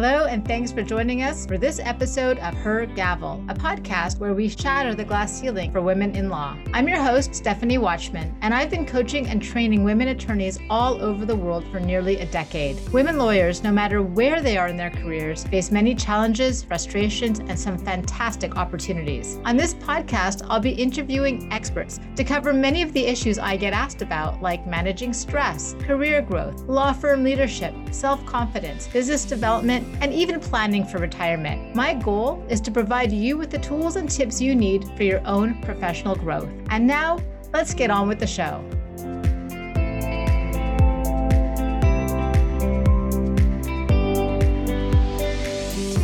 Hello, 0.00 0.26
and 0.26 0.46
thanks 0.46 0.70
for 0.70 0.84
joining 0.84 1.24
us 1.24 1.44
for 1.44 1.58
this 1.58 1.80
episode 1.80 2.38
of 2.38 2.54
Her 2.54 2.86
Gavel, 2.86 3.44
a 3.48 3.52
podcast 3.52 4.20
where 4.20 4.32
we 4.32 4.48
shatter 4.48 4.94
the 4.94 5.04
glass 5.04 5.40
ceiling 5.40 5.72
for 5.72 5.80
women 5.80 6.14
in 6.14 6.28
law. 6.28 6.56
I'm 6.72 6.86
your 6.86 7.02
host, 7.02 7.34
Stephanie 7.34 7.78
Watchman, 7.78 8.32
and 8.40 8.54
I've 8.54 8.70
been 8.70 8.86
coaching 8.86 9.26
and 9.26 9.42
training 9.42 9.82
women 9.82 10.06
attorneys 10.06 10.60
all 10.70 11.02
over 11.02 11.26
the 11.26 11.34
world 11.34 11.64
for 11.72 11.80
nearly 11.80 12.20
a 12.20 12.26
decade. 12.26 12.78
Women 12.92 13.18
lawyers, 13.18 13.64
no 13.64 13.72
matter 13.72 14.00
where 14.00 14.40
they 14.40 14.56
are 14.56 14.68
in 14.68 14.76
their 14.76 14.92
careers, 14.92 15.42
face 15.42 15.72
many 15.72 15.96
challenges, 15.96 16.62
frustrations, 16.62 17.40
and 17.40 17.58
some 17.58 17.76
fantastic 17.76 18.56
opportunities. 18.56 19.40
On 19.44 19.56
this 19.56 19.74
podcast, 19.74 20.46
I'll 20.48 20.60
be 20.60 20.70
interviewing 20.70 21.52
experts 21.52 21.98
to 22.14 22.22
cover 22.22 22.52
many 22.52 22.82
of 22.82 22.92
the 22.92 23.04
issues 23.04 23.36
I 23.36 23.56
get 23.56 23.72
asked 23.72 24.00
about, 24.00 24.40
like 24.40 24.64
managing 24.64 25.12
stress, 25.12 25.74
career 25.80 26.22
growth, 26.22 26.60
law 26.68 26.92
firm 26.92 27.24
leadership, 27.24 27.74
self 27.90 28.24
confidence, 28.26 28.86
business 28.86 29.24
development 29.24 29.87
and 30.00 30.12
even 30.12 30.40
planning 30.40 30.84
for 30.84 30.98
retirement. 30.98 31.74
My 31.74 31.94
goal 31.94 32.44
is 32.48 32.60
to 32.62 32.70
provide 32.70 33.12
you 33.12 33.36
with 33.36 33.50
the 33.50 33.58
tools 33.58 33.96
and 33.96 34.08
tips 34.08 34.40
you 34.40 34.54
need 34.54 34.84
for 34.96 35.02
your 35.02 35.20
own 35.26 35.60
professional 35.62 36.14
growth. 36.14 36.48
And 36.70 36.86
now, 36.86 37.18
let's 37.52 37.74
get 37.74 37.90
on 37.90 38.08
with 38.08 38.18
the 38.18 38.26
show. 38.26 38.64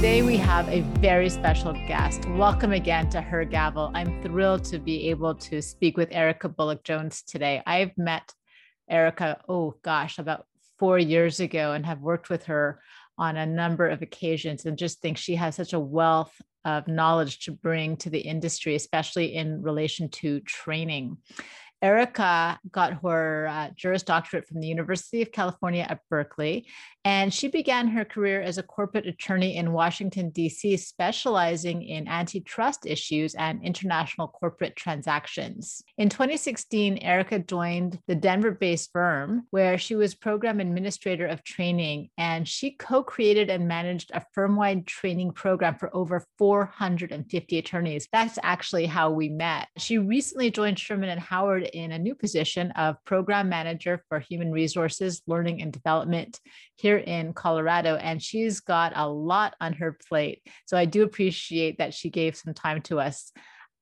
Today, 0.05 0.23
we 0.23 0.37
have 0.37 0.69
a 0.69 0.80
very 1.01 1.30
special 1.30 1.73
guest. 1.89 2.28
Welcome 2.30 2.73
again 2.73 3.09
to 3.09 3.23
Her 3.23 3.45
Gavel. 3.45 3.91
I'm 3.95 4.23
thrilled 4.23 4.64
to 4.64 4.78
be 4.78 5.09
able 5.09 5.34
to 5.37 5.62
speak 5.62 5.97
with 5.97 6.11
Erica 6.12 6.48
Bullock 6.48 6.84
Jones 6.84 7.23
today. 7.23 7.62
I've 7.66 7.97
met 7.97 8.33
Erica, 8.91 9.41
oh 9.48 9.77
gosh, 9.83 10.19
about 10.19 10.47
four 10.78 10.98
years 10.98 11.41
ago 11.41 11.73
and 11.73 11.87
have 11.87 12.01
worked 12.01 12.28
with 12.28 12.45
her 12.45 12.80
on 13.18 13.36
a 13.36 13.46
number 13.46 13.88
of 13.88 14.02
occasions 14.02 14.66
and 14.66 14.77
just 14.77 15.00
think 15.00 15.16
she 15.16 15.34
has 15.34 15.55
such 15.55 15.72
a 15.72 15.80
wealth 15.80 16.34
of 16.64 16.89
knowledge 16.89 17.41
to 17.41 17.52
bring 17.52 17.97
to 17.98 18.11
the 18.11 18.19
industry, 18.19 18.75
especially 18.75 19.34
in 19.34 19.62
relation 19.62 20.08
to 20.08 20.41
training. 20.41 21.16
Erica 21.84 22.58
got 22.72 23.02
her 23.02 23.46
uh, 23.46 23.68
Juris 23.77 24.02
Doctorate 24.02 24.48
from 24.48 24.62
the 24.62 24.66
University 24.66 25.20
of 25.20 25.30
California 25.30 25.86
at 25.86 26.00
Berkeley, 26.08 26.66
and 27.04 27.32
she 27.32 27.48
began 27.48 27.88
her 27.88 28.06
career 28.06 28.40
as 28.40 28.56
a 28.56 28.62
corporate 28.62 29.06
attorney 29.06 29.58
in 29.58 29.70
Washington, 29.70 30.30
D.C., 30.30 30.78
specializing 30.78 31.82
in 31.82 32.08
antitrust 32.08 32.86
issues 32.86 33.34
and 33.34 33.62
international 33.62 34.28
corporate 34.28 34.77
transactions. 34.77 35.82
In 35.98 36.08
2016, 36.08 36.96
Erica 36.98 37.40
joined 37.40 37.98
the 38.08 38.14
Denver 38.14 38.52
based 38.52 38.90
firm 38.90 39.46
where 39.50 39.77
she 39.77 39.94
was 39.94 40.14
program 40.14 40.60
administrator 40.60 41.27
of 41.27 41.44
training, 41.44 42.08
and 42.16 42.48
she 42.48 42.70
co 42.70 43.02
created 43.02 43.50
and 43.50 43.68
managed 43.68 44.10
a 44.14 44.24
firm 44.32 44.56
wide 44.56 44.86
training 44.86 45.32
program 45.32 45.74
for 45.74 45.94
over 45.94 46.24
450 46.38 47.58
attorneys. 47.58 48.08
That's 48.10 48.38
actually 48.42 48.86
how 48.86 49.10
we 49.10 49.28
met. 49.28 49.68
She 49.77 49.98
recently 49.98 50.50
joined 50.50 50.78
Sherman 50.78 51.10
and 51.10 51.20
Howard 51.20 51.68
in 51.75 51.92
a 51.92 51.98
new 51.98 52.14
position 52.14 52.70
of 52.72 52.97
program 53.05 53.48
manager 53.48 54.03
for 54.08 54.20
human 54.20 54.50
resources, 54.50 55.22
learning, 55.27 55.61
and 55.61 55.72
development 55.72 56.41
here 56.77 56.98
in 56.98 57.33
Colorado. 57.33 57.97
And 57.97 58.22
she's 58.22 58.61
got 58.61 58.92
a 58.94 59.08
lot 59.08 59.55
on 59.61 59.72
her 59.75 59.98
plate. 60.08 60.42
So 60.67 60.77
I 60.77 60.84
do 60.84 61.02
appreciate 61.02 61.78
that 61.78 61.92
she 61.92 62.08
gave 62.08 62.36
some 62.36 62.55
time 62.55 62.80
to 62.83 63.00
us. 63.00 63.33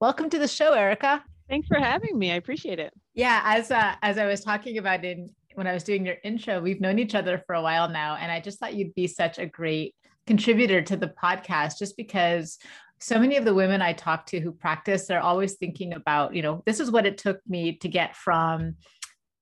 Welcome 0.00 0.30
to 0.30 0.38
the 0.38 0.48
show, 0.48 0.72
Erica. 0.72 1.22
Thanks 1.48 1.68
for 1.68 1.78
having 1.78 2.18
me. 2.18 2.32
I 2.32 2.36
appreciate 2.36 2.78
it. 2.78 2.92
Yeah, 3.14 3.42
as 3.44 3.70
uh, 3.70 3.94
as 4.02 4.16
I 4.18 4.26
was 4.26 4.40
talking 4.40 4.78
about 4.78 5.04
in 5.04 5.28
when 5.54 5.66
I 5.66 5.74
was 5.74 5.84
doing 5.84 6.06
your 6.06 6.16
intro, 6.24 6.60
we've 6.60 6.80
known 6.80 6.98
each 6.98 7.14
other 7.14 7.42
for 7.46 7.54
a 7.54 7.62
while 7.62 7.88
now, 7.88 8.16
and 8.16 8.32
I 8.32 8.40
just 8.40 8.58
thought 8.58 8.74
you'd 8.74 8.94
be 8.94 9.06
such 9.06 9.38
a 9.38 9.46
great 9.46 9.94
contributor 10.26 10.80
to 10.82 10.96
the 10.96 11.08
podcast, 11.22 11.78
just 11.78 11.96
because 11.96 12.58
so 13.02 13.18
many 13.18 13.36
of 13.36 13.44
the 13.44 13.54
women 13.54 13.82
I 13.82 13.92
talk 13.92 14.26
to 14.26 14.38
who 14.40 14.52
practice, 14.52 15.06
they're 15.06 15.20
always 15.20 15.54
thinking 15.54 15.92
about, 15.92 16.34
you 16.34 16.42
know, 16.42 16.62
this 16.66 16.78
is 16.78 16.90
what 16.90 17.04
it 17.04 17.18
took 17.18 17.40
me 17.48 17.76
to 17.78 17.88
get 17.88 18.14
from 18.14 18.76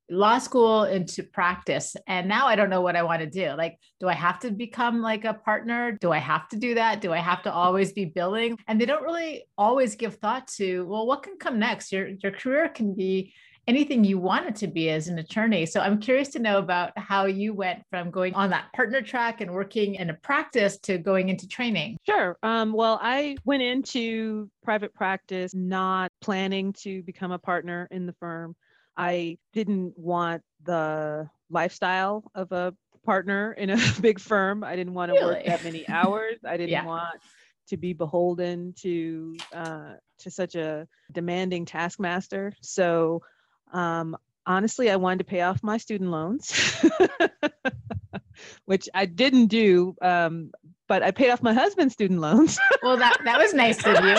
law 0.09 0.39
school 0.39 0.85
into 0.85 1.23
practice. 1.23 1.95
And 2.09 2.27
now 2.29 2.49
i 2.49 2.57
don't 2.57 2.69
know 2.69 2.81
what 2.81 2.97
i 2.97 3.03
want 3.03 3.21
to 3.21 3.31
do. 3.31 3.51
Like 3.57 3.79
do 4.01 4.09
i 4.09 4.13
have 4.13 4.41
to 4.41 4.51
become 4.51 5.01
like 5.01 5.25
a 5.25 5.35
partner? 5.35 5.93
Do 6.01 6.11
i 6.11 6.19
have 6.19 6.49
to 6.49 6.57
do 6.57 6.75
that? 6.75 7.01
Do 7.01 7.13
i 7.13 7.19
have 7.19 7.43
to 7.43 7.53
always 7.53 7.93
be 7.93 8.07
billing? 8.07 8.59
And 8.67 8.81
they 8.81 8.87
don't 8.87 9.05
really 9.05 9.45
always 9.57 9.95
give 9.95 10.17
thought 10.17 10.49
to 10.57 10.85
well 10.87 11.07
what 11.07 11.23
can 11.23 11.37
come 11.39 11.61
next? 11.61 11.93
Your 11.93 12.09
your 12.23 12.33
career 12.33 12.69
can 12.69 12.95
be 12.95 13.33
anything 13.71 14.03
you 14.03 14.19
wanted 14.19 14.57
to 14.57 14.67
be 14.67 14.91
as 14.91 15.07
an 15.07 15.21
attorney. 15.21 15.65
So 15.65 15.79
I'm 15.79 16.01
curious 16.01 16.29
to 16.31 16.41
know 16.41 16.59
about 16.59 16.91
how 16.99 17.27
you 17.27 17.55
went 17.55 17.85
from 17.89 18.11
going 18.11 18.35
on 18.35 18.51
that 18.51 18.73
partner 18.73 19.01
track 19.01 19.41
and 19.41 19.53
working 19.53 19.95
in 19.95 20.11
a 20.11 20.15
practice 20.15 20.77
to 20.79 20.99
going 20.99 21.29
into 21.29 21.47
training. 21.47 21.97
Sure. 22.05 22.37
Um, 22.43 22.73
well, 22.73 22.99
I 23.01 23.37
went 23.45 23.63
into 23.63 24.51
private 24.65 24.93
practice 24.93 25.55
not 25.55 26.11
planning 26.21 26.73
to 26.83 27.05
become 27.05 27.31
a 27.31 27.39
partner 27.39 27.87
in 27.93 28.07
the 28.07 28.13
firm. 28.15 28.57
I 28.97 29.39
didn't 29.53 29.97
want 29.97 30.43
the 30.65 31.31
lifestyle 31.49 32.25
of 32.35 32.51
a 32.51 32.75
partner 33.05 33.53
in 33.53 33.71
a 33.71 33.79
big 34.01 34.19
firm. 34.19 34.65
I 34.65 34.75
didn't 34.75 34.95
want 34.95 35.11
to 35.11 35.15
really? 35.15 35.35
work 35.37 35.45
that 35.47 35.63
many 35.63 35.89
hours. 35.89 36.39
I 36.45 36.57
didn't 36.57 36.71
yeah. 36.71 36.85
want 36.85 37.21
to 37.69 37.77
be 37.77 37.93
beholden 37.93 38.75
to 38.81 39.37
uh, 39.55 39.93
to 40.19 40.31
such 40.31 40.57
a 40.57 40.89
demanding 41.13 41.65
taskmaster. 41.65 42.53
So 42.61 43.23
um, 43.73 44.17
honestly, 44.47 44.91
I 44.91 44.97
wanted 44.97 45.19
to 45.19 45.25
pay 45.25 45.43
off 45.43 45.63
my 45.63 45.79
student 45.79 46.11
loans, 46.11 46.83
which 48.65 48.89
I 48.95 49.07
didn't 49.07 49.47
do. 49.47 49.95
Um, 50.03 50.51
but 50.89 51.05
I 51.05 51.13
paid 51.13 51.31
off 51.31 51.41
my 51.41 51.55
husband's 51.55 51.95
student 51.95 52.21
loans. 52.21 52.59
well, 52.83 52.97
that 52.97 53.19
that 53.25 53.39
was 53.39 53.55
nice 53.55 53.79
of 53.87 54.05
you. 54.05 54.17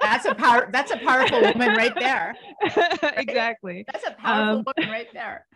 That's 0.00 0.24
a 0.24 0.34
power. 0.34 0.68
That's 0.72 0.90
a 0.90 0.96
powerful 0.96 1.40
woman 1.40 1.76
right 1.76 1.94
there. 1.94 2.34
exactly. 3.16 3.84
That's 3.92 4.06
a 4.06 4.12
powerful 4.12 4.58
um, 4.58 4.64
woman 4.66 4.90
right 4.90 5.08
there. 5.12 5.46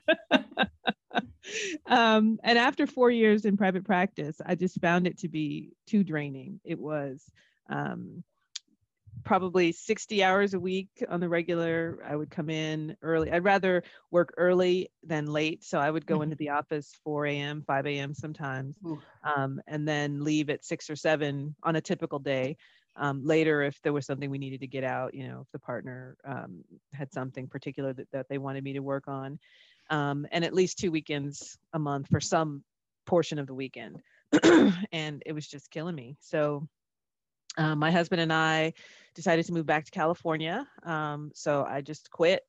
um, 1.86 2.38
and 2.44 2.59
after 2.59 2.86
four 2.86 3.10
years 3.10 3.47
in 3.47 3.56
private 3.56 3.84
practice, 3.84 4.41
I 4.44 4.56
just 4.56 4.78
found 4.80 5.06
it 5.06 5.19
to 5.20 5.28
be 5.28 5.70
too 5.86 6.04
draining. 6.04 6.60
It 6.65 6.78
was 6.78 7.25
um, 7.70 8.22
probably 9.28 9.71
60 9.71 10.25
hours 10.25 10.55
a 10.55 10.59
week 10.59 10.89
on 11.11 11.21
the 11.21 11.28
regular. 11.28 11.99
I 12.03 12.16
would 12.16 12.31
come 12.31 12.49
in 12.49 12.97
early. 13.03 13.31
I'd 13.31 13.44
rather 13.44 13.83
work 14.11 14.33
early 14.39 14.91
than 15.03 15.27
late. 15.27 15.62
So 15.62 15.78
I 15.78 15.91
would 15.91 16.06
go 16.06 16.15
mm-hmm. 16.15 16.22
into 16.22 16.37
the 16.37 16.49
office 16.49 16.93
4 17.05 17.27
a.m., 17.27 17.62
5 17.66 17.87
a.m. 17.87 18.15
sometimes, 18.15 18.75
um, 19.37 19.61
and 19.66 19.87
then 19.87 20.25
leave 20.25 20.49
at 20.49 20.65
six 20.65 20.89
or 20.89 20.97
seven 20.97 21.55
on 21.62 21.77
a 21.77 21.81
typical 21.81 22.19
day. 22.19 22.56
Um, 22.97 23.22
later, 23.22 23.62
if 23.62 23.78
there 23.83 23.93
was 23.93 24.06
something 24.06 24.31
we 24.31 24.39
needed 24.39 24.61
to 24.61 24.66
get 24.66 24.83
out, 24.83 25.12
you 25.12 25.28
know, 25.28 25.43
if 25.43 25.53
the 25.53 25.59
partner 25.59 26.16
um, 26.25 26.65
had 26.95 27.12
something 27.12 27.49
particular 27.49 27.93
that, 27.93 28.10
that 28.15 28.27
they 28.31 28.39
wanted 28.39 28.65
me 28.65 28.72
to 28.72 28.81
work 28.81 29.09
on, 29.09 29.39
um, 29.91 30.27
and 30.33 30.43
at 30.43 30.55
least 30.55 30.78
two 30.78 30.91
weekends 30.91 31.59
a 31.75 31.78
month 31.78 32.09
for 32.09 32.19
some 32.19 32.65
portion 33.05 33.39
of 33.39 33.47
the 33.47 33.55
weekend. 33.55 34.00
and 34.91 35.22
it 35.27 35.34
was 35.34 35.47
just 35.47 35.71
killing 35.71 35.95
me. 35.95 36.16
So 36.19 36.66
uh, 37.59 37.75
my 37.75 37.91
husband 37.91 38.21
and 38.21 38.33
I 38.33 38.72
decided 39.19 39.45
to 39.45 39.53
move 39.53 39.67
back 39.67 39.84
to 39.84 39.91
California. 39.91 40.65
Um, 40.84 41.33
so 41.34 41.67
I 41.69 41.81
just 41.81 42.09
quit. 42.12 42.43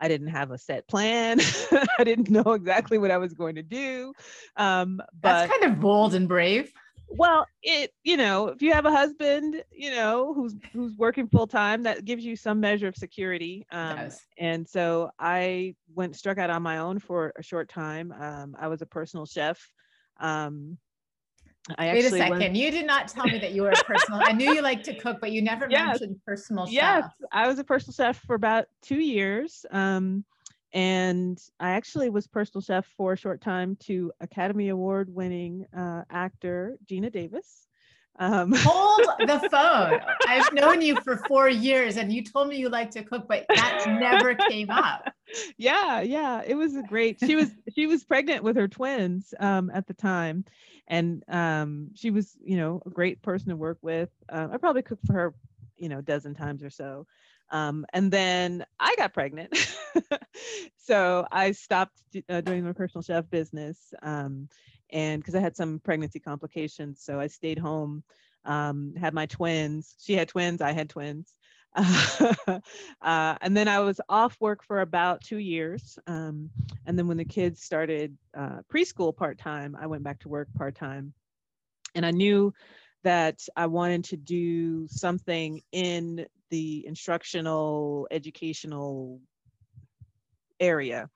I 0.00 0.08
didn't 0.08 0.26
have 0.26 0.50
a 0.50 0.58
set 0.58 0.88
plan. 0.88 1.38
I 1.98 2.02
didn't 2.02 2.30
know 2.30 2.52
exactly 2.52 2.98
what 2.98 3.12
I 3.12 3.16
was 3.16 3.32
going 3.32 3.54
to 3.54 3.62
do. 3.62 4.12
Um, 4.56 4.96
but 4.96 5.46
that's 5.46 5.52
kind 5.52 5.72
of 5.72 5.78
bold 5.78 6.14
and 6.14 6.26
brave. 6.26 6.72
Well, 7.08 7.46
it 7.62 7.92
you 8.02 8.16
know, 8.16 8.48
if 8.48 8.60
you 8.60 8.72
have 8.72 8.86
a 8.86 8.90
husband, 8.90 9.62
you 9.70 9.90
know, 9.92 10.34
who's 10.34 10.56
who's 10.72 10.96
working 10.98 11.28
full 11.28 11.46
time, 11.46 11.84
that 11.84 12.04
gives 12.04 12.24
you 12.24 12.34
some 12.34 12.58
measure 12.58 12.88
of 12.88 12.96
security. 12.96 13.64
Um, 13.70 14.08
and 14.36 14.68
so 14.68 15.10
I 15.20 15.76
went 15.94 16.16
struck 16.16 16.38
out 16.38 16.50
on 16.50 16.62
my 16.62 16.78
own 16.78 16.98
for 16.98 17.32
a 17.38 17.42
short 17.42 17.68
time. 17.68 18.12
Um, 18.18 18.56
I 18.58 18.66
was 18.66 18.82
a 18.82 18.86
personal 18.86 19.26
chef. 19.26 19.64
Um, 20.18 20.76
I 21.78 21.92
Wait 21.92 22.04
a 22.04 22.10
second. 22.10 22.38
Went... 22.38 22.54
You 22.56 22.70
did 22.70 22.86
not 22.86 23.08
tell 23.08 23.24
me 23.24 23.38
that 23.38 23.52
you 23.52 23.62
were 23.62 23.70
a 23.70 23.84
personal. 23.84 24.20
I 24.22 24.32
knew 24.32 24.52
you 24.52 24.62
liked 24.62 24.84
to 24.84 24.94
cook, 24.94 25.18
but 25.20 25.32
you 25.32 25.42
never 25.42 25.66
yes. 25.70 26.00
mentioned 26.00 26.20
personal 26.24 26.66
chef. 26.66 26.72
Yes, 26.72 27.04
I 27.32 27.48
was 27.48 27.58
a 27.58 27.64
personal 27.64 27.92
chef 27.92 28.20
for 28.24 28.34
about 28.34 28.66
two 28.82 29.00
years. 29.00 29.66
Um, 29.70 30.24
and 30.72 31.40
I 31.58 31.70
actually 31.70 32.10
was 32.10 32.26
personal 32.26 32.62
chef 32.62 32.86
for 32.96 33.14
a 33.14 33.16
short 33.16 33.40
time 33.40 33.76
to 33.84 34.12
Academy 34.20 34.68
Award 34.68 35.12
winning 35.12 35.66
uh, 35.76 36.02
actor 36.10 36.76
Geena 36.86 37.10
Davis. 37.10 37.66
Um, 38.18 38.52
Hold 38.56 39.06
the 39.20 39.48
phone. 39.50 40.00
I've 40.26 40.52
known 40.52 40.80
you 40.80 40.96
for 41.02 41.16
four 41.28 41.48
years 41.48 41.96
and 41.96 42.12
you 42.12 42.22
told 42.22 42.48
me 42.48 42.56
you 42.56 42.68
like 42.68 42.90
to 42.92 43.02
cook, 43.02 43.26
but 43.28 43.46
that 43.54 43.84
never 44.00 44.34
came 44.34 44.70
up. 44.70 45.12
Yeah, 45.58 46.00
yeah. 46.00 46.42
It 46.46 46.54
was 46.54 46.76
a 46.76 46.82
great 46.82 47.18
she 47.20 47.34
was 47.34 47.50
she 47.74 47.86
was 47.86 48.04
pregnant 48.04 48.42
with 48.44 48.56
her 48.56 48.68
twins 48.68 49.34
um, 49.40 49.70
at 49.74 49.86
the 49.86 49.94
time 49.94 50.44
and 50.88 51.24
um, 51.28 51.90
she 51.94 52.10
was 52.10 52.36
you 52.44 52.56
know 52.56 52.82
a 52.86 52.90
great 52.90 53.22
person 53.22 53.48
to 53.48 53.56
work 53.56 53.78
with 53.82 54.10
uh, 54.28 54.48
i 54.52 54.56
probably 54.56 54.82
cooked 54.82 55.06
for 55.06 55.12
her 55.12 55.34
you 55.76 55.88
know 55.88 55.98
a 55.98 56.02
dozen 56.02 56.34
times 56.34 56.62
or 56.62 56.70
so 56.70 57.06
um, 57.50 57.86
and 57.92 58.10
then 58.10 58.64
i 58.80 58.94
got 58.96 59.12
pregnant 59.12 59.54
so 60.76 61.26
i 61.30 61.52
stopped 61.52 61.98
uh, 62.28 62.40
doing 62.40 62.64
my 62.64 62.72
personal 62.72 63.02
chef 63.02 63.28
business 63.30 63.92
um, 64.02 64.48
and 64.90 65.20
because 65.20 65.34
I 65.34 65.40
had 65.40 65.56
some 65.56 65.80
pregnancy 65.80 66.20
complications, 66.20 67.02
so 67.02 67.20
I 67.20 67.26
stayed 67.26 67.58
home. 67.58 68.02
Um, 68.44 68.94
had 68.96 69.12
my 69.12 69.26
twins. 69.26 69.96
She 70.00 70.14
had 70.14 70.28
twins. 70.28 70.60
I 70.60 70.72
had 70.72 70.88
twins. 70.88 71.34
uh, 71.76 72.60
and 73.02 73.56
then 73.56 73.68
I 73.68 73.80
was 73.80 74.00
off 74.08 74.36
work 74.40 74.62
for 74.62 74.80
about 74.80 75.20
two 75.20 75.38
years. 75.38 75.98
Um, 76.06 76.50
and 76.86 76.98
then 76.98 77.08
when 77.08 77.16
the 77.16 77.24
kids 77.24 77.62
started 77.62 78.16
uh, 78.36 78.60
preschool 78.72 79.14
part 79.14 79.38
time, 79.38 79.76
I 79.78 79.86
went 79.86 80.04
back 80.04 80.20
to 80.20 80.28
work 80.28 80.48
part 80.56 80.74
time. 80.76 81.12
And 81.94 82.06
I 82.06 82.12
knew 82.12 82.54
that 83.02 83.40
I 83.56 83.66
wanted 83.66 84.04
to 84.04 84.16
do 84.16 84.88
something 84.88 85.60
in 85.72 86.26
the 86.50 86.86
instructional, 86.86 88.08
educational 88.10 89.20
area. 90.60 91.10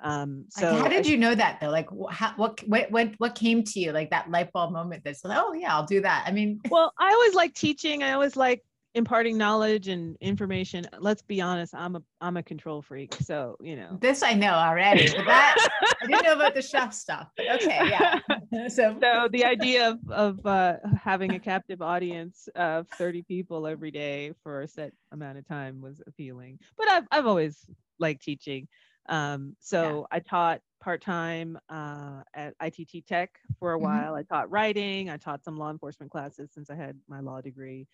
Um, 0.00 0.46
so 0.50 0.72
like 0.72 0.82
how 0.82 0.88
did 0.88 1.06
you 1.06 1.16
know 1.16 1.34
that 1.34 1.58
though? 1.60 1.70
Like 1.70 1.88
how, 2.10 2.32
what, 2.36 2.60
what, 2.66 2.90
what, 2.90 3.14
what 3.18 3.34
came 3.34 3.62
to 3.64 3.80
you? 3.80 3.92
Like 3.92 4.10
that 4.10 4.30
light 4.30 4.52
bulb 4.52 4.72
moment 4.72 5.02
that's 5.04 5.24
like, 5.24 5.38
oh 5.40 5.52
yeah, 5.52 5.74
I'll 5.74 5.86
do 5.86 6.00
that. 6.02 6.24
I 6.26 6.32
mean, 6.32 6.60
well, 6.70 6.92
I 6.98 7.10
always 7.10 7.34
like 7.34 7.54
teaching. 7.54 8.02
I 8.02 8.12
always 8.12 8.36
like 8.36 8.62
imparting 8.94 9.36
knowledge 9.36 9.88
and 9.88 10.16
information 10.20 10.86
let's 11.00 11.20
be 11.20 11.40
honest 11.40 11.74
i'm 11.74 11.96
a 11.96 12.02
i'm 12.20 12.36
a 12.36 12.42
control 12.42 12.80
freak 12.80 13.12
so 13.14 13.56
you 13.60 13.74
know 13.74 13.98
this 14.00 14.22
i 14.22 14.32
know 14.32 14.52
already 14.52 15.08
but 15.16 15.24
that 15.24 15.68
i 16.00 16.06
didn't 16.06 16.24
know 16.24 16.34
about 16.34 16.54
the 16.54 16.62
chef 16.62 16.94
stuff 16.94 17.28
but 17.36 17.46
okay 17.50 17.80
yeah 17.88 18.20
so 18.68 18.96
so 19.02 19.28
the 19.32 19.44
idea 19.44 19.90
of 19.90 19.98
of 20.10 20.46
uh, 20.46 20.76
having 21.02 21.32
a 21.32 21.40
captive 21.40 21.82
audience 21.82 22.48
of 22.54 22.86
30 22.90 23.22
people 23.22 23.66
every 23.66 23.90
day 23.90 24.32
for 24.44 24.62
a 24.62 24.68
set 24.68 24.92
amount 25.10 25.38
of 25.38 25.48
time 25.48 25.80
was 25.80 26.00
appealing 26.06 26.58
but 26.78 26.88
i've, 26.88 27.04
I've 27.10 27.26
always 27.26 27.58
liked 27.98 28.22
teaching 28.22 28.68
um, 29.08 29.54
so 29.60 30.06
yeah. 30.10 30.16
i 30.16 30.20
taught 30.20 30.60
part-time 30.80 31.58
uh, 31.70 32.20
at 32.34 32.54
itt 32.62 33.06
tech 33.06 33.30
for 33.58 33.72
a 33.72 33.76
mm-hmm. 33.76 33.84
while 33.84 34.14
i 34.14 34.22
taught 34.22 34.50
writing 34.50 35.08
i 35.08 35.16
taught 35.16 35.42
some 35.42 35.56
law 35.56 35.70
enforcement 35.70 36.10
classes 36.10 36.50
since 36.52 36.68
i 36.70 36.74
had 36.74 36.98
my 37.08 37.20
law 37.20 37.40
degree 37.40 37.86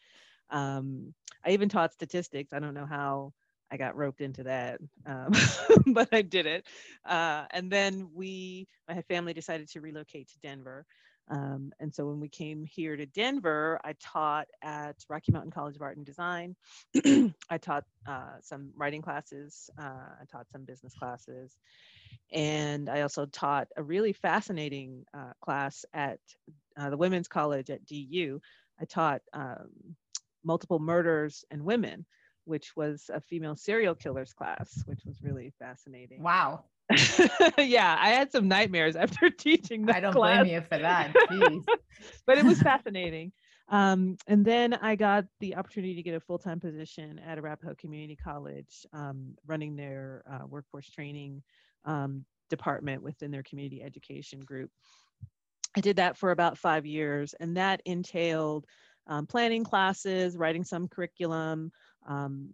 um, 0.51 1.15
I 1.45 1.51
even 1.51 1.69
taught 1.69 1.93
statistics. 1.93 2.53
I 2.53 2.59
don't 2.59 2.75
know 2.75 2.87
how 2.87 3.33
I 3.71 3.77
got 3.77 3.97
roped 3.97 4.21
into 4.21 4.43
that, 4.45 4.81
um, 5.07 5.33
but 5.95 6.09
I 6.13 6.23
did 6.23 6.47
it. 6.47 6.67
Uh, 7.05 7.45
and 7.53 7.71
then 7.71 8.11
we, 8.15 8.67
my 8.89 9.01
family 9.03 9.33
decided 9.33 9.69
to 9.71 9.81
relocate 9.81 10.29
to 10.29 10.39
Denver. 10.41 10.87
Um, 11.31 11.73
and 11.79 11.95
so 11.95 12.07
when 12.07 12.19
we 12.19 12.29
came 12.29 12.65
here 12.65 12.97
to 12.97 13.07
Denver, 13.07 13.81
I 13.85 13.95
taught 14.01 14.49
at 14.63 14.97
Rocky 15.09 15.31
Mountain 15.31 15.53
College 15.53 15.77
of 15.77 15.83
Art 15.83 15.97
and 15.97 16.05
Design. 16.05 16.57
I 17.49 17.59
taught 17.59 17.85
uh, 18.07 18.41
some 18.41 18.73
writing 18.77 19.01
classes, 19.01 19.71
uh, 19.79 20.09
I 20.21 20.25
taught 20.31 20.51
some 20.51 20.65
business 20.65 20.93
classes, 20.95 21.57
and 22.33 22.89
I 22.89 23.03
also 23.03 23.27
taught 23.27 23.69
a 23.77 23.83
really 23.83 24.13
fascinating 24.13 25.05
uh, 25.15 25.33
class 25.41 25.85
at 25.95 26.19
uh, 26.77 26.91
the 26.91 26.97
Women's 26.97 27.29
College 27.29 27.71
at 27.71 27.87
DU. 27.87 28.41
I 28.81 28.85
taught 28.87 29.23
um, 29.33 29.69
multiple 30.45 30.81
murders 30.81 31.45
and 31.53 31.65
women, 31.65 32.07
which 32.45 32.75
was 32.75 33.09
a 33.13 33.21
female 33.21 33.55
serial 33.55 33.95
killers 33.95 34.33
class, 34.33 34.83
which 34.87 35.05
was 35.07 35.23
really 35.23 35.53
fascinating. 35.61 36.23
Wow. 36.23 36.65
yeah, 37.59 37.97
I 37.99 38.11
had 38.11 38.33
some 38.33 38.49
nightmares 38.49 38.97
after 38.97 39.31
teaching 39.31 39.87
that. 39.87 39.97
I 39.97 40.01
don't 40.01 40.13
class. 40.13 40.43
blame 40.43 40.55
you 40.55 40.61
for 40.61 40.79
that. 40.79 41.15
but 42.27 42.39
it 42.39 42.45
was 42.45 42.61
fascinating. 42.61 43.33
Um, 43.69 44.17
and 44.27 44.45
then 44.45 44.75
I 44.75 44.97
got 44.97 45.27
the 45.39 45.55
opportunity 45.55 45.95
to 45.95 46.03
get 46.03 46.15
a 46.15 46.21
full 46.21 46.39
time 46.39 46.59
position 46.59 47.21
at 47.21 47.39
Arapahoe 47.39 47.77
Community 47.77 48.17
College, 48.17 48.87
um, 48.93 49.37
running 49.47 49.77
their 49.77 50.25
uh, 50.31 50.47
workforce 50.47 50.91
training 50.91 51.43
um, 51.85 52.25
department 52.49 53.03
within 53.03 53.31
their 53.31 53.45
community 53.45 53.83
education 53.83 54.41
group. 54.41 54.71
I 55.77 55.81
did 55.81 55.97
that 55.97 56.17
for 56.17 56.33
about 56.33 56.59
five 56.59 56.85
years, 56.85 57.33
and 57.39 57.57
that 57.57 57.81
entailed 57.85 58.67
um, 59.07 59.27
planning 59.27 59.63
classes, 59.63 60.37
writing 60.37 60.65
some 60.65 60.89
curriculum, 60.89 61.71
um, 62.09 62.49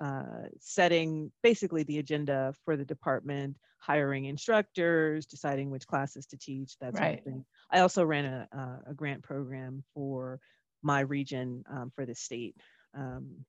uh, 0.00 0.48
setting 0.58 1.30
basically 1.42 1.82
the 1.82 1.98
agenda 1.98 2.54
for 2.64 2.76
the 2.76 2.84
department, 2.84 3.56
hiring 3.78 4.26
instructors, 4.26 5.26
deciding 5.26 5.70
which 5.70 5.86
classes 5.86 6.26
to 6.26 6.38
teach, 6.38 6.76
that 6.80 6.94
sort 6.94 7.00
right. 7.00 7.18
of 7.18 7.24
thing. 7.24 7.44
I 7.70 7.80
also 7.80 8.04
ran 8.04 8.24
a, 8.24 8.80
a 8.86 8.94
grant 8.94 9.22
program 9.22 9.84
for 9.94 10.40
my 10.82 11.00
region 11.00 11.64
um, 11.70 11.92
for 11.94 12.06
the 12.06 12.14
state 12.14 12.56
um, 12.96 13.44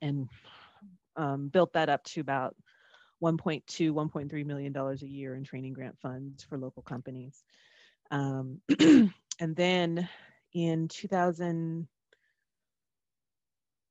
and 0.00 0.28
um, 1.16 1.48
built 1.48 1.72
that 1.74 1.88
up 1.88 2.02
to 2.04 2.20
about 2.20 2.54
1.2, 3.22 3.62
1.3 3.92 4.46
million 4.46 4.72
dollars 4.72 5.02
a 5.02 5.08
year 5.08 5.34
in 5.34 5.44
training 5.44 5.72
grant 5.72 5.98
funds 6.00 6.44
for 6.44 6.58
local 6.58 6.82
companies. 6.82 7.42
Um, 8.10 8.60
and 8.78 9.56
then 9.56 10.08
in 10.52 10.88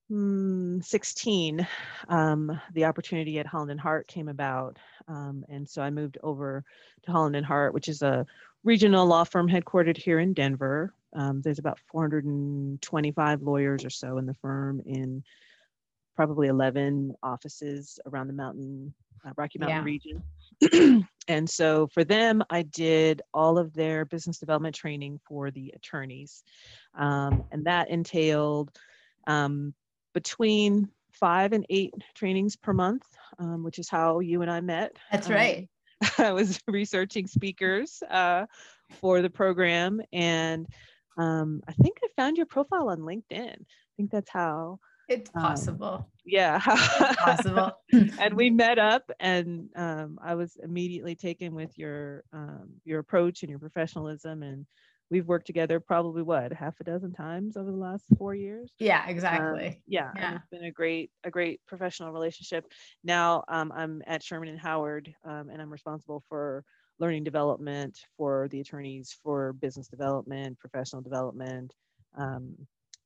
2016, 0.10 1.68
um, 2.10 2.62
the 2.74 2.86
opportunity 2.86 3.40
at 3.40 3.48
Holland 3.48 3.72
and 3.72 3.80
Hart 3.80 4.08
came 4.08 4.28
about. 4.28 4.78
Um, 5.08 5.44
and 5.50 5.68
so 5.68 5.82
I 5.82 5.90
moved 5.90 6.18
over 6.22 6.64
to 7.04 7.12
Holland 7.12 7.36
and 7.36 7.46
Hart, 7.46 7.74
which 7.74 7.88
is 7.88 8.02
a 8.02 8.26
regional 8.64 9.06
law 9.06 9.24
firm 9.24 9.48
headquartered 9.48 9.98
here 9.98 10.20
in 10.20 10.34
Denver. 10.34 10.94
Um, 11.14 11.42
there's 11.42 11.60
about 11.60 11.80
425 11.92 13.42
lawyers 13.42 13.86
or 13.86 13.90
so 13.90 14.18
in 14.18 14.26
the 14.26 14.34
firm 14.36 14.82
in 14.86 15.24
probably 16.16 16.48
11 16.50 17.16
offices 17.24 18.00
around 18.06 18.28
the 18.28 18.34
mountain, 18.34 18.94
uh, 19.26 19.32
Rocky 19.38 19.60
Mountain 19.60 19.78
yeah. 19.78 19.84
region. 20.72 21.08
and 21.28 21.50
so 21.50 21.88
for 21.88 22.04
them, 22.04 22.44
I 22.50 22.62
did 22.62 23.22
all 23.34 23.58
of 23.58 23.74
their 23.74 24.06
business 24.06 24.38
development 24.38 24.76
training 24.76 25.20
for 25.28 25.52
the 25.52 25.74
attorneys. 25.76 26.44
Um, 26.98 27.44
and 27.52 27.66
that 27.66 27.90
entailed 27.90 28.72
um, 29.28 29.74
between 30.16 30.90
five 31.12 31.54
and 31.54 31.66
eight 31.70 31.94
trainings 32.16 32.56
per 32.56 32.74
month, 32.74 33.06
um, 33.38 33.64
which 33.64 33.78
is 33.78 33.88
how 33.88 34.20
you 34.20 34.42
and 34.42 34.50
I 34.50 34.62
met. 34.62 34.94
That's 35.12 35.30
right. 35.30 35.70
I 36.18 36.32
was 36.32 36.60
researching 36.68 37.28
speakers 37.28 38.02
uh, 38.10 38.48
for 38.90 39.22
the 39.22 39.30
program. 39.30 40.02
And 40.12 40.66
um, 41.18 41.62
I 41.68 41.74
think 41.74 41.98
I 42.04 42.08
found 42.16 42.38
your 42.38 42.48
profile 42.48 42.90
on 42.90 43.00
LinkedIn. 43.00 43.54
I 43.54 43.92
think 43.96 44.10
that's 44.10 44.30
how 44.30 44.80
it's 45.08 45.30
um, 45.36 45.42
possible. 45.42 45.88
Um, 45.88 46.06
yeah. 46.26 46.62
it's 46.66 47.22
possible. 47.22 47.72
and 48.20 48.34
we 48.34 48.50
met 48.50 48.80
up 48.80 49.10
and 49.20 49.70
um, 49.76 50.18
I 50.24 50.36
was 50.36 50.58
immediately 50.64 51.16
taken 51.16 51.54
with 51.54 51.78
your 51.78 52.24
um, 52.34 52.70
your 52.84 53.00
approach 53.00 53.44
and 53.44 53.50
your 53.50 53.60
professionalism 53.60 54.44
and 54.44 54.66
we've 55.10 55.28
worked 55.28 55.48
together 55.48 55.80
probably 55.80 56.22
what 56.22 56.52
half 56.54 56.76
a 56.80 56.84
dozen 56.84 57.14
times 57.14 57.58
over 57.58 57.72
the 57.72 57.78
last 57.78 58.06
four 58.18 58.36
years 58.36 58.72
yeah 58.80 59.04
um, 59.04 59.10
exactly 59.10 59.82
yeah, 59.88 60.12
yeah. 60.16 60.36
it's 60.36 60.48
been 60.52 60.66
a 60.66 60.72
great 60.72 61.12
a 61.24 61.32
great 61.32 61.60
professional 61.68 62.12
relationship 62.12 62.66
now 63.04 63.44
um, 63.48 63.72
i'm 63.76 64.02
at 64.08 64.24
sherman 64.24 64.50
and 64.50 64.60
howard 64.60 65.14
um, 65.26 65.50
and 65.50 65.62
i'm 65.62 65.72
responsible 65.72 66.24
for 66.28 66.64
learning 67.00 67.24
development 67.24 68.00
for 68.18 68.48
the 68.52 68.62
attorneys 68.62 69.18
for 69.24 69.54
business 69.54 69.88
development 69.88 70.58
professional 70.60 71.02
development 71.02 71.74
um, 72.18 72.56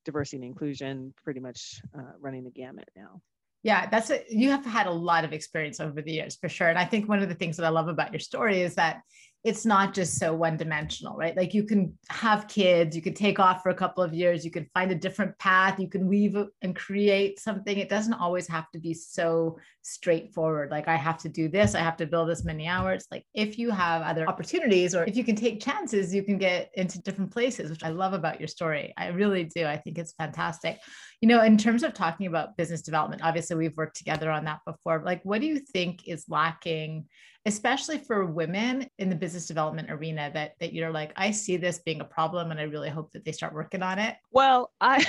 diversity 0.06 0.38
and 0.38 0.46
inclusion, 0.46 1.14
pretty 1.24 1.40
much 1.40 1.82
uh, 1.98 2.14
running 2.20 2.44
the 2.44 2.50
gamut 2.50 2.90
now. 2.96 3.22
Yeah, 3.62 3.90
that's 3.90 4.10
it. 4.10 4.26
You 4.30 4.50
have 4.52 4.66
had 4.66 4.88
a 4.88 4.92
lot 4.92 5.26
of 5.26 5.34
experience 5.34 5.80
over 5.80 6.02
the 6.02 6.14
years 6.14 6.38
for 6.38 6.48
sure. 6.48 6.70
And 6.70 6.80
I 6.80 6.86
think 6.86 7.10
one 7.10 7.22
of 7.22 7.28
the 7.28 7.36
things 7.36 7.58
that 7.58 7.66
I 7.66 7.70
love 7.70 7.90
about 7.90 8.14
your 8.14 8.20
story 8.20 8.62
is 8.62 8.76
that 8.76 9.02
it's 9.44 9.66
not 9.66 9.94
just 9.94 10.18
so 10.20 10.34
one 10.34 10.58
dimensional, 10.58 11.16
right? 11.16 11.36
Like 11.38 11.54
you 11.54 11.64
can 11.64 11.98
have 12.10 12.50
kids, 12.50 12.94
you 12.94 13.02
can 13.02 13.14
take 13.14 13.40
off 13.40 13.64
for 13.64 13.70
a 13.70 13.76
couple 13.76 14.04
of 14.04 14.14
years, 14.14 14.44
you 14.44 14.52
can 14.52 14.68
find 14.74 14.92
a 14.92 14.96
different 14.96 15.38
path, 15.40 15.80
you 15.80 15.88
can 15.88 16.08
weave 16.08 16.36
and 16.62 16.76
create 16.76 17.40
something. 17.40 17.78
It 17.78 17.88
doesn't 17.88 18.14
always 18.14 18.48
have 18.50 18.70
to 18.72 18.80
be 18.80 18.94
so 18.94 19.58
straightforward. 19.82 20.72
Like 20.72 20.90
I 20.90 20.98
have 20.98 21.18
to 21.20 21.30
do 21.30 21.48
this, 21.48 21.74
I 21.74 21.80
have 21.80 21.96
to 21.98 22.06
build 22.06 22.28
this 22.28 22.44
many 22.44 22.68
hours. 22.68 23.08
Like 23.12 23.24
if 23.34 23.58
you 23.58 23.72
have 23.72 24.02
other 24.02 24.28
opportunities 24.28 24.94
or 24.94 25.06
if 25.06 25.16
you 25.16 25.24
can 25.24 25.38
take 25.38 25.62
chances, 25.62 26.14
you 26.14 26.24
can 26.24 26.38
get 26.38 26.70
into 26.74 27.02
different 27.02 27.32
places, 27.32 27.70
which 27.70 27.84
I 27.84 27.90
love 27.90 28.12
about 28.12 28.42
your 28.42 28.48
story. 28.50 28.94
I 28.98 29.08
really 29.08 29.46
do. 29.46 29.66
I 29.66 29.78
think 29.78 29.98
it's 29.98 30.14
fantastic. 30.14 30.80
You 31.22 31.28
know, 31.28 31.44
in 31.44 31.58
terms 31.58 31.84
of 31.84 31.94
talking 31.94 32.28
about 32.28 32.56
business 32.56 32.82
development, 32.82 33.24
obviously 33.24 33.58
we've 33.58 33.76
worked 33.76 33.98
together 33.98 34.32
on 34.32 34.46
that 34.46 34.60
before. 34.66 35.02
Like 35.06 35.24
what 35.24 35.42
do 35.42 35.48
you 35.48 35.60
think 35.60 36.08
is 36.08 36.26
lacking 36.30 37.06
especially 37.46 37.98
for 37.98 38.26
women 38.26 38.86
in 38.98 39.10
the 39.10 39.16
business 39.16 39.48
development 39.48 39.90
arena 39.90 40.30
that 40.34 40.56
that 40.60 40.74
you're 40.74 40.92
like 40.92 41.14
i 41.16 41.32
see 41.32 41.56
this 41.56 41.80
being 41.80 42.02
a 42.02 42.06
problem 42.06 42.52
and 42.52 42.60
i 42.60 42.64
really 42.64 42.90
hope 42.90 43.10
that 43.14 43.24
they 43.24 43.32
start 43.32 43.54
working 43.54 43.82
on 43.82 43.98
it 43.98 44.18
well 44.30 44.74
i 44.82 45.04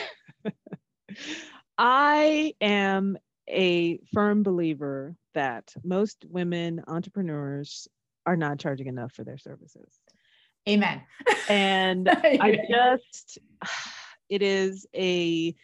i 1.78 2.54
am 2.60 3.18
a 3.48 3.98
firm 4.12 4.44
believer 4.44 5.16
that 5.34 5.72
most 5.84 6.24
women 6.28 6.82
entrepreneurs 6.86 7.88
are 8.26 8.36
not 8.36 8.58
charging 8.58 8.86
enough 8.86 9.12
for 9.12 9.24
their 9.24 9.38
services. 9.38 10.00
Amen. 10.68 11.02
And 11.48 12.08
i 12.08 12.58
just 12.70 13.38
it 14.28 14.42
is 14.42 14.86
a 14.94 15.54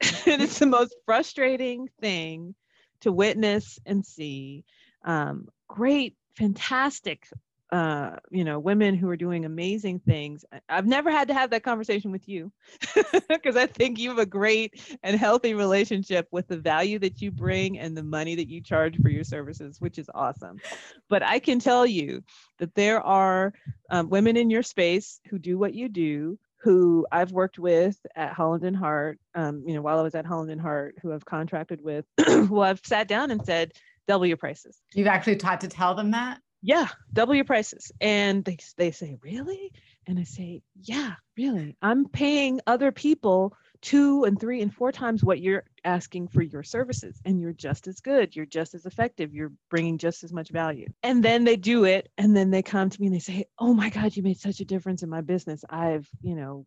it 0.26 0.40
is 0.40 0.58
the 0.58 0.66
most 0.66 0.94
frustrating 1.04 1.88
thing 2.00 2.54
to 3.00 3.12
witness 3.12 3.78
and 3.86 4.04
see 4.04 4.64
um, 5.04 5.48
great, 5.68 6.16
fantastic 6.36 7.26
uh, 7.72 8.16
you 8.30 8.42
know, 8.42 8.58
women 8.58 8.96
who 8.96 9.08
are 9.08 9.16
doing 9.16 9.44
amazing 9.44 10.00
things. 10.00 10.44
I've 10.68 10.86
never 10.86 11.10
had 11.10 11.28
to 11.28 11.34
have 11.34 11.50
that 11.50 11.62
conversation 11.62 12.10
with 12.10 12.28
you 12.28 12.50
because 13.28 13.56
I 13.56 13.66
think 13.66 13.98
you 13.98 14.08
have 14.08 14.18
a 14.18 14.26
great 14.26 14.98
and 15.04 15.16
healthy 15.16 15.54
relationship 15.54 16.26
with 16.32 16.48
the 16.48 16.56
value 16.56 16.98
that 16.98 17.22
you 17.22 17.30
bring 17.30 17.78
and 17.78 17.96
the 17.96 18.02
money 18.02 18.34
that 18.34 18.48
you 18.48 18.60
charge 18.60 19.00
for 19.00 19.08
your 19.08 19.22
services, 19.22 19.80
which 19.80 19.98
is 19.98 20.10
awesome. 20.14 20.60
But 21.08 21.22
I 21.22 21.38
can 21.38 21.60
tell 21.60 21.86
you 21.86 22.24
that 22.58 22.74
there 22.74 23.00
are 23.00 23.52
um, 23.88 24.08
women 24.08 24.36
in 24.36 24.50
your 24.50 24.64
space 24.64 25.20
who 25.28 25.38
do 25.38 25.56
what 25.56 25.74
you 25.74 25.88
do 25.88 26.38
who 26.62 27.06
I've 27.10 27.32
worked 27.32 27.58
with 27.58 27.98
at 28.14 28.32
Holland 28.32 28.64
and 28.64 28.76
Hart, 28.76 29.18
um, 29.34 29.62
you 29.66 29.74
know, 29.74 29.82
while 29.82 29.98
I 29.98 30.02
was 30.02 30.14
at 30.14 30.26
Holland 30.26 30.50
and 30.50 30.60
Hart, 30.60 30.96
who 31.02 31.12
I've 31.12 31.24
contracted 31.24 31.80
with, 31.82 32.04
who 32.26 32.60
I've 32.60 32.80
sat 32.84 33.08
down 33.08 33.30
and 33.30 33.44
said, 33.44 33.72
double 34.06 34.26
your 34.26 34.36
prices. 34.36 34.78
You've 34.94 35.06
actually 35.06 35.36
taught 35.36 35.62
to 35.62 35.68
tell 35.68 35.94
them 35.94 36.10
that? 36.10 36.40
Yeah, 36.62 36.88
double 37.12 37.34
your 37.34 37.46
prices. 37.46 37.90
And 38.00 38.44
they, 38.44 38.58
they 38.76 38.90
say, 38.90 39.16
really? 39.22 39.72
And 40.06 40.18
I 40.18 40.24
say, 40.24 40.62
yeah, 40.82 41.14
really. 41.36 41.76
I'm 41.80 42.06
paying 42.06 42.60
other 42.66 42.92
people 42.92 43.56
two 43.82 44.24
and 44.24 44.38
three 44.38 44.60
and 44.60 44.74
four 44.74 44.92
times 44.92 45.24
what 45.24 45.40
you're 45.40 45.64
asking 45.84 46.28
for 46.28 46.42
your 46.42 46.62
services 46.62 47.20
and 47.24 47.40
you're 47.40 47.52
just 47.52 47.86
as 47.86 48.00
good 48.00 48.36
you're 48.36 48.44
just 48.44 48.74
as 48.74 48.84
effective 48.84 49.34
you're 49.34 49.52
bringing 49.70 49.96
just 49.98 50.22
as 50.22 50.32
much 50.32 50.50
value. 50.50 50.86
And 51.02 51.22
then 51.22 51.44
they 51.44 51.56
do 51.56 51.84
it 51.84 52.10
and 52.18 52.36
then 52.36 52.50
they 52.50 52.62
come 52.62 52.90
to 52.90 53.00
me 53.00 53.06
and 53.06 53.14
they 53.14 53.20
say 53.20 53.44
oh 53.58 53.72
my 53.74 53.90
god 53.90 54.16
you 54.16 54.22
made 54.22 54.38
such 54.38 54.60
a 54.60 54.64
difference 54.64 55.02
in 55.02 55.08
my 55.08 55.20
business. 55.20 55.64
I've 55.70 56.08
you 56.22 56.34
know 56.34 56.66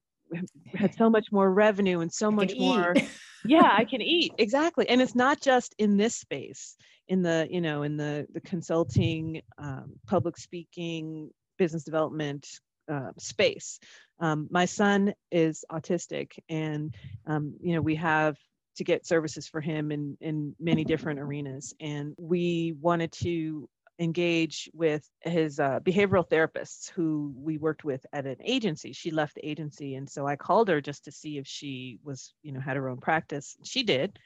had 0.74 0.96
so 0.96 1.10
much 1.10 1.28
more 1.32 1.52
revenue 1.54 2.00
and 2.00 2.12
so 2.12 2.32
much 2.32 2.54
more 2.58 2.96
yeah 3.46 3.70
i 3.78 3.86
can 3.86 4.02
eat. 4.02 4.34
Exactly. 4.38 4.90
And 4.90 5.02
it's 5.02 5.16
not 5.16 5.42
just 5.42 5.76
in 5.78 5.98
this 5.98 6.16
space 6.16 6.76
in 7.08 7.22
the 7.22 7.48
you 7.50 7.62
know 7.62 7.84
in 7.84 7.98
the 7.98 8.26
the 8.34 8.42
consulting 8.42 9.42
um, 9.58 9.94
public 10.08 10.38
speaking 10.38 11.30
business 11.58 11.84
development 11.84 12.48
uh, 12.92 13.12
space. 13.18 13.80
Um, 14.20 14.48
my 14.52 14.66
son 14.66 15.14
is 15.32 15.66
autistic 15.72 16.32
and 16.50 16.96
um, 17.26 17.56
you 17.62 17.74
know 17.74 17.82
we 17.82 17.96
have 17.96 18.38
to 18.76 18.84
get 18.84 19.06
services 19.06 19.48
for 19.48 19.62
him 19.62 19.92
in 19.92 20.18
in 20.22 20.56
many 20.60 20.84
different 20.84 21.20
arenas. 21.20 21.74
And 21.80 22.14
we 22.18 22.76
wanted 22.80 23.12
to 23.24 23.70
engage 24.00 24.70
with 24.74 25.08
his 25.22 25.60
uh, 25.60 25.80
behavioral 25.82 26.28
therapists 26.28 26.90
who 26.90 27.34
we 27.38 27.58
worked 27.58 27.84
with 27.84 28.06
at 28.12 28.26
an 28.26 28.38
agency. 28.44 28.92
She 28.92 29.12
left 29.12 29.36
the 29.36 29.48
agency 29.48 29.96
and 29.96 30.10
so 30.10 30.26
i 30.26 30.36
called 30.36 30.68
her 30.68 30.82
just 30.82 31.06
to 31.06 31.12
see 31.12 31.38
if 31.38 31.46
she 31.46 32.00
was 32.04 32.34
you 32.42 32.52
know 32.52 32.60
had 32.60 32.78
her 32.78 32.90
own 32.90 32.98
practice. 32.98 33.56
She 33.64 33.84
did. 33.84 34.18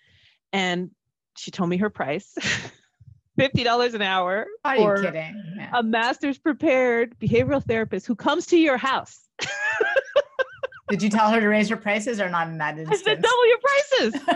And 0.53 0.91
she 1.35 1.51
told 1.51 1.69
me 1.69 1.77
her 1.77 1.89
price 1.89 2.33
$50 3.37 3.93
an 3.93 4.01
hour 4.01 4.47
are 4.65 4.77
you 4.77 5.03
kidding 5.03 5.43
yeah. 5.57 5.69
a 5.73 5.83
master's 5.83 6.37
prepared 6.37 7.17
behavioral 7.19 7.63
therapist 7.63 8.07
who 8.07 8.15
comes 8.15 8.45
to 8.47 8.57
your 8.57 8.77
house 8.77 9.27
did 10.89 11.01
you 11.01 11.09
tell 11.09 11.29
her 11.29 11.39
to 11.39 11.47
raise 11.47 11.69
her 11.69 11.77
prices 11.77 12.19
or 12.19 12.29
not 12.29 12.47
in 12.47 12.57
that 12.59 12.77
instance? 12.77 13.01
I 13.01 13.03
said, 13.03 13.21
double 13.21 13.47
your 13.47 13.57
prices. 13.57 14.13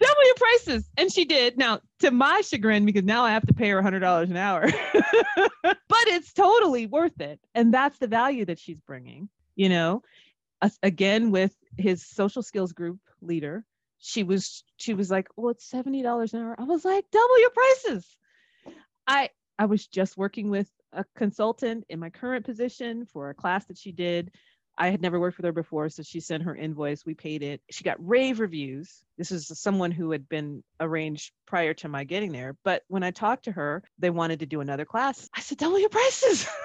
double 0.00 0.24
your 0.24 0.34
prices. 0.36 0.90
And 0.96 1.12
she 1.12 1.24
did. 1.24 1.58
Now, 1.58 1.80
to 2.00 2.10
my 2.10 2.40
chagrin, 2.42 2.86
because 2.86 3.04
now 3.04 3.24
I 3.24 3.32
have 3.32 3.46
to 3.46 3.54
pay 3.54 3.70
her 3.70 3.82
$100 3.82 4.30
an 4.30 4.36
hour, 4.36 4.66
but 5.62 6.06
it's 6.06 6.32
totally 6.32 6.86
worth 6.86 7.20
it. 7.20 7.40
And 7.54 7.74
that's 7.74 7.98
the 7.98 8.06
value 8.06 8.44
that 8.44 8.58
she's 8.58 8.80
bringing, 8.80 9.28
you 9.56 9.68
know, 9.68 10.02
again, 10.82 11.30
with 11.30 11.54
his 11.76 12.04
social 12.06 12.42
skills 12.42 12.72
group 12.72 12.98
leader, 13.20 13.64
she 13.98 14.22
was, 14.22 14.64
she 14.76 14.94
was 14.94 15.10
like, 15.10 15.28
well, 15.36 15.50
it's 15.50 15.70
$70 15.70 16.32
an 16.32 16.40
hour. 16.40 16.56
I 16.58 16.64
was 16.64 16.84
like, 16.84 17.04
double 17.10 17.40
your 17.40 17.50
prices. 17.50 18.06
I, 19.06 19.30
I 19.58 19.66
was 19.66 19.86
just 19.86 20.16
working 20.16 20.50
with 20.50 20.70
a 20.92 21.04
consultant 21.16 21.84
in 21.88 21.98
my 21.98 22.10
current 22.10 22.44
position 22.44 23.06
for 23.06 23.30
a 23.30 23.34
class 23.34 23.64
that 23.66 23.78
she 23.78 23.92
did 23.92 24.30
I 24.78 24.90
had 24.90 25.00
never 25.00 25.18
worked 25.18 25.38
with 25.38 25.46
her 25.46 25.52
before, 25.52 25.88
so 25.88 26.02
she 26.02 26.20
sent 26.20 26.42
her 26.42 26.54
invoice. 26.54 27.06
We 27.06 27.14
paid 27.14 27.42
it. 27.42 27.62
She 27.70 27.82
got 27.82 27.96
rave 28.06 28.40
reviews. 28.40 29.02
This 29.16 29.30
is 29.30 29.46
someone 29.58 29.90
who 29.90 30.10
had 30.10 30.28
been 30.28 30.62
arranged 30.80 31.32
prior 31.46 31.72
to 31.74 31.88
my 31.88 32.04
getting 32.04 32.32
there. 32.32 32.56
But 32.62 32.82
when 32.88 33.02
I 33.02 33.10
talked 33.10 33.44
to 33.44 33.52
her, 33.52 33.82
they 33.98 34.10
wanted 34.10 34.40
to 34.40 34.46
do 34.46 34.60
another 34.60 34.84
class. 34.84 35.28
I 35.34 35.40
said, 35.40 35.58
double 35.58 35.78
your 35.78 35.88
prices. 35.88 36.46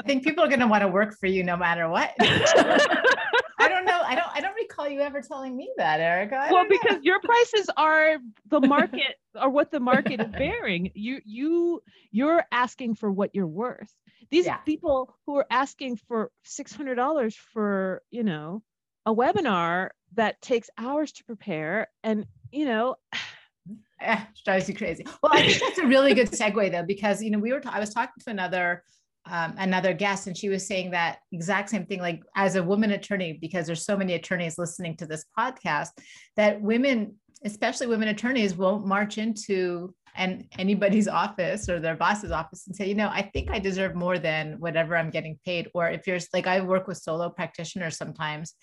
I 0.00 0.06
think 0.06 0.24
people 0.24 0.42
are 0.44 0.48
going 0.48 0.60
to 0.60 0.66
want 0.66 0.82
to 0.82 0.88
work 0.88 1.16
for 1.18 1.26
you 1.26 1.44
no 1.44 1.56
matter 1.56 1.88
what. 1.88 2.14
I 2.20 3.68
don't 3.68 3.84
know. 3.84 4.00
I 4.04 4.14
don't. 4.16 4.28
I 4.34 4.40
don't 4.40 4.54
recall 4.84 4.98
you 4.98 5.04
ever 5.04 5.20
telling 5.20 5.56
me 5.56 5.70
that, 5.76 6.00
Erica. 6.00 6.48
well, 6.50 6.64
because 6.68 7.02
your 7.02 7.20
prices 7.20 7.68
are 7.76 8.16
the 8.48 8.60
market, 8.60 9.16
or 9.40 9.48
what 9.50 9.70
the 9.70 9.80
market 9.80 10.20
is 10.20 10.28
bearing. 10.28 10.90
You 10.94 11.20
you 11.24 11.82
you're 12.10 12.44
asking 12.52 12.96
for 12.96 13.10
what 13.10 13.34
you're 13.34 13.46
worth. 13.46 13.92
These 14.30 14.46
yeah. 14.46 14.56
people 14.58 15.14
who 15.26 15.36
are 15.36 15.46
asking 15.50 15.96
for 16.08 16.30
$600 16.46 17.34
for, 17.52 18.02
you 18.10 18.24
know, 18.24 18.62
a 19.06 19.14
webinar 19.14 19.90
that 20.14 20.40
takes 20.40 20.70
hours 20.78 21.12
to 21.12 21.24
prepare 21.24 21.88
and, 22.02 22.24
you 22.50 22.64
know, 22.64 22.96
eh, 24.00 24.20
drives 24.44 24.68
you 24.68 24.74
crazy. 24.74 25.06
Well, 25.22 25.32
I 25.32 25.46
think 25.46 25.60
that's 25.60 25.78
a 25.78 25.86
really 25.86 26.14
good 26.14 26.30
segue 26.30 26.72
though, 26.72 26.84
because, 26.84 27.22
you 27.22 27.30
know, 27.30 27.38
we 27.38 27.52
were, 27.52 27.60
t- 27.60 27.68
I 27.70 27.78
was 27.78 27.92
talking 27.92 28.22
to 28.24 28.30
another, 28.30 28.82
um, 29.26 29.54
another 29.58 29.94
guest 29.94 30.26
and 30.26 30.36
she 30.36 30.48
was 30.48 30.66
saying 30.66 30.90
that 30.90 31.18
exact 31.32 31.70
same 31.70 31.86
thing, 31.86 32.00
like 32.00 32.22
as 32.36 32.56
a 32.56 32.62
woman 32.62 32.90
attorney, 32.90 33.38
because 33.40 33.66
there's 33.66 33.84
so 33.84 33.96
many 33.96 34.14
attorneys 34.14 34.58
listening 34.58 34.96
to 34.98 35.06
this 35.06 35.24
podcast 35.38 35.90
that 36.36 36.60
women, 36.60 37.16
especially 37.44 37.86
women 37.86 38.08
attorneys 38.08 38.54
won't 38.54 38.86
march 38.86 39.18
into 39.18 39.94
and 40.14 40.46
anybody's 40.58 41.08
office 41.22 41.68
or 41.68 41.80
their 41.80 41.96
boss's 41.96 42.30
office 42.30 42.66
and 42.66 42.76
say, 42.76 42.86
you 42.86 42.94
know, 42.94 43.08
I 43.08 43.22
think 43.22 43.50
I 43.50 43.58
deserve 43.58 43.94
more 43.94 44.18
than 44.18 44.60
whatever 44.60 44.96
I'm 44.96 45.10
getting 45.10 45.38
paid. 45.44 45.68
Or 45.74 45.88
if 45.88 46.06
you're 46.06 46.18
like, 46.32 46.46
I 46.46 46.60
work 46.60 46.86
with 46.86 46.98
solo 46.98 47.30
practitioners 47.30 47.96
sometimes 47.96 48.54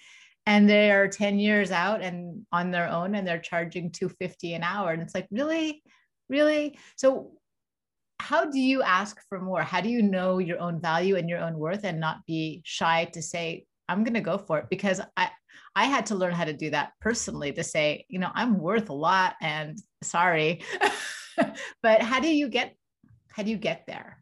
and 0.46 0.70
they 0.70 0.92
are 0.92 1.08
10 1.08 1.40
years 1.40 1.72
out 1.72 2.02
and 2.02 2.46
on 2.52 2.72
their 2.72 2.90
own 2.90 3.16
and 3.16 3.28
they're 3.28 3.40
charging 3.40 3.92
250 3.92 4.54
an 4.54 4.64
hour. 4.64 4.92
And 4.92 5.02
it's 5.02 5.14
like, 5.14 5.28
really, 5.32 5.84
really? 6.30 6.78
So 6.98 7.34
how 8.22 8.46
do 8.46 8.60
you 8.60 8.84
ask 8.84 9.18
for 9.28 9.42
more? 9.42 9.64
How 9.64 9.82
do 9.82 9.90
you 9.90 10.04
know 10.04 10.38
your 10.38 10.60
own 10.60 10.80
value 10.80 11.16
and 11.16 11.28
your 11.28 11.40
own 11.40 11.58
worth 11.58 11.84
and 11.84 12.00
not 12.00 12.24
be 12.28 12.62
shy 12.64 13.06
to 13.14 13.22
say, 13.22 13.66
I'm 13.90 14.04
going 14.04 14.14
to 14.14 14.22
go 14.22 14.38
for 14.38 14.60
it? 14.60 14.68
Because 14.70 15.02
I, 15.18 15.30
I 15.76 15.86
had 15.86 16.06
to 16.08 16.16
learn 16.16 16.34
how 16.34 16.46
to 16.46 16.54
do 16.54 16.70
that 16.70 16.94
personally 17.02 17.52
to 17.54 17.64
say, 17.64 18.06
you 18.10 18.20
know, 18.20 18.30
I'm 18.36 18.60
worth 18.60 18.90
a 18.90 18.94
lot 18.94 19.36
and 19.42 19.80
sorry. 20.04 20.62
but 21.82 22.02
how 22.04 22.20
do 22.20 22.30
you 22.30 22.48
get 22.48 22.76
how 23.30 23.44
do 23.44 23.50
you 23.50 23.58
get 23.58 23.86
there? 23.88 24.18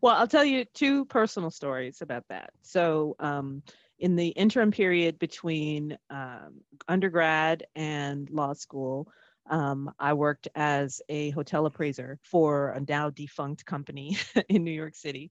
Well, 0.00 0.16
I'll 0.16 0.26
tell 0.26 0.44
you 0.44 0.64
two 0.74 1.04
personal 1.04 1.50
stories 1.50 2.02
about 2.02 2.24
that. 2.30 2.50
So, 2.62 3.14
um, 3.20 3.62
in 3.98 4.16
the 4.16 4.28
interim 4.28 4.70
period 4.70 5.18
between 5.18 5.98
um, 6.08 6.60
undergrad 6.88 7.66
and 7.76 8.30
law 8.30 8.52
school, 8.52 9.08
um, 9.48 9.92
I 9.98 10.12
worked 10.14 10.48
as 10.54 11.00
a 11.08 11.30
hotel 11.30 11.66
appraiser 11.66 12.18
for 12.22 12.70
a 12.70 12.80
now 12.80 13.10
defunct 13.10 13.64
company 13.64 14.16
in 14.48 14.64
New 14.64 14.72
York 14.72 14.94
City. 14.94 15.30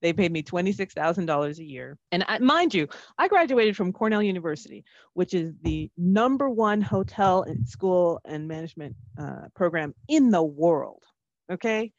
They 0.00 0.12
paid 0.12 0.30
me 0.30 0.42
$26,000 0.42 1.58
a 1.58 1.64
year. 1.64 1.98
And 2.12 2.24
I, 2.28 2.38
mind 2.38 2.72
you, 2.72 2.88
I 3.18 3.28
graduated 3.28 3.76
from 3.76 3.92
Cornell 3.92 4.22
University, 4.22 4.84
which 5.14 5.34
is 5.34 5.54
the 5.62 5.90
number 5.96 6.48
one 6.48 6.80
hotel 6.80 7.42
and 7.42 7.68
school 7.68 8.20
and 8.24 8.46
management 8.46 8.94
uh, 9.18 9.48
program 9.54 9.94
in 10.08 10.30
the 10.30 10.42
world. 10.42 11.02
Okay. 11.50 11.92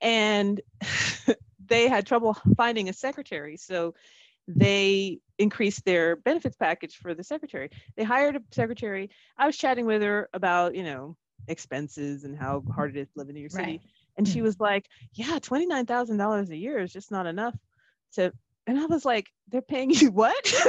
And 0.00 0.60
they 1.66 1.88
had 1.88 2.06
trouble 2.06 2.36
finding 2.56 2.88
a 2.88 2.92
secretary. 2.92 3.56
So 3.56 3.94
they 4.46 5.18
increased 5.38 5.84
their 5.84 6.16
benefits 6.16 6.56
package 6.56 6.96
for 6.96 7.14
the 7.14 7.24
secretary. 7.24 7.70
They 7.96 8.04
hired 8.04 8.36
a 8.36 8.40
secretary. 8.50 9.10
I 9.36 9.46
was 9.46 9.56
chatting 9.56 9.86
with 9.86 10.02
her 10.02 10.28
about, 10.32 10.74
you 10.74 10.84
know, 10.84 11.16
expenses 11.48 12.24
and 12.24 12.36
how 12.36 12.62
hard 12.74 12.96
it 12.96 13.00
is 13.00 13.08
to 13.08 13.18
live 13.18 13.28
in 13.28 13.34
New 13.34 13.40
York 13.40 13.52
City. 13.52 13.64
Right. 13.64 13.80
And 14.16 14.28
she 14.28 14.40
mm. 14.40 14.44
was 14.44 14.60
like, 14.60 14.86
Yeah, 15.14 15.38
$29,000 15.38 16.50
a 16.50 16.56
year 16.56 16.78
is 16.78 16.92
just 16.92 17.10
not 17.10 17.26
enough 17.26 17.54
to. 18.14 18.32
And 18.66 18.78
I 18.78 18.86
was 18.86 19.04
like, 19.04 19.28
They're 19.48 19.62
paying 19.62 19.90
you 19.90 20.10
what? 20.10 20.54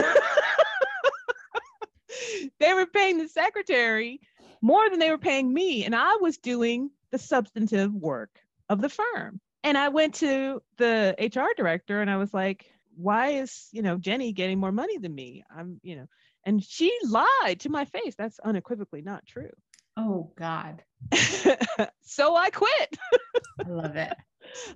they 2.60 2.74
were 2.74 2.88
paying 2.88 3.18
the 3.18 3.28
secretary 3.28 4.20
more 4.62 4.90
than 4.90 5.00
they 5.00 5.12
were 5.12 5.18
paying 5.18 5.54
me. 5.54 5.86
And 5.86 5.96
I 5.96 6.18
was 6.18 6.38
doing 6.38 6.90
the 7.12 7.20
substantive 7.20 7.94
work 7.94 8.40
of 8.70 8.82
the 8.82 8.90
firm. 8.90 9.40
And 9.64 9.78
I 9.78 9.90
went 9.90 10.16
to 10.16 10.62
the 10.78 11.16
HR 11.20 11.54
director 11.56 12.02
and 12.02 12.10
I 12.10 12.18
was 12.18 12.34
like, 12.34 12.66
why 12.96 13.30
is, 13.30 13.68
you 13.72 13.82
know, 13.82 13.98
Jenny 13.98 14.32
getting 14.32 14.60
more 14.60 14.72
money 14.72 14.98
than 14.98 15.14
me? 15.14 15.44
I'm, 15.56 15.80
you 15.84 15.96
know, 15.96 16.08
and 16.46 16.64
she 16.64 16.96
lied 17.04 17.60
to 17.62 17.70
my 17.70 17.86
face. 17.86 18.16
That's 18.18 18.40
unequivocally 18.40 19.02
not 19.02 19.26
true. 19.26 19.52
Oh 19.98 20.32
God. 20.38 20.84
so 22.02 22.36
I 22.36 22.50
quit. 22.50 22.98
I 23.66 23.70
love 23.70 23.96
it. 23.96 24.14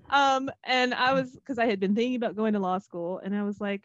Um, 0.10 0.52
and 0.66 0.94
I 0.94 1.14
was 1.14 1.32
because 1.32 1.60
I 1.60 1.68
had 1.68 1.80
been 1.80 1.96
thinking 1.96 2.16
about 2.16 2.36
going 2.36 2.54
to 2.54 2.60
law 2.60 2.80
school, 2.80 3.20
and 3.24 3.34
I 3.36 3.44
was 3.44 3.62
like, 3.62 3.84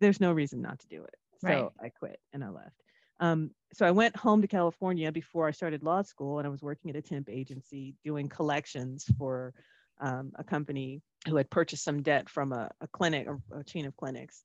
"There's 0.00 0.20
no 0.20 0.32
reason 0.32 0.60
not 0.62 0.78
to 0.80 0.86
do 0.86 1.02
it." 1.02 1.14
So 1.40 1.48
right. 1.48 1.68
I 1.80 1.88
quit 1.88 2.20
and 2.32 2.44
I 2.44 2.50
left. 2.50 2.82
Um, 3.18 3.50
so 3.72 3.86
I 3.86 3.90
went 3.90 4.14
home 4.14 4.42
to 4.42 4.48
California 4.48 5.10
before 5.10 5.48
I 5.48 5.50
started 5.50 5.82
law 5.82 6.02
school, 6.02 6.38
and 6.38 6.46
I 6.46 6.50
was 6.50 6.62
working 6.62 6.90
at 6.90 6.96
a 6.96 7.02
temp 7.02 7.28
agency 7.28 7.94
doing 8.04 8.28
collections 8.28 9.06
for 9.18 9.54
um, 10.00 10.32
a 10.36 10.44
company 10.44 11.02
who 11.28 11.36
had 11.36 11.50
purchased 11.50 11.84
some 11.84 12.02
debt 12.02 12.28
from 12.28 12.52
a, 12.52 12.70
a 12.80 12.88
clinic, 12.88 13.26
a, 13.26 13.58
a 13.58 13.64
chain 13.64 13.86
of 13.86 13.96
clinics. 13.96 14.44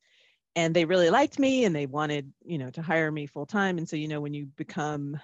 And 0.56 0.76
they 0.76 0.86
really 0.86 1.10
liked 1.10 1.40
me 1.40 1.66
and 1.66 1.76
they 1.76 1.86
wanted, 1.86 2.32
you 2.44 2.58
know, 2.58 2.70
to 2.72 2.82
hire 2.82 3.12
me 3.12 3.26
full 3.26 3.46
time. 3.46 3.78
And 3.78 3.88
so, 3.88 3.96
you 3.96 4.08
know, 4.08 4.20
when 4.20 4.34
you 4.34 4.48
become 4.58 5.18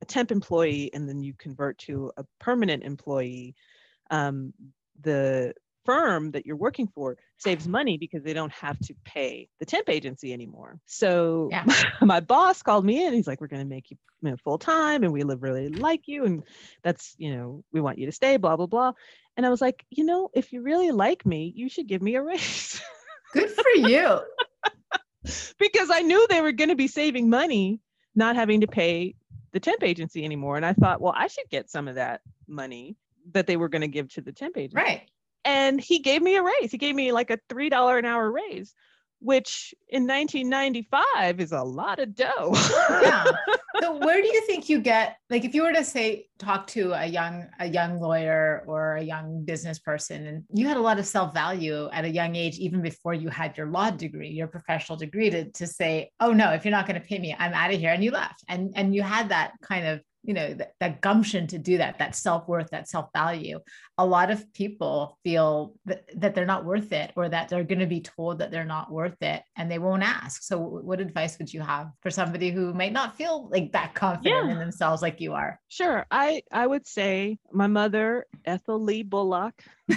a 0.00 0.06
temp 0.06 0.30
employee 0.30 0.90
and 0.94 1.08
then 1.08 1.22
you 1.22 1.34
convert 1.36 1.76
to 1.78 2.12
a 2.16 2.24
permanent 2.38 2.82
employee, 2.82 3.54
um, 4.10 4.54
the 5.02 5.54
firm 5.84 6.30
that 6.32 6.46
you're 6.46 6.56
working 6.56 6.88
for 6.94 7.16
saves 7.38 7.66
money 7.66 7.96
because 7.98 8.22
they 8.22 8.32
don't 8.32 8.52
have 8.52 8.78
to 8.80 8.94
pay 9.04 9.48
the 9.58 9.66
temp 9.66 9.88
agency 9.88 10.32
anymore. 10.32 10.78
So 10.86 11.48
yeah. 11.50 11.64
my 12.00 12.20
boss 12.20 12.62
called 12.62 12.84
me 12.84 13.04
in. 13.04 13.12
He's 13.12 13.26
like, 13.26 13.40
"We're 13.40 13.48
going 13.48 13.62
to 13.62 13.68
make 13.68 13.90
you, 13.90 13.96
you 14.22 14.30
know, 14.30 14.36
full 14.44 14.58
time, 14.58 15.04
and 15.04 15.12
we 15.12 15.22
live 15.22 15.42
really 15.42 15.68
like 15.68 16.06
you, 16.06 16.24
and 16.24 16.42
that's 16.82 17.14
you 17.18 17.34
know, 17.34 17.64
we 17.72 17.80
want 17.80 17.98
you 17.98 18.06
to 18.06 18.12
stay." 18.12 18.36
Blah 18.36 18.56
blah 18.56 18.66
blah. 18.66 18.92
And 19.36 19.46
I 19.46 19.48
was 19.48 19.60
like, 19.60 19.84
you 19.90 20.04
know, 20.04 20.30
if 20.34 20.52
you 20.52 20.62
really 20.62 20.90
like 20.90 21.24
me, 21.24 21.52
you 21.54 21.68
should 21.68 21.86
give 21.86 22.02
me 22.02 22.16
a 22.16 22.22
raise. 22.22 22.80
Good 23.32 23.50
for 23.50 23.88
you. 23.88 24.20
because 25.58 25.88
I 25.90 26.00
knew 26.00 26.26
they 26.28 26.40
were 26.40 26.52
going 26.52 26.70
to 26.70 26.76
be 26.76 26.88
saving 26.88 27.30
money, 27.30 27.80
not 28.14 28.36
having 28.36 28.62
to 28.62 28.66
pay 28.66 29.14
the 29.52 29.60
temp 29.60 29.82
agency 29.82 30.24
anymore. 30.24 30.56
And 30.56 30.66
I 30.66 30.72
thought, 30.72 31.00
well, 31.00 31.14
I 31.16 31.28
should 31.28 31.48
get 31.48 31.70
some 31.70 31.86
of 31.86 31.94
that 31.94 32.22
money 32.48 32.96
that 33.32 33.46
they 33.46 33.56
were 33.56 33.68
going 33.68 33.82
to 33.82 33.88
give 33.88 34.12
to 34.14 34.20
the 34.20 34.32
temp 34.32 34.56
agency. 34.56 34.76
Right 34.76 35.08
and 35.44 35.80
he 35.80 36.00
gave 36.00 36.22
me 36.22 36.36
a 36.36 36.42
raise. 36.42 36.70
He 36.70 36.78
gave 36.78 36.94
me 36.94 37.12
like 37.12 37.30
a 37.30 37.38
three 37.48 37.68
dollar 37.68 37.98
an 37.98 38.04
hour 38.04 38.30
raise, 38.30 38.74
which 39.20 39.74
in 39.88 40.06
1995 40.06 41.40
is 41.40 41.52
a 41.52 41.62
lot 41.62 41.98
of 41.98 42.14
dough. 42.14 42.52
yeah. 43.02 43.24
So 43.80 43.96
where 43.96 44.20
do 44.20 44.28
you 44.28 44.42
think 44.42 44.68
you 44.68 44.78
get 44.80 45.16
like 45.30 45.44
if 45.44 45.54
you 45.54 45.62
were 45.62 45.72
to 45.72 45.84
say 45.84 46.26
talk 46.38 46.66
to 46.68 46.92
a 46.92 47.06
young 47.06 47.46
a 47.58 47.66
young 47.66 47.98
lawyer 47.98 48.62
or 48.66 48.96
a 48.96 49.02
young 49.02 49.44
business 49.44 49.78
person 49.78 50.26
and 50.26 50.44
you 50.52 50.68
had 50.68 50.76
a 50.76 50.80
lot 50.80 50.98
of 50.98 51.06
self-value 51.06 51.88
at 51.90 52.04
a 52.04 52.08
young 52.08 52.36
age 52.36 52.58
even 52.58 52.82
before 52.82 53.14
you 53.14 53.30
had 53.30 53.56
your 53.56 53.68
law 53.68 53.90
degree, 53.90 54.28
your 54.28 54.48
professional 54.48 54.98
degree 54.98 55.30
to 55.30 55.50
to 55.52 55.66
say, 55.66 56.10
"Oh 56.20 56.32
no, 56.32 56.52
if 56.52 56.64
you're 56.64 56.72
not 56.72 56.86
going 56.86 57.00
to 57.00 57.06
pay 57.06 57.18
me, 57.18 57.34
I'm 57.38 57.54
out 57.54 57.72
of 57.72 57.80
here." 57.80 57.90
And 57.90 58.04
you 58.04 58.10
left. 58.10 58.44
And 58.48 58.72
and 58.76 58.94
you 58.94 59.02
had 59.02 59.30
that 59.30 59.52
kind 59.62 59.86
of 59.86 60.02
you 60.22 60.34
know 60.34 60.52
that, 60.54 60.74
that 60.80 61.00
gumption 61.00 61.46
to 61.46 61.58
do 61.58 61.78
that 61.78 61.98
that 61.98 62.14
self-worth 62.14 62.68
that 62.70 62.88
self-value 62.88 63.58
a 64.00 64.06
lot 64.06 64.30
of 64.30 64.50
people 64.54 65.18
feel 65.22 65.74
that, 65.84 66.04
that 66.18 66.34
they're 66.34 66.46
not 66.46 66.64
worth 66.64 66.90
it 66.90 67.12
or 67.16 67.28
that 67.28 67.50
they're 67.50 67.64
going 67.64 67.80
to 67.80 67.86
be 67.86 68.00
told 68.00 68.38
that 68.38 68.50
they're 68.50 68.64
not 68.64 68.90
worth 68.90 69.20
it 69.20 69.42
and 69.58 69.70
they 69.70 69.78
won't 69.78 70.02
ask. 70.02 70.42
So 70.42 70.58
what 70.58 71.02
advice 71.02 71.38
would 71.38 71.52
you 71.52 71.60
have 71.60 71.90
for 72.00 72.10
somebody 72.10 72.50
who 72.50 72.72
might 72.72 72.94
not 72.94 73.18
feel 73.18 73.50
like 73.50 73.72
that 73.72 73.94
confident 73.94 74.46
yeah. 74.46 74.52
in 74.52 74.58
themselves 74.58 75.02
like 75.02 75.20
you 75.20 75.34
are? 75.34 75.60
Sure. 75.68 76.06
I 76.10 76.42
i 76.50 76.66
would 76.66 76.86
say 76.86 77.38
my 77.52 77.66
mother 77.66 78.24
ethel 78.46 78.82
lee 78.82 79.02
bullock 79.02 79.62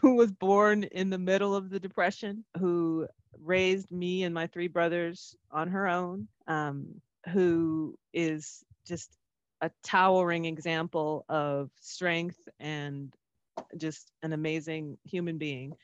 who 0.00 0.14
was 0.14 0.32
born 0.32 0.84
in 0.84 1.08
the 1.08 1.18
middle 1.18 1.56
of 1.56 1.70
the 1.70 1.80
depression 1.80 2.44
who 2.58 3.06
raised 3.42 3.90
me 3.90 4.24
and 4.24 4.34
my 4.34 4.46
three 4.46 4.68
brothers 4.68 5.34
on 5.50 5.68
her 5.68 5.86
own 5.88 6.28
um, 6.46 7.00
who 7.32 7.98
is 8.12 8.64
just 8.86 9.16
a 9.60 9.70
towering 9.82 10.44
example 10.44 11.24
of 11.28 11.70
strength 11.80 12.48
and 12.60 13.14
just 13.76 14.12
an 14.22 14.32
amazing 14.32 14.98
human 15.04 15.38
being. 15.38 15.74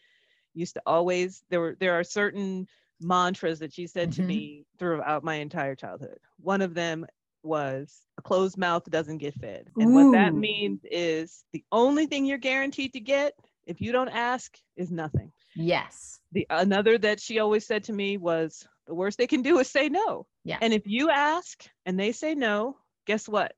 Used 0.55 0.75
to 0.75 0.83
always 0.87 1.43
there 1.49 1.61
were 1.61 1.77
there 1.81 1.99
are 1.99 2.05
certain 2.05 2.67
mantras 3.01 3.59
that 3.61 3.73
she 3.73 3.87
said 3.87 4.11
mm-hmm. 4.11 4.23
to 4.23 4.29
me 4.29 4.67
throughout 4.79 5.25
my 5.25 5.37
entire 5.37 5.75
childhood. 5.75 6.19
One 6.39 6.61
of 6.61 6.75
them 6.75 7.07
was 7.43 8.03
a 8.19 8.23
closed 8.23 8.57
mouth 8.57 8.85
doesn't 8.91 9.19
get 9.19 9.35
fed. 9.35 9.69
And 9.77 9.91
Ooh. 9.91 9.95
what 9.95 10.13
that 10.13 10.35
means 10.35 10.81
is 10.91 11.45
the 11.53 11.65
only 11.73 12.07
thing 12.07 12.25
you're 12.25 12.39
guaranteed 12.39 12.93
to 12.93 13.01
get 13.01 13.35
if 13.67 13.81
you 13.81 13.93
don't 13.93 14.09
ask 14.09 14.57
is 14.77 14.91
nothing. 14.91 15.33
Yes. 15.55 16.21
The 16.33 16.47
another 16.51 16.99
that 16.99 17.21
she 17.21 17.39
always 17.39 17.67
said 17.67 17.85
to 17.85 17.93
me 17.93 18.17
was 18.17 18.67
the 18.87 18.95
worst 18.95 19.19
they 19.19 19.27
can 19.27 19.43
do 19.43 19.59
is 19.59 19.71
say 19.71 19.89
no. 19.89 20.27
Yeah. 20.45 20.59
And 20.61 20.73
if 20.73 20.83
you 20.87 21.11
ask 21.11 21.65
and 21.87 21.99
they 21.99 22.13
say 22.13 22.35
no, 22.35 22.77
guess 23.07 23.29
what? 23.29 23.53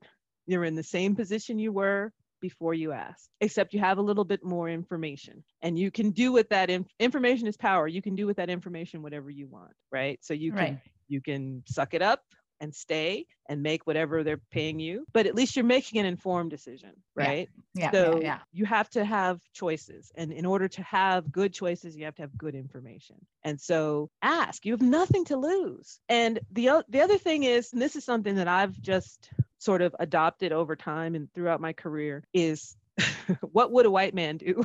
You're 0.45 0.65
in 0.65 0.75
the 0.75 0.83
same 0.83 1.15
position 1.15 1.57
you 1.57 1.71
were 1.71 2.11
before 2.41 2.73
you 2.75 2.91
asked, 2.91 3.29
except 3.41 3.73
you 3.73 3.79
have 3.79 3.97
a 3.97 4.01
little 4.01 4.23
bit 4.23 4.43
more 4.43 4.69
information. 4.69 5.43
And 5.63 5.79
you 5.79 5.89
can 5.89 6.11
do 6.11 6.31
with 6.31 6.47
that 6.49 6.69
inf- 6.69 6.87
information 6.99 7.47
is 7.47 7.57
power. 7.57 7.87
You 7.87 8.01
can 8.01 8.15
do 8.15 8.27
with 8.27 8.37
that 8.37 8.49
information 8.49 9.01
whatever 9.01 9.31
you 9.31 9.47
want, 9.47 9.71
right? 9.91 10.19
So 10.21 10.33
you 10.33 10.51
can 10.51 10.59
right. 10.59 10.79
you 11.07 11.21
can 11.21 11.63
suck 11.65 11.93
it 11.93 12.03
up 12.03 12.21
and 12.59 12.73
stay 12.73 13.25
and 13.47 13.61
make 13.61 13.85
whatever 13.85 14.23
they're 14.23 14.41
paying 14.51 14.79
you 14.79 15.05
but 15.13 15.25
at 15.25 15.35
least 15.35 15.55
you're 15.55 15.65
making 15.65 15.99
an 15.99 16.05
informed 16.05 16.49
decision 16.49 16.91
right? 17.15 17.49
Yeah, 17.73 17.85
yeah 17.85 17.91
so 17.91 18.17
yeah, 18.17 18.23
yeah. 18.23 18.39
you 18.51 18.65
have 18.65 18.89
to 18.91 19.05
have 19.05 19.39
choices 19.53 20.11
and 20.15 20.31
in 20.31 20.45
order 20.45 20.67
to 20.67 20.83
have 20.83 21.31
good 21.31 21.53
choices 21.53 21.95
you 21.95 22.05
have 22.05 22.15
to 22.15 22.23
have 22.23 22.37
good 22.37 22.55
information. 22.55 23.15
And 23.43 23.59
so 23.59 24.09
ask 24.21 24.65
you 24.65 24.73
have 24.73 24.81
nothing 24.81 25.25
to 25.25 25.37
lose. 25.37 25.99
And 26.09 26.39
the 26.51 26.83
the 26.89 27.01
other 27.01 27.17
thing 27.17 27.43
is 27.43 27.73
and 27.73 27.81
this 27.81 27.95
is 27.95 28.03
something 28.03 28.35
that 28.35 28.47
i've 28.47 28.79
just 28.81 29.29
sort 29.57 29.81
of 29.81 29.95
adopted 29.99 30.51
over 30.51 30.75
time 30.75 31.15
and 31.15 31.31
throughout 31.33 31.61
my 31.61 31.73
career 31.73 32.23
is 32.33 32.75
what 33.41 33.71
would 33.71 33.85
a 33.85 33.91
white 33.91 34.13
man 34.13 34.37
do? 34.37 34.61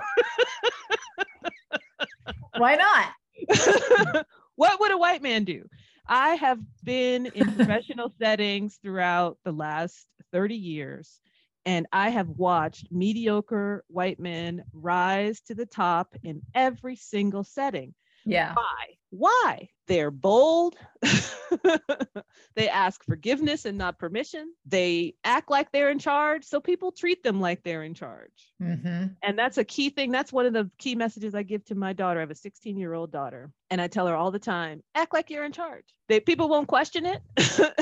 Why 2.57 2.77
not? 2.77 4.27
What 4.57 4.79
would 4.79 4.93
a 4.93 4.99
white 4.99 5.23
man 5.23 5.45
do 5.45 5.65
I 6.11 6.31
have 6.35 6.59
been 6.83 7.27
in 7.27 7.55
professional 7.55 8.13
settings 8.19 8.81
throughout 8.83 9.39
the 9.45 9.53
last 9.53 10.09
30 10.33 10.57
years, 10.57 11.21
and 11.65 11.87
I 11.93 12.11
have 12.11 12.29
watched 12.31 12.91
mediocre 12.91 13.85
white 13.87 14.19
men 14.19 14.65
rise 14.73 15.41
to 15.43 15.55
the 15.55 15.67
top 15.67 16.17
in 16.25 16.43
every 16.53 16.97
single 16.97 17.45
setting. 17.45 17.95
Yeah. 18.25 18.55
Why? 18.55 18.87
Why? 19.11 19.69
They're 19.89 20.13
bold. 20.13 20.77
they 22.55 22.69
ask 22.69 23.03
forgiveness 23.05 23.65
and 23.65 23.77
not 23.77 23.99
permission. 23.99 24.55
They 24.65 25.15
act 25.25 25.51
like 25.51 25.73
they're 25.73 25.91
in 25.91 25.99
charge. 25.99 26.45
So 26.45 26.61
people 26.61 26.93
treat 26.93 27.25
them 27.25 27.41
like 27.41 27.65
they're 27.65 27.83
in 27.83 27.95
charge. 27.95 28.53
Mm-hmm. 28.63 29.07
And 29.25 29.39
that's 29.39 29.59
a 29.59 29.65
key 29.65 29.91
thing. 29.91 30.13
That's 30.13 30.33
one 30.33 30.47
of 30.47 30.53
the 30.53 30.71
key 30.79 30.95
messages 30.95 31.35
I 31.35 31.43
give 31.43 31.65
to 31.67 31.75
my 31.75 31.93
daughter. 31.93 32.21
I 32.21 32.23
have 32.23 32.31
a 32.31 32.37
16 32.37 32.79
year 32.79 32.95
old 32.95 33.11
daughter. 33.11 33.51
And 33.69 33.81
I 33.81 33.89
tell 33.89 34.07
her 34.07 34.15
all 34.15 34.31
the 34.31 34.39
time 34.39 34.83
act 34.95 35.13
like 35.13 35.29
you're 35.29 35.45
in 35.45 35.53
charge. 35.53 35.87
They, 36.09 36.21
people 36.21 36.49
won't 36.49 36.69
question 36.69 37.05
it. 37.05 37.21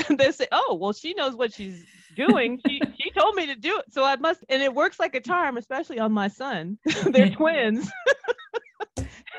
they 0.17 0.31
say, 0.31 0.47
oh, 0.51 0.77
well, 0.81 0.93
she 0.93 1.13
knows 1.13 1.35
what 1.35 1.53
she's 1.53 1.85
doing. 2.15 2.59
She, 2.65 2.81
she 2.99 3.11
told 3.11 3.35
me 3.35 3.45
to 3.47 3.55
do 3.55 3.77
it. 3.77 3.93
So 3.93 4.03
I 4.03 4.15
must. 4.15 4.43
And 4.49 4.63
it 4.63 4.73
works 4.73 4.99
like 4.99 5.13
a 5.13 5.21
charm, 5.21 5.57
especially 5.57 5.99
on 5.99 6.11
my 6.11 6.27
son. 6.27 6.79
They're 7.05 7.29
twins. 7.29 7.87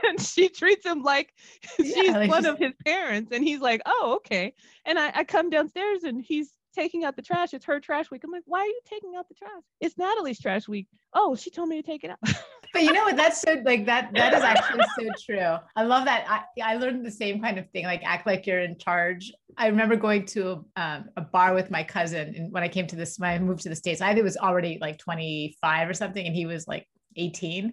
and 0.09 0.21
she 0.21 0.49
treats 0.49 0.85
him 0.85 1.03
like 1.03 1.33
she's 1.77 1.97
yeah, 1.97 2.13
like 2.13 2.31
one 2.31 2.47
of 2.47 2.59
his 2.59 2.73
parents. 2.85 3.33
And 3.33 3.45
he's 3.45 3.61
like, 3.61 3.81
oh, 3.87 4.15
okay. 4.17 4.55
And 4.85 4.99
I, 4.99 5.13
I 5.15 5.25
come 5.25 5.51
downstairs 5.51 6.05
and 6.05 6.23
he's 6.23 6.53
taking 6.75 7.05
out 7.05 7.17
the 7.17 7.23
trash. 7.23 7.53
It's 7.53 7.65
her 7.65 7.81
trash 7.81 8.11
week. 8.11 8.23
I'm 8.25 8.31
like, 8.31 8.45
why 8.47 8.61
are 8.61 8.67
you 8.67 8.81
taking 8.89 9.17
out 9.17 9.29
the 9.29 9.35
trash? 9.35 9.63
It's 9.81 9.99
Natalie's 9.99 10.39
trash 10.39 10.69
week. 10.69 10.87
Oh, 11.15 11.35
she 11.35 11.51
told 11.51 11.69
me 11.69 11.81
to 11.81 11.87
take 11.87 12.05
it 12.05 12.11
out. 12.11 12.19
but 12.73 12.83
you 12.83 12.93
know 12.93 13.05
what? 13.05 13.17
That's 13.17 13.41
so 13.41 13.61
like 13.65 13.87
that. 13.87 14.11
That 14.15 14.35
is 14.35 14.43
actually 14.43 14.85
so 14.99 15.11
true. 15.25 15.57
I 15.77 15.83
love 15.83 16.05
that. 16.05 16.25
I, 16.29 16.75
I 16.75 16.77
learned 16.77 17.05
the 17.05 17.11
same 17.11 17.41
kind 17.43 17.59
of 17.59 17.69
thing. 17.71 17.85
Like 17.85 18.03
act 18.05 18.27
like 18.27 18.47
you're 18.47 18.61
in 18.61 18.79
charge. 18.79 19.33
I 19.57 19.67
remember 19.67 19.97
going 19.97 20.27
to 20.27 20.65
um, 20.77 21.11
a 21.17 21.23
bar 21.23 21.55
with 21.55 21.71
my 21.71 21.83
cousin, 21.83 22.35
and 22.37 22.53
when 22.53 22.63
I 22.63 22.69
came 22.69 22.87
to 22.87 22.97
this, 22.97 23.19
when 23.19 23.31
I 23.31 23.39
moved 23.39 23.63
to 23.63 23.69
the 23.69 23.77
states, 23.77 24.01
I 24.01 24.09
think 24.09 24.21
it 24.21 24.25
was 24.25 24.37
already 24.37 24.79
like 24.81 24.99
25 24.99 25.89
or 25.89 25.95
something, 25.95 26.25
and 26.25 26.35
he 26.35 26.47
was 26.47 26.69
like 26.69 26.87
18. 27.17 27.73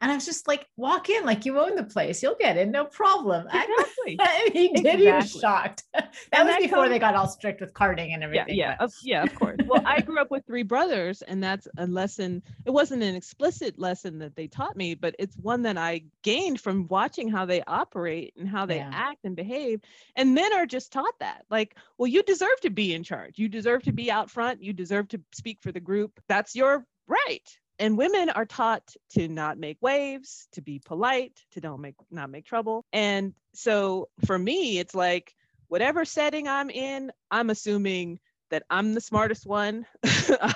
And 0.00 0.12
I 0.12 0.14
was 0.14 0.24
just 0.24 0.46
like, 0.48 0.66
walk 0.76 1.08
in 1.10 1.24
like 1.24 1.44
you 1.44 1.58
own 1.58 1.74
the 1.74 1.84
place. 1.84 2.22
You'll 2.22 2.36
get 2.36 2.56
in, 2.56 2.70
no 2.70 2.84
problem. 2.84 3.46
Exactly. 4.06 4.18
and 4.46 4.52
he 4.54 4.68
did. 4.68 4.78
Exactly. 4.78 5.04
He 5.06 5.12
was 5.12 5.30
shocked. 5.32 5.82
that 5.92 6.14
and 6.32 6.46
was 6.46 6.54
that 6.54 6.62
before 6.62 6.78
comes... 6.78 6.90
they 6.90 6.98
got 6.98 7.14
all 7.14 7.28
strict 7.28 7.60
with 7.60 7.74
carding 7.74 8.14
and 8.14 8.24
everything. 8.24 8.56
Yeah, 8.56 8.70
yeah, 8.70 8.76
of, 8.80 8.92
yeah, 9.02 9.22
of 9.22 9.34
course. 9.34 9.58
well, 9.66 9.82
I 9.84 10.00
grew 10.00 10.18
up 10.18 10.30
with 10.30 10.46
three 10.46 10.62
brothers, 10.62 11.20
and 11.22 11.42
that's 11.42 11.68
a 11.76 11.86
lesson. 11.86 12.42
It 12.64 12.70
wasn't 12.70 13.02
an 13.02 13.14
explicit 13.14 13.78
lesson 13.78 14.18
that 14.20 14.34
they 14.34 14.46
taught 14.46 14.76
me, 14.76 14.94
but 14.94 15.14
it's 15.18 15.36
one 15.36 15.62
that 15.62 15.76
I 15.76 16.04
gained 16.22 16.60
from 16.60 16.86
watching 16.88 17.28
how 17.28 17.44
they 17.44 17.62
operate 17.66 18.32
and 18.38 18.48
how 18.48 18.64
they 18.64 18.76
yeah. 18.76 18.90
act 18.92 19.24
and 19.24 19.36
behave. 19.36 19.80
And 20.16 20.34
men 20.34 20.54
are 20.54 20.66
just 20.66 20.92
taught 20.92 21.18
that. 21.20 21.44
Like, 21.50 21.76
well, 21.98 22.06
you 22.06 22.22
deserve 22.22 22.60
to 22.62 22.70
be 22.70 22.94
in 22.94 23.02
charge. 23.02 23.38
You 23.38 23.48
deserve 23.48 23.82
to 23.82 23.92
be 23.92 24.10
out 24.10 24.30
front. 24.30 24.62
You 24.62 24.72
deserve 24.72 25.08
to 25.08 25.20
speak 25.32 25.58
for 25.60 25.72
the 25.72 25.80
group. 25.80 26.18
That's 26.28 26.54
your 26.54 26.86
right 27.06 27.58
and 27.78 27.96
women 27.96 28.30
are 28.30 28.46
taught 28.46 28.94
to 29.10 29.28
not 29.28 29.58
make 29.58 29.78
waves 29.80 30.48
to 30.52 30.60
be 30.60 30.80
polite 30.84 31.38
to 31.52 31.60
don't 31.60 31.80
make 31.80 31.94
not 32.10 32.30
make 32.30 32.44
trouble 32.44 32.84
and 32.92 33.32
so 33.54 34.08
for 34.26 34.38
me 34.38 34.78
it's 34.78 34.94
like 34.94 35.34
whatever 35.68 36.04
setting 36.04 36.48
i'm 36.48 36.70
in 36.70 37.10
i'm 37.30 37.50
assuming 37.50 38.18
that 38.50 38.62
i'm 38.70 38.94
the 38.94 39.00
smartest 39.00 39.46
one 39.46 39.86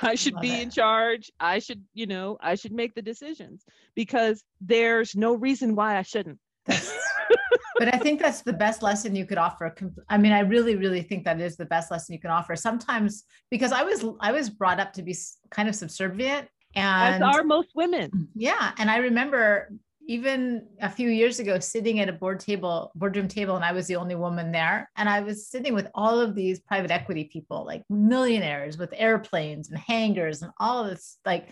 i 0.03 0.15
should 0.15 0.35
Love 0.35 0.43
be 0.43 0.53
it. 0.53 0.63
in 0.63 0.71
charge 0.71 1.31
i 1.41 1.59
should 1.59 1.83
you 1.95 2.07
know 2.07 2.37
i 2.41 2.55
should 2.55 2.73
make 2.73 2.95
the 2.95 3.03
decisions 3.03 3.65
because 3.95 4.43
there's 4.61 5.15
no 5.15 5.35
reason 5.35 5.75
why 5.75 5.99
i 5.99 6.03
shouldn't 6.03 6.39
but 7.79 7.93
I 7.93 7.99
think 7.99 8.21
that's 8.21 8.43
the 8.43 8.53
best 8.53 8.81
lesson 8.81 9.17
you 9.17 9.27
could 9.27 9.39
offer. 9.39 9.75
I 10.09 10.17
mean, 10.17 10.31
I 10.31 10.41
really, 10.41 10.77
really 10.77 11.03
think 11.03 11.25
that 11.25 11.41
is 11.41 11.57
the 11.57 11.67
best 11.67 11.91
lesson 11.91 12.13
you 12.13 12.21
can 12.21 12.31
offer. 12.31 12.55
Sometimes 12.55 13.25
because 13.51 13.73
I 13.73 13.83
was 13.83 14.05
I 14.21 14.31
was 14.31 14.49
brought 14.49 14.79
up 14.79 14.93
to 14.93 15.03
be 15.03 15.17
kind 15.51 15.69
of 15.69 15.75
subservient 15.75 16.49
And 16.75 17.23
As 17.23 17.37
are 17.37 17.45
most 17.45 17.69
women. 17.75 18.29
yeah. 18.35 18.73
And 18.79 18.91
I 18.91 18.99
remember 18.99 19.71
even 20.09 20.67
a 20.81 20.91
few 20.91 21.09
years 21.09 21.39
ago 21.39 21.59
sitting 21.59 22.01
at 22.01 22.09
a 22.09 22.13
board 22.13 22.41
table 22.41 22.91
boardroom 22.95 23.29
table 23.29 23.55
and 23.57 23.65
i 23.65 23.73
was 23.73 23.87
the 23.87 23.97
only 23.97 24.15
woman 24.15 24.51
there 24.51 24.91
and 24.97 25.09
i 25.09 25.21
was 25.21 25.47
sitting 25.47 25.75
with 25.75 25.89
all 25.95 26.19
of 26.21 26.35
these 26.35 26.61
private 26.61 26.91
equity 26.91 27.25
people 27.33 27.65
like 27.65 27.85
millionaires 27.89 28.77
with 28.77 28.93
airplanes 28.97 29.71
and 29.71 29.79
hangars 29.79 30.43
and 30.43 30.53
all 30.59 30.85
this 30.85 31.19
like 31.25 31.49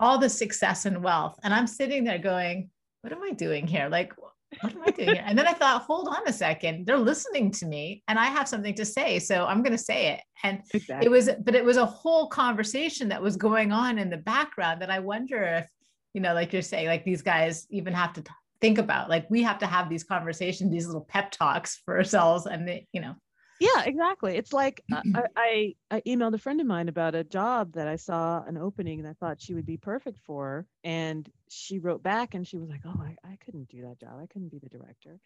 all 0.00 0.18
the 0.18 0.28
success 0.28 0.86
and 0.86 1.02
wealth 1.02 1.38
and 1.44 1.54
i'm 1.54 1.66
sitting 1.66 2.04
there 2.04 2.18
going 2.18 2.68
what 3.02 3.12
am 3.12 3.22
i 3.22 3.30
doing 3.30 3.66
here 3.66 3.88
like 3.88 4.12
what 4.60 4.72
am 4.72 4.82
i 4.86 4.90
doing 4.90 5.08
here? 5.08 5.22
And 5.26 5.38
then 5.38 5.46
i 5.46 5.52
thought 5.52 5.82
hold 5.82 6.08
on 6.08 6.26
a 6.26 6.32
second. 6.32 6.86
They're 6.86 6.98
listening 6.98 7.50
to 7.52 7.66
me 7.66 8.02
and 8.08 8.18
i 8.18 8.26
have 8.26 8.48
something 8.48 8.74
to 8.74 8.84
say 8.84 9.18
so 9.18 9.46
i'm 9.46 9.62
going 9.62 9.76
to 9.76 9.78
say 9.92 10.12
it. 10.12 10.20
And 10.44 10.62
Exactly. 10.72 11.06
it 11.06 11.10
was 11.10 11.30
but 11.44 11.54
it 11.54 11.64
was 11.64 11.76
a 11.76 11.86
whole 11.86 12.28
conversation 12.28 13.08
that 13.08 13.22
was 13.22 13.36
going 13.36 13.72
on 13.72 13.98
in 13.98 14.10
the 14.10 14.16
background 14.18 14.82
that 14.82 14.90
i 14.90 14.98
wonder 14.98 15.42
if 15.42 15.68
you 16.14 16.20
know 16.20 16.34
like 16.34 16.52
you're 16.52 16.62
saying 16.62 16.86
like 16.86 17.04
these 17.04 17.22
guys 17.22 17.66
even 17.70 17.92
have 17.92 18.12
to 18.14 18.22
t- 18.22 18.30
think 18.60 18.78
about 18.78 19.10
like 19.10 19.26
we 19.28 19.42
have 19.42 19.58
to 19.58 19.66
have 19.66 19.88
these 19.88 20.04
conversations 20.04 20.70
these 20.70 20.86
little 20.86 21.06
pep 21.08 21.30
talks 21.30 21.82
for 21.84 21.96
ourselves 21.96 22.46
and 22.46 22.66
they, 22.66 22.86
you 22.92 23.00
know 23.00 23.14
Yeah, 23.58 23.84
exactly. 23.84 24.36
It's 24.36 24.52
like 24.52 24.82
uh, 24.92 25.02
I, 25.14 25.22
I 25.36 25.74
I 25.90 26.00
emailed 26.02 26.34
a 26.34 26.38
friend 26.38 26.60
of 26.60 26.66
mine 26.66 26.88
about 26.88 27.14
a 27.14 27.24
job 27.24 27.72
that 27.72 27.88
I 27.88 27.96
saw 27.96 28.42
an 28.44 28.56
opening 28.56 28.98
and 28.98 29.08
I 29.08 29.14
thought 29.14 29.40
she 29.40 29.54
would 29.54 29.66
be 29.66 29.76
perfect 29.78 30.18
for, 30.20 30.66
and 30.84 31.30
she 31.48 31.78
wrote 31.78 32.02
back 32.02 32.34
and 32.34 32.46
she 32.46 32.58
was 32.58 32.68
like, 32.68 32.82
"Oh, 32.84 33.00
I, 33.00 33.16
I 33.24 33.36
couldn't 33.44 33.68
do 33.68 33.82
that 33.82 33.98
job. 33.98 34.18
I 34.20 34.26
couldn't 34.26 34.50
be 34.50 34.58
the 34.58 34.68
director." 34.68 35.20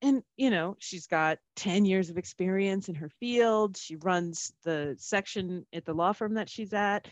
And 0.00 0.22
you 0.36 0.50
know, 0.50 0.76
she's 0.78 1.06
got 1.06 1.38
10 1.56 1.84
years 1.84 2.10
of 2.10 2.18
experience 2.18 2.88
in 2.88 2.94
her 2.96 3.08
field. 3.08 3.76
She 3.76 3.96
runs 3.96 4.52
the 4.64 4.94
section 4.98 5.66
at 5.72 5.84
the 5.84 5.94
law 5.94 6.12
firm 6.12 6.34
that 6.34 6.48
she's 6.48 6.72
at, 6.72 7.08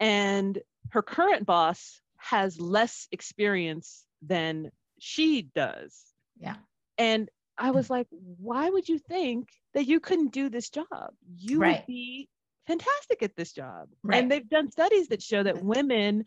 and 0.00 0.58
her 0.90 1.02
current 1.02 1.46
boss 1.46 2.00
has 2.16 2.60
less 2.60 3.08
experience 3.12 4.06
than 4.22 4.70
she 4.98 5.42
does. 5.42 6.12
Yeah. 6.38 6.56
And 6.98 7.30
I 7.60 7.70
was 7.72 7.90
like, 7.90 8.06
why 8.10 8.70
would 8.70 8.88
you 8.88 8.98
think 8.98 9.48
that 9.74 9.86
you 9.86 10.00
couldn't 10.00 10.32
do 10.32 10.48
this 10.48 10.70
job? 10.70 11.12
You 11.36 11.60
Right. 11.60 11.76
would 11.80 11.86
be 11.86 12.28
fantastic 12.66 13.22
at 13.22 13.36
this 13.36 13.52
job. 13.52 13.88
Right. 14.02 14.18
And 14.18 14.30
they've 14.30 14.48
done 14.48 14.70
studies 14.70 15.08
that 15.08 15.22
show 15.22 15.42
that 15.42 15.62
women 15.62 16.24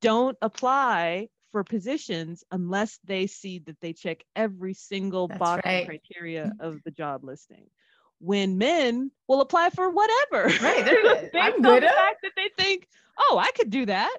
don't 0.00 0.36
apply 0.42 1.28
for 1.52 1.62
positions 1.62 2.42
unless 2.50 2.98
they 3.04 3.28
see 3.28 3.60
that 3.60 3.80
they 3.80 3.92
check 3.92 4.24
every 4.34 4.74
single 4.74 5.28
That's 5.28 5.38
box 5.38 5.62
right. 5.64 5.86
criteria 5.86 6.52
of 6.58 6.82
the 6.84 6.90
job 6.90 7.22
listing. 7.22 7.70
When 8.18 8.58
men 8.58 9.12
will 9.28 9.40
apply 9.40 9.70
for 9.70 9.90
whatever. 9.90 10.48
Right, 10.62 10.84
they're. 10.84 11.30
Based 11.32 11.34
I'm 11.34 11.64
on 11.64 11.80
the 11.80 11.86
fact 11.86 12.18
that 12.22 12.32
they 12.36 12.50
think, 12.62 12.88
oh, 13.18 13.38
I 13.40 13.52
could 13.52 13.70
do 13.70 13.86
that. 13.86 14.16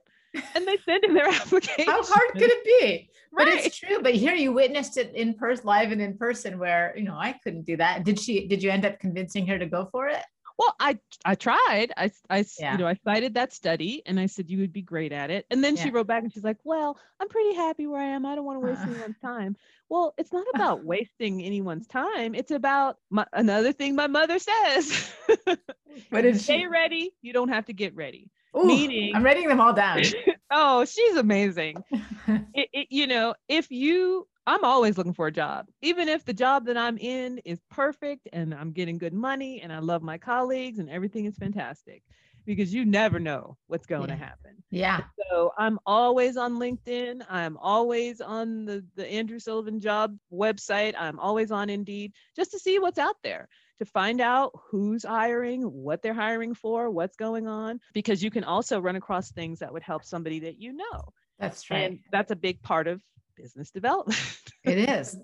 And 0.55 0.67
they 0.67 0.77
send 0.85 1.03
in 1.03 1.13
their 1.13 1.27
application. 1.29 1.85
how 1.91 2.03
hard 2.03 2.31
could 2.33 2.49
it 2.51 2.63
be 2.65 3.09
Right. 3.31 3.47
but 3.47 3.53
it's 3.65 3.77
true 3.77 3.99
but 4.01 4.13
here 4.15 4.33
you 4.33 4.53
witnessed 4.53 4.95
it 4.95 5.13
in 5.13 5.33
person 5.33 5.65
live 5.65 5.91
and 5.91 6.01
in 6.01 6.17
person 6.17 6.57
where 6.57 6.93
you 6.95 7.03
know 7.03 7.17
i 7.19 7.33
couldn't 7.43 7.65
do 7.65 7.75
that 7.75 8.05
did 8.05 8.17
she 8.17 8.47
did 8.47 8.63
you 8.63 8.71
end 8.71 8.85
up 8.85 8.97
convincing 8.99 9.45
her 9.47 9.59
to 9.59 9.65
go 9.65 9.89
for 9.91 10.07
it 10.07 10.23
Well, 10.57 10.73
I 10.79 10.97
I 11.25 11.35
tried. 11.35 11.91
I 11.97 12.11
Yeah. 12.57 12.71
you 12.71 12.77
know 12.77 12.87
I 12.87 12.95
cited 13.03 13.33
that 13.33 13.51
study 13.51 14.01
and 14.05 14.17
I 14.17 14.27
said 14.27 14.49
you 14.49 14.59
would 14.59 14.71
be 14.71 14.81
great 14.81 15.11
at 15.11 15.29
it. 15.29 15.45
And 15.51 15.61
then 15.61 15.75
she 15.75 15.89
wrote 15.89 16.07
back 16.07 16.23
and 16.23 16.31
she's 16.31 16.45
like, 16.45 16.59
"Well, 16.63 16.97
I'm 17.19 17.27
pretty 17.27 17.53
happy 17.55 17.87
where 17.87 17.99
I 17.99 18.05
am. 18.15 18.25
I 18.25 18.35
don't 18.35 18.45
want 18.45 18.55
to 18.61 18.65
waste 18.65 18.79
Uh. 18.83 18.91
anyone's 18.91 19.19
time." 19.19 19.57
Well, 19.89 20.13
it's 20.17 20.31
not 20.31 20.47
about 20.55 20.85
wasting 20.85 21.43
anyone's 21.43 21.87
time. 21.87 22.35
It's 22.35 22.51
about 22.51 22.99
my, 23.09 23.25
another 23.33 23.73
thing 23.73 23.95
my 23.95 24.07
mother 24.07 24.39
says. 24.39 25.11
what 26.09 26.21
did 26.21 26.39
Stay 26.39 26.59
she 26.61 26.67
ready. 26.67 27.11
You 27.21 27.33
don't 27.33 27.49
have 27.49 27.65
to 27.65 27.73
get 27.73 27.93
ready. 27.93 28.29
Ooh, 28.57 28.65
meaning- 28.65 29.15
i'm 29.15 29.23
writing 29.23 29.47
them 29.47 29.59
all 29.61 29.73
down 29.73 30.01
oh, 30.51 30.85
she's 30.85 31.17
amazing. 31.17 31.75
it, 32.27 32.69
it, 32.71 32.87
you 32.89 33.07
know, 33.07 33.33
if 33.49 33.69
you, 33.71 34.27
I'm 34.47 34.63
always 34.63 34.97
looking 34.97 35.13
for 35.13 35.27
a 35.27 35.31
job, 35.31 35.67
even 35.81 36.07
if 36.07 36.23
the 36.23 36.33
job 36.33 36.65
that 36.67 36.77
I'm 36.77 36.97
in 36.97 37.39
is 37.39 37.59
perfect 37.71 38.27
and 38.31 38.53
I'm 38.53 38.71
getting 38.71 38.97
good 38.97 39.13
money 39.13 39.61
and 39.61 39.73
I 39.73 39.79
love 39.79 40.01
my 40.03 40.17
colleagues 40.17 40.79
and 40.79 40.89
everything 40.89 41.25
is 41.25 41.35
fantastic, 41.37 42.03
because 42.45 42.73
you 42.73 42.85
never 42.85 43.19
know 43.19 43.57
what's 43.67 43.87
going 43.87 44.07
to 44.07 44.15
happen. 44.15 44.63
yeah 44.69 45.01
So 45.31 45.51
I'm 45.57 45.79
always 45.85 46.37
on 46.37 46.59
LinkedIn. 46.59 47.23
I'm 47.27 47.57
always 47.57 48.21
on 48.21 48.65
the, 48.65 48.85
the 48.95 49.07
Andrew 49.11 49.39
Sullivan 49.39 49.79
job 49.79 50.15
website. 50.31 50.93
I'm 50.97 51.19
always 51.19 51.51
on 51.51 51.69
Indeed 51.71 52.13
just 52.35 52.51
to 52.51 52.59
see 52.59 52.77
what's 52.77 52.99
out 52.99 53.15
there, 53.23 53.49
to 53.79 53.85
find 53.85 54.21
out 54.21 54.51
who's 54.69 55.03
hiring, 55.03 55.61
what 55.63 56.01
they're 56.01 56.13
hiring 56.13 56.53
for, 56.53 56.89
what's 56.89 57.15
going 57.17 57.47
on, 57.47 57.79
because 57.93 58.23
you 58.23 58.31
can 58.31 58.43
also 58.43 58.79
run 58.79 58.95
across 58.95 59.31
things 59.31 59.59
that 59.59 59.71
would 59.73 59.83
help 59.83 60.03
somebody 60.05 60.39
that 60.39 60.59
you 60.61 60.73
know. 60.73 61.13
that's 61.39 61.69
right 61.69 61.83
And 61.91 61.99
that's 62.11 62.31
a 62.31 62.35
big 62.35 62.61
part 62.61 62.88
of 62.88 63.01
business 63.35 63.69
development, 63.71 64.17
it 64.63 64.77
is 64.89 65.17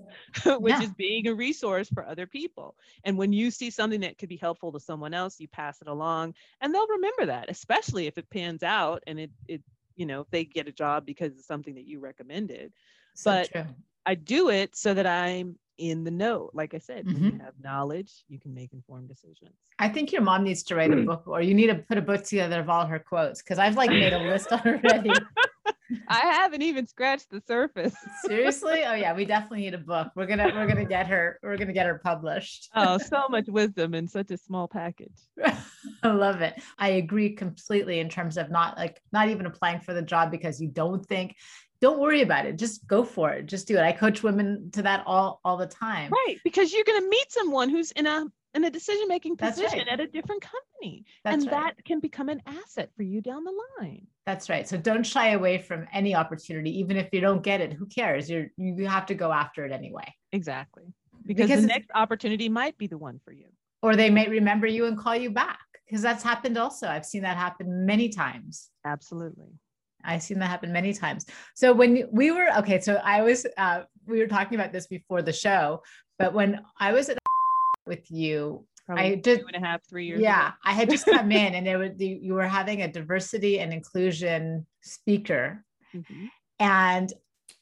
which 0.46 0.76
Yeah. 0.76 0.84
is 0.84 0.94
being 0.94 1.28
a 1.28 1.34
resource 1.34 1.88
for 1.94 2.06
other 2.06 2.28
people. 2.28 2.76
And 3.06 3.18
when 3.18 3.32
you 3.32 3.52
see 3.52 3.70
something 3.70 4.02
that 4.02 4.18
could 4.18 4.28
be 4.30 4.36
helpful 4.36 4.72
to 4.74 4.80
someone 4.80 5.14
else, 5.14 5.40
you 5.40 5.48
pass 5.48 5.82
it 5.82 5.88
along 5.88 6.34
and 6.60 6.74
they'll 6.74 6.88
remember 6.88 7.28
that, 7.28 7.50
especially 7.50 8.08
if 8.08 8.18
it 8.18 8.30
pans 8.30 8.64
out 8.64 9.02
and 9.08 9.20
it, 9.20 9.32
it 9.48 9.62
you 9.96 10.06
know, 10.06 10.22
if 10.22 10.30
they 10.30 10.44
get 10.44 10.68
a 10.68 10.72
job 10.72 11.06
because 11.06 11.38
of 11.38 11.44
something 11.46 11.76
that 11.76 11.86
you 11.88 12.00
recommended. 12.00 12.74
so 13.16 13.32
But- 13.32 13.52
true 13.52 13.66
I 14.04 14.16
do 14.16 14.50
it 14.50 14.76
so 14.76 14.96
that 14.96 15.06
I'm 15.06 15.60
in 15.82 16.04
the 16.04 16.12
know. 16.12 16.52
Like 16.54 16.74
I 16.74 16.78
said, 16.78 17.06
when 17.06 17.24
you 17.24 17.32
mm-hmm. 17.32 17.42
have 17.42 17.56
knowledge, 17.62 18.24
you 18.30 18.40
can 18.40 18.54
make 18.54 18.72
informed 18.72 19.10
decisions. 19.10 19.56
I 19.80 19.90
think 19.90 20.12
your 20.12 20.22
mom 20.22 20.44
needs 20.44 20.62
to 20.64 20.76
write 20.76 20.92
a 20.92 20.96
hmm. 20.96 21.06
book, 21.06 21.24
or 21.26 21.42
you 21.42 21.56
need 21.56 21.68
to 21.68 21.76
put 21.76 21.98
a 21.98 22.02
book 22.02 22.24
together 22.24 22.60
of 22.60 22.70
all 22.70 22.86
her 22.86 23.00
quotes 23.00 23.42
because 23.42 23.58
I've 23.58 23.76
like 23.76 23.90
made 23.90 24.14
a 24.14 24.20
list 24.20 24.52
already. 24.52 25.12
I 26.08 26.20
haven't 26.20 26.62
even 26.62 26.88
scratched 26.88 27.30
the 27.32 27.42
surface. 27.48 27.96
Seriously? 28.26 28.84
Oh 28.86 28.94
yeah, 28.94 29.14
we 29.14 29.26
definitely 29.26 29.62
need 29.62 29.74
a 29.74 29.80
book. 29.80 30.10
We're 30.16 30.28
gonna 30.28 30.52
we're 30.54 30.68
gonna 30.68 30.86
get 30.86 31.08
her 31.08 31.40
we're 31.42 31.58
gonna 31.58 31.74
get 31.74 31.88
her 31.88 32.00
published. 32.04 32.70
Oh, 32.76 32.98
so 32.98 33.28
much 33.30 33.48
wisdom 33.48 33.94
in 33.94 34.08
such 34.08 34.32
a 34.32 34.38
small 34.38 34.68
package. 34.68 35.18
I 36.04 36.12
love 36.12 36.42
it. 36.42 36.62
I 36.78 36.90
agree 36.90 37.34
completely 37.34 38.00
in 38.00 38.10
terms 38.10 38.38
of 38.38 38.52
not 38.52 38.78
like 38.78 39.02
not 39.12 39.30
even 39.30 39.46
applying 39.46 39.82
for 39.82 39.94
the 39.94 40.02
job 40.02 40.32
because 40.32 40.62
you 40.62 40.68
don't 40.68 41.06
think. 41.06 41.36
Don't 41.82 42.00
worry 42.00 42.22
about 42.22 42.46
it. 42.46 42.58
Just 42.58 42.86
go 42.86 43.04
for 43.04 43.32
it. 43.32 43.48
Just 43.48 43.68
do 43.68 43.76
it. 43.76 43.82
I 43.82 43.92
coach 43.92 44.22
women 44.22 44.70
to 44.74 44.84
that 44.84 45.04
all 45.08 45.42
all 45.44 45.58
the 45.58 45.66
time. 45.66 46.12
Right, 46.12 46.38
because 46.44 46.72
you're 46.72 46.84
going 46.84 47.02
to 47.02 47.10
meet 47.10 47.32
someone 47.32 47.70
who's 47.70 47.92
in 47.92 48.06
a 48.06 48.28
in 48.54 48.64
a 48.66 48.70
decision 48.70 49.08
making 49.08 49.38
position 49.38 49.80
right. 49.80 49.88
at 49.88 50.00
a 50.00 50.08
different 50.08 50.42
company, 50.42 51.06
That's 51.24 51.44
and 51.44 51.52
right. 51.52 51.76
that 51.76 51.86
can 51.86 52.00
become 52.00 52.30
an 52.30 52.42
asset 52.46 52.92
for 52.96 53.04
you 53.04 53.22
down 53.22 53.44
the 53.46 53.54
line. 53.80 54.06
That's 54.26 54.50
right. 54.50 54.68
So 54.68 54.78
don't 54.78 55.04
shy 55.04 55.30
away 55.30 55.58
from 55.58 55.88
any 55.94 56.14
opportunity, 56.14 56.78
even 56.80 56.98
if 56.98 57.10
you 57.14 57.22
don't 57.22 57.42
get 57.42 57.62
it. 57.62 57.74
Who 57.74 57.86
cares? 57.86 58.30
You're 58.30 58.48
you 58.58 58.88
have 58.88 59.06
to 59.08 59.16
go 59.16 59.32
after 59.32 59.66
it 59.66 59.72
anyway. 59.72 60.14
Exactly, 60.32 60.84
because, 61.26 61.48
Because 61.48 61.62
the 61.62 61.68
next 61.68 61.90
opportunity 61.96 62.48
might 62.48 62.78
be 62.78 62.88
the 62.88 62.98
one 62.98 63.20
for 63.26 63.32
you. 63.32 63.48
Or 63.82 63.96
they 63.96 64.12
may 64.12 64.28
remember 64.28 64.68
you 64.68 64.86
and 64.86 64.98
call 64.98 65.16
you 65.16 65.32
back 65.32 65.60
because 65.88 66.04
that's 66.04 66.24
happened 66.24 66.58
also. 66.58 66.88
I've 66.88 67.06
seen 67.06 67.24
that 67.24 67.38
happen 67.38 67.86
many 67.86 68.10
times. 68.10 68.70
Absolutely. 68.86 69.48
I've 70.06 70.22
seen 70.24 70.40
that 70.40 70.50
happen 70.50 70.72
many 70.72 70.94
times. 70.94 71.26
So 71.56 71.74
when 71.74 72.08
we 72.12 72.32
were 72.32 72.48
okay, 72.60 72.80
so 72.80 72.96
I 73.04 73.22
was 73.22 73.46
uh, 73.58 73.82
we 74.08 74.20
were 74.20 74.28
talking 74.28 74.60
about 74.60 74.72
this 74.74 74.88
before 74.88 75.22
the 75.22 75.34
show, 75.34 75.82
but 76.20 76.34
when 76.34 76.62
I 76.80 76.92
was 76.94 77.10
at 77.10 77.18
with 77.86 78.10
you, 78.12 78.66
Probably 78.86 79.04
I 79.04 79.16
did 79.16 79.40
two 79.42 79.46
and 79.54 79.64
a 79.64 79.68
half, 79.68 79.82
three 79.90 80.08
years. 80.08 80.22
yeah, 80.22 80.48
ago. 80.50 80.56
I 80.66 80.74
had 80.74 80.90
just 80.90 81.06
come 81.06 81.32
in 81.44 81.56
and 81.56 81.66
there 81.66 81.78
was 81.80 81.92
you 81.98 82.20
you 82.22 82.34
were 82.34 82.48
having 82.48 82.82
a 82.82 82.88
diversity 82.92 83.60
and 83.60 83.72
inclusion 83.74 84.66
speaker, 84.82 85.64
Mhm. 85.96 86.30
and 86.60 87.14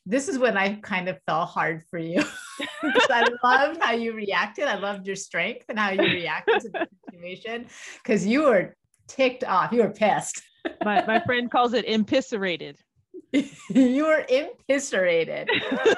this 0.05 0.27
is 0.27 0.39
when 0.39 0.57
I 0.57 0.75
kind 0.75 1.07
of 1.09 1.19
fell 1.27 1.45
hard 1.45 1.83
for 1.89 1.99
you. 1.99 2.23
I 3.11 3.27
loved 3.43 3.79
how 3.81 3.91
you 3.91 4.13
reacted. 4.13 4.65
I 4.65 4.75
loved 4.75 5.05
your 5.05 5.15
strength 5.15 5.65
and 5.69 5.77
how 5.77 5.91
you 5.91 6.01
reacted 6.01 6.61
to 6.61 6.69
the 6.69 6.87
situation 7.11 7.67
because 8.01 8.25
you 8.25 8.43
were 8.43 8.73
ticked 9.07 9.43
off. 9.43 9.71
You 9.71 9.83
were 9.83 9.89
pissed. 9.91 10.41
My 10.83 11.05
my 11.05 11.19
friend 11.21 11.49
calls 11.51 11.73
it 11.73 11.85
impisserated. 11.85 12.77
you 13.69 14.05
were 14.05 14.25
impisserated. 14.29 15.49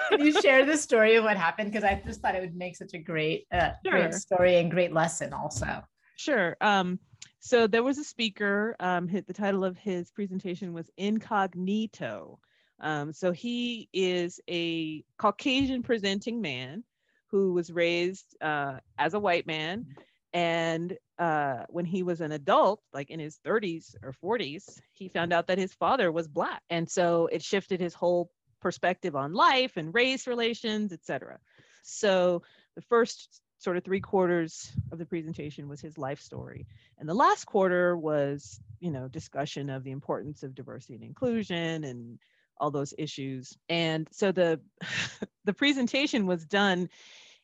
Can 0.09 0.25
you 0.25 0.39
share 0.41 0.65
the 0.65 0.77
story 0.77 1.15
of 1.15 1.23
what 1.23 1.37
happened? 1.37 1.71
Because 1.71 1.83
I 1.83 2.01
just 2.05 2.21
thought 2.21 2.35
it 2.35 2.41
would 2.41 2.55
make 2.55 2.75
such 2.75 2.93
a 2.93 2.97
great, 2.97 3.47
uh, 3.53 3.71
Sure. 3.85 3.99
great 3.99 4.13
story 4.13 4.57
and 4.57 4.69
great 4.69 4.91
lesson 4.91 5.31
also. 5.33 5.81
Sure. 6.17 6.57
Um, 6.59 6.99
so 7.39 7.67
there 7.67 7.83
was 7.83 7.97
a 7.97 8.03
speaker. 8.03 8.75
Um, 8.79 9.07
hit 9.07 9.27
the 9.27 9.33
title 9.33 9.63
of 9.63 9.77
his 9.77 10.11
presentation 10.11 10.73
was 10.73 10.89
Incognito. 10.97 12.39
Um, 12.79 13.13
so 13.13 13.31
he 13.31 13.87
is 13.93 14.39
a 14.49 15.03
Caucasian 15.17 15.83
presenting 15.83 16.41
man 16.41 16.83
who 17.27 17.53
was 17.53 17.71
raised 17.71 18.35
uh, 18.41 18.77
as 18.97 19.13
a 19.13 19.19
white 19.19 19.47
man. 19.47 19.85
And 20.33 20.97
uh, 21.19 21.65
when 21.69 21.85
he 21.85 22.03
was 22.03 22.21
an 22.21 22.31
adult, 22.31 22.81
like 22.93 23.09
in 23.09 23.19
his 23.19 23.37
30s 23.45 23.95
or 24.01 24.13
40s, 24.23 24.79
he 24.93 25.09
found 25.09 25.33
out 25.33 25.47
that 25.47 25.57
his 25.57 25.73
father 25.73 26.11
was 26.11 26.27
Black. 26.27 26.61
And 26.69 26.89
so 26.89 27.27
it 27.27 27.43
shifted 27.43 27.81
his 27.81 27.93
whole 27.93 28.31
perspective 28.61 29.15
on 29.15 29.33
life 29.33 29.75
and 29.75 29.93
race 29.93 30.27
relations, 30.27 30.93
et 30.93 31.03
cetera. 31.03 31.37
So 31.83 32.43
the 32.75 32.81
first 32.81 33.41
sort 33.57 33.77
of 33.77 33.83
three 33.83 33.99
quarters 33.99 34.71
of 34.91 34.97
the 34.97 35.05
presentation 35.05 35.67
was 35.67 35.81
his 35.81 35.97
life 35.97 36.19
story. 36.19 36.65
And 36.97 37.07
the 37.07 37.13
last 37.13 37.45
quarter 37.45 37.97
was, 37.97 38.59
you 38.79 38.89
know, 38.89 39.07
discussion 39.07 39.69
of 39.69 39.83
the 39.83 39.91
importance 39.91 40.43
of 40.43 40.55
diversity 40.55 40.95
and 40.95 41.03
inclusion 41.03 41.83
and 41.83 42.19
all 42.57 42.71
those 42.71 42.93
issues. 42.97 43.57
And 43.69 44.07
so 44.11 44.31
the 44.31 44.61
the 45.45 45.53
presentation 45.53 46.25
was 46.25 46.45
done 46.45 46.89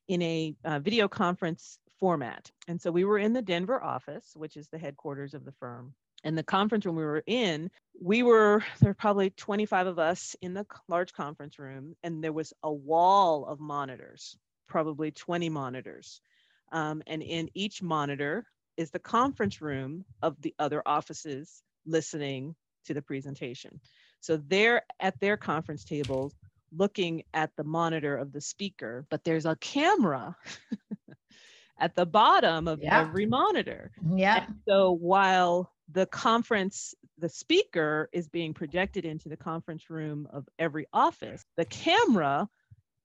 in 0.08 0.22
a 0.22 0.56
uh, 0.64 0.80
video 0.80 1.08
conference 1.08 1.80
format. 2.00 2.52
And 2.68 2.82
so 2.82 2.92
we 2.92 3.06
were 3.06 3.20
in 3.20 3.34
the 3.34 3.42
Denver 3.42 3.82
office, 3.82 4.32
which 4.36 4.58
is 4.58 4.68
the 4.68 4.78
headquarters 4.78 5.34
of 5.34 5.46
the 5.46 5.52
firm. 5.54 5.94
And 6.24 6.38
the 6.38 6.44
conference 6.44 6.86
room 6.86 6.96
we 6.96 7.04
were 7.04 7.24
in, 7.28 7.70
we 8.02 8.24
were 8.24 8.64
there 8.80 8.90
were 8.90 8.96
probably 8.96 9.30
25 9.32 9.88
of 9.88 10.00
us 10.00 10.36
in 10.42 10.54
the 10.54 10.66
large 10.88 11.14
conference 11.14 11.60
room, 11.60 11.96
and 12.04 12.24
there 12.24 12.34
was 12.34 12.54
a 12.64 12.72
wall 12.72 13.46
of 13.46 13.60
monitors, 13.60 14.36
probably 14.68 15.12
20 15.12 15.50
monitors. 15.50 16.22
Um, 16.72 17.04
and 17.08 17.22
in 17.22 17.50
each 17.54 17.82
monitor 17.82 18.46
is 18.78 18.92
the 18.92 19.00
conference 19.00 19.62
room 19.62 20.06
of 20.22 20.42
the 20.42 20.54
other 20.60 20.82
offices 20.86 21.62
listening 21.86 22.56
to 22.86 22.94
the 22.94 23.02
presentation. 23.02 23.80
So 24.20 24.38
they're 24.38 24.82
at 25.00 25.20
their 25.20 25.38
conference 25.38 25.84
tables 25.84 26.34
looking 26.76 27.24
at 27.34 27.52
the 27.56 27.64
monitor 27.64 28.18
of 28.18 28.34
the 28.34 28.42
speaker, 28.42 29.06
but 29.10 29.24
there's 29.24 29.46
a 29.46 29.56
camera 29.58 30.36
at 31.80 31.96
the 31.96 32.06
bottom 32.06 32.68
of 32.68 32.82
yeah. 32.82 33.00
every 33.00 33.26
monitor. 33.26 33.92
Yeah. 34.16 34.46
And 34.46 34.56
so 34.68 34.92
while 34.92 35.72
the 35.92 36.06
conference, 36.08 36.94
the 37.18 37.30
speaker 37.30 38.10
is 38.12 38.28
being 38.28 38.54
projected 38.54 39.06
into 39.06 39.30
the 39.30 39.38
conference 39.38 39.90
room 39.90 40.28
of 40.32 40.48
every 40.60 40.88
office, 40.94 41.46
the 41.56 41.66
camera 41.66 42.50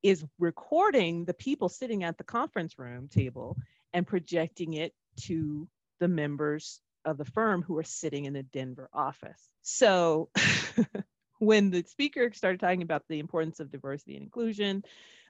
is 0.03 0.25
recording 0.39 1.25
the 1.25 1.35
people 1.35 1.69
sitting 1.69 2.03
at 2.03 2.19
the 2.19 2.25
conference 2.25 2.79
room 2.79 3.09
table 3.09 3.57
and 3.93 4.07
projecting 4.07 4.75
it 4.75 4.93
to 5.17 5.69
the 6.01 6.09
members 6.09 6.81
of 7.05 7.19
the 7.19 7.25
firm 7.25 7.63
who 7.63 7.77
are 7.79 7.85
sitting 7.85 8.25
in 8.25 8.33
the 8.33 8.43
Denver 8.43 8.89
office. 8.93 9.49
So 9.63 10.31
when 11.43 11.71
the 11.71 11.83
speaker 11.89 12.31
started 12.33 12.61
talking 12.61 12.83
about 12.83 13.03
the 13.09 13.19
importance 13.19 13.59
of 13.59 13.73
diversity 13.73 14.15
and 14.15 14.23
inclusion 14.23 14.85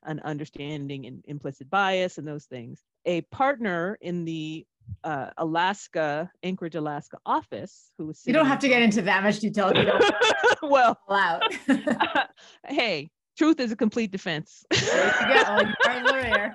and 0.05 0.21
understanding 0.21 1.07
and 1.07 1.25
implicit 1.27 1.71
bias 1.71 2.19
and 2.19 2.29
those 2.29 2.45
things, 2.45 2.83
a 3.07 3.23
partner 3.23 3.97
in 4.03 4.27
the 4.27 4.67
uh, 5.05 5.31
Alaska, 5.39 6.31
Anchorage, 6.43 6.75
Alaska 6.75 7.17
office 7.25 7.93
who 7.97 8.09
was 8.09 8.21
You 8.27 8.35
don't 8.35 8.45
have 8.45 8.59
to 8.59 8.69
get 8.69 8.83
into 8.83 9.01
that 9.03 9.23
much 9.23 9.39
detail 9.39 9.73
you 9.75 9.85
don't 9.85 10.05
well 10.63 10.99
out. 11.09 11.45
hey, 12.67 13.11
truth 13.39 13.59
is 13.59 13.73
a 13.73 13.77
complete 13.77 14.11
defense. 14.11 14.67
yeah, 14.71 15.61
you 15.61 16.05
lawyer. 16.05 16.55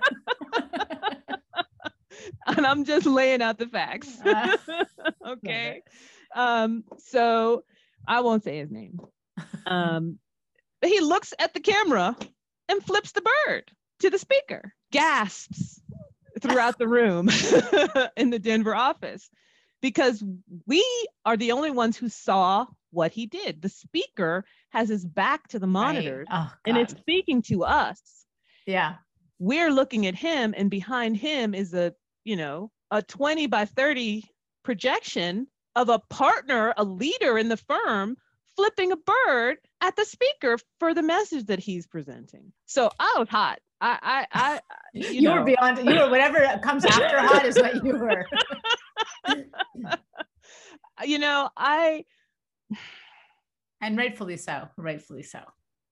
and 2.46 2.63
I'm 2.63 2.86
just 2.86 3.08
laying 3.08 3.41
out 3.41 3.58
the 3.58 3.67
facts. 3.67 4.20
Uh, 4.24 4.56
okay. 5.26 5.82
Um, 6.36 6.84
so 7.00 7.63
I 8.08 8.22
won't 8.22 8.43
say 8.43 8.60
his 8.60 8.70
name. 8.70 9.00
Um, 9.65 10.19
he 10.86 11.02
looks 11.02 11.34
at 11.39 11.54
the 11.54 11.60
camera 11.60 12.15
and 12.69 12.84
flips 12.84 13.12
the 13.12 13.21
bird 13.45 13.71
to 14.00 14.10
the 14.10 14.19
speaker, 14.19 14.73
gasps 14.91 15.82
throughout 16.41 16.78
the 16.78 16.88
room 16.88 17.30
in 18.17 18.30
the 18.30 18.39
Denver 18.39 18.76
office 18.76 19.30
because 19.82 20.23
we 20.65 20.86
are 21.26 21.38
the 21.38 21.52
only 21.52 21.71
ones 21.71 21.97
who 21.97 22.10
saw 22.10 22.65
what 22.91 23.12
he 23.12 23.26
did. 23.26 23.62
The 23.62 23.69
speaker 23.69 24.45
has 24.69 24.89
his 24.89 25.06
back 25.06 25.47
to 25.50 25.60
the 25.60 25.67
monitors 25.67 26.28
right. 26.32 26.50
oh, 26.50 26.54
and 26.65 26.78
it's 26.78 26.93
speaking 26.93 27.41
to 27.43 27.63
us. 27.63 28.02
Yeah. 28.65 28.95
We're 29.39 29.71
looking 29.71 30.08
at 30.08 30.15
him, 30.15 30.54
and 30.58 30.69
behind 30.69 31.17
him 31.17 31.54
is 31.54 31.73
a, 31.73 31.93
you 32.23 32.36
know, 32.36 32.71
a 32.89 33.02
20 33.02 33.47
by 33.47 33.65
30 33.65 34.23
projection 34.63 35.47
of 35.76 35.89
a 35.89 36.00
partner, 36.10 36.73
a 36.76 36.84
leader 36.84 37.38
in 37.38 37.50
the 37.50 37.58
firm 37.58 38.17
flipping 38.58 38.91
a 38.91 38.98
bird 38.98 39.58
at 39.82 39.96
the 39.96 40.04
speaker 40.04 40.58
for 40.80 40.93
the 40.93 41.04
message 41.04 41.46
that 41.46 41.60
he's 41.60 41.88
presenting. 41.88 42.52
So 42.65 42.89
I 43.00 43.15
was 43.17 43.30
hot. 43.30 43.60
I, 43.80 44.00
I, 44.02 44.28
I 44.34 44.60
you, 44.93 45.22
you 45.22 45.32
were 45.32 45.43
beyond, 45.43 45.78
you 45.78 45.96
were 45.96 46.10
whatever 46.10 46.60
comes 46.63 46.84
after 46.84 47.20
hot 47.20 47.46
is 47.46 47.56
what 47.56 47.86
you 47.86 47.98
were. 47.98 48.26
you 51.06 51.20
know, 51.20 51.50
I, 51.56 52.04
and 53.80 53.98
rightfully 53.98 54.38
so, 54.38 54.67
rightfully 54.78 55.24
so. 55.24 55.39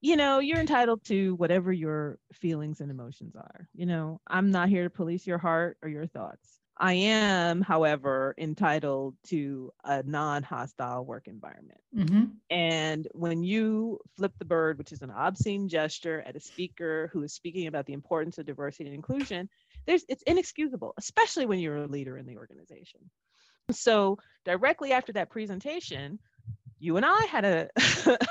You 0.00 0.16
know, 0.16 0.40
you're 0.40 0.58
entitled 0.58 1.04
to 1.04 1.34
whatever 1.36 1.72
your 1.72 2.18
feelings 2.32 2.80
and 2.80 2.90
emotions 2.90 3.34
are. 3.36 3.68
You 3.72 3.86
know, 3.86 4.20
I'm 4.26 4.50
not 4.50 4.68
here 4.68 4.84
to 4.84 4.90
police 4.90 5.26
your 5.26 5.38
heart 5.38 5.78
or 5.82 5.88
your 5.88 6.06
thoughts. 6.06 6.60
I 6.78 6.92
am, 6.92 7.62
however, 7.62 8.34
entitled 8.36 9.14
to 9.28 9.72
a 9.82 10.02
non 10.02 10.42
hostile 10.42 11.04
work 11.04 11.26
environment. 11.26 11.80
Mm-hmm. 11.96 12.24
And 12.50 13.08
when 13.12 13.42
you 13.42 13.98
flip 14.16 14.32
the 14.38 14.44
bird, 14.44 14.76
which 14.76 14.92
is 14.92 15.00
an 15.00 15.10
obscene 15.10 15.68
gesture 15.68 16.22
at 16.26 16.36
a 16.36 16.40
speaker 16.40 17.08
who 17.12 17.22
is 17.22 17.32
speaking 17.32 17.66
about 17.66 17.86
the 17.86 17.94
importance 17.94 18.36
of 18.36 18.44
diversity 18.44 18.84
and 18.84 18.94
inclusion, 18.94 19.48
there's, 19.86 20.04
it's 20.08 20.22
inexcusable, 20.24 20.92
especially 20.98 21.46
when 21.46 21.60
you're 21.60 21.84
a 21.84 21.86
leader 21.86 22.18
in 22.18 22.26
the 22.26 22.36
organization. 22.36 23.00
So, 23.70 24.18
directly 24.44 24.92
after 24.92 25.12
that 25.14 25.30
presentation, 25.30 26.18
you 26.78 26.98
and 26.98 27.06
I 27.06 27.24
had 27.30 27.44
a, 27.44 27.70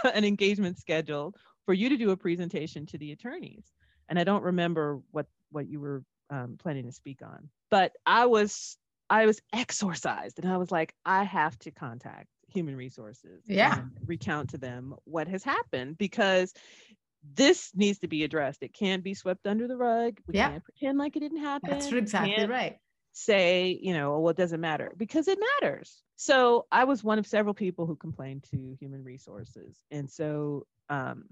an 0.13 0.23
engagement 0.23 0.77
scheduled 0.77 1.35
for 1.65 1.73
you 1.73 1.89
to 1.89 1.97
do 1.97 2.11
a 2.11 2.17
presentation 2.17 2.85
to 2.87 2.97
the 2.99 3.11
attorneys. 3.11 3.65
And 4.07 4.19
I 4.19 4.23
don't 4.23 4.43
remember 4.43 5.01
what, 5.11 5.25
what 5.51 5.67
you 5.67 5.79
were 5.79 6.03
um, 6.29 6.57
planning 6.57 6.85
to 6.85 6.91
speak 6.91 7.21
on. 7.21 7.49
But 7.69 7.93
I 8.05 8.25
was 8.25 8.77
I 9.09 9.25
was 9.25 9.41
exorcised, 9.53 10.39
and 10.39 10.51
I 10.51 10.57
was 10.57 10.71
like, 10.71 10.93
I 11.05 11.23
have 11.23 11.57
to 11.59 11.71
contact 11.71 12.27
human 12.47 12.75
resources. 12.75 13.43
Yeah, 13.47 13.81
recount 14.05 14.51
to 14.51 14.57
them 14.57 14.95
what 15.05 15.27
has 15.27 15.43
happened 15.43 15.97
because 15.97 16.53
this 17.33 17.71
needs 17.75 17.99
to 17.99 18.07
be 18.07 18.23
addressed. 18.23 18.61
It 18.61 18.73
can't 18.73 19.03
be 19.03 19.13
swept 19.13 19.47
under 19.47 19.67
the 19.67 19.77
rug. 19.77 20.19
We 20.27 20.35
yeah. 20.35 20.51
can't 20.51 20.63
pretend 20.63 20.97
like 20.97 21.15
it 21.15 21.21
didn't 21.21 21.41
happen. 21.41 21.71
That's 21.71 21.91
exactly 21.91 22.45
right. 22.45 22.77
Say, 23.13 23.79
you 23.81 23.93
know, 23.93 24.19
well, 24.19 24.29
it 24.29 24.37
doesn't 24.37 24.59
matter 24.59 24.93
because 24.97 25.27
it 25.27 25.39
matters. 25.61 26.03
So 26.17 26.65
I 26.71 26.83
was 26.83 27.03
one 27.03 27.17
of 27.17 27.25
several 27.25 27.53
people 27.53 27.85
who 27.85 27.95
complained 27.95 28.43
to 28.51 28.75
human 28.79 29.03
resources. 29.03 29.77
And 29.89 30.09
so 30.09 30.67
um, 30.89 31.25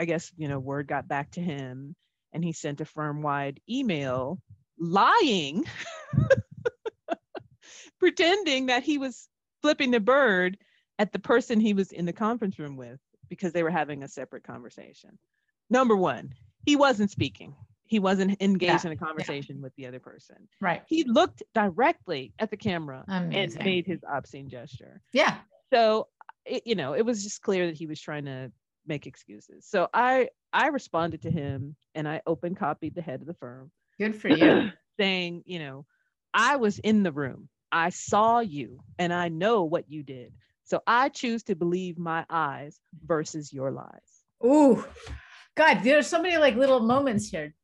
I 0.00 0.04
guess, 0.04 0.32
you 0.36 0.48
know, 0.48 0.58
word 0.58 0.86
got 0.86 1.08
back 1.08 1.30
to 1.32 1.40
him 1.40 1.94
and 2.32 2.44
he 2.44 2.52
sent 2.52 2.80
a 2.80 2.84
firm 2.84 3.22
wide 3.22 3.60
email 3.68 4.38
lying, 4.78 5.64
pretending 7.98 8.66
that 8.66 8.82
he 8.82 8.98
was 8.98 9.28
flipping 9.60 9.90
the 9.90 10.00
bird 10.00 10.58
at 10.98 11.12
the 11.12 11.18
person 11.18 11.60
he 11.60 11.74
was 11.74 11.92
in 11.92 12.04
the 12.04 12.12
conference 12.12 12.58
room 12.58 12.76
with 12.76 12.98
because 13.28 13.52
they 13.52 13.62
were 13.62 13.70
having 13.70 14.02
a 14.02 14.08
separate 14.08 14.44
conversation. 14.44 15.18
Number 15.70 15.96
one, 15.96 16.34
he 16.66 16.76
wasn't 16.76 17.10
speaking. 17.10 17.54
He 17.86 17.98
wasn't 17.98 18.40
engaged 18.40 18.84
yeah, 18.84 18.90
in 18.90 18.96
a 18.96 18.96
conversation 18.96 19.56
yeah. 19.56 19.62
with 19.62 19.74
the 19.76 19.86
other 19.86 20.00
person. 20.00 20.36
Right. 20.60 20.82
He 20.86 21.04
looked 21.04 21.42
directly 21.54 22.32
at 22.38 22.50
the 22.50 22.56
camera 22.56 23.04
Amazing. 23.08 23.58
and 23.58 23.64
made 23.64 23.86
his 23.86 24.00
obscene 24.10 24.48
gesture. 24.48 25.00
Yeah. 25.12 25.38
So, 25.72 26.08
it, 26.44 26.62
you 26.66 26.74
know, 26.74 26.94
it 26.94 27.04
was 27.04 27.22
just 27.22 27.42
clear 27.42 27.66
that 27.66 27.74
he 27.74 27.86
was 27.86 28.00
trying 28.00 28.24
to 28.26 28.50
make 28.86 29.06
excuses. 29.06 29.66
So 29.66 29.88
I 29.92 30.28
I 30.52 30.68
responded 30.68 31.22
to 31.22 31.30
him 31.30 31.76
and 31.94 32.08
I 32.08 32.22
open 32.26 32.54
copied 32.54 32.94
the 32.94 33.02
head 33.02 33.20
of 33.20 33.26
the 33.26 33.34
firm. 33.34 33.70
Good 33.98 34.14
for 34.16 34.28
you. 34.28 34.70
saying, 34.98 35.42
you 35.46 35.58
know, 35.58 35.86
I 36.34 36.56
was 36.56 36.78
in 36.78 37.02
the 37.02 37.12
room. 37.12 37.48
I 37.70 37.88
saw 37.88 38.40
you 38.40 38.80
and 38.98 39.12
I 39.12 39.28
know 39.28 39.64
what 39.64 39.90
you 39.90 40.02
did. 40.02 40.32
So 40.64 40.82
I 40.86 41.08
choose 41.08 41.42
to 41.44 41.54
believe 41.54 41.98
my 41.98 42.24
eyes 42.28 42.78
versus 43.04 43.52
your 43.52 43.70
lies. 43.70 44.22
Ooh, 44.44 44.84
God, 45.54 45.80
there's 45.82 46.06
so 46.06 46.20
many 46.20 46.36
like 46.36 46.56
little 46.56 46.80
moments 46.80 47.28
here. 47.28 47.54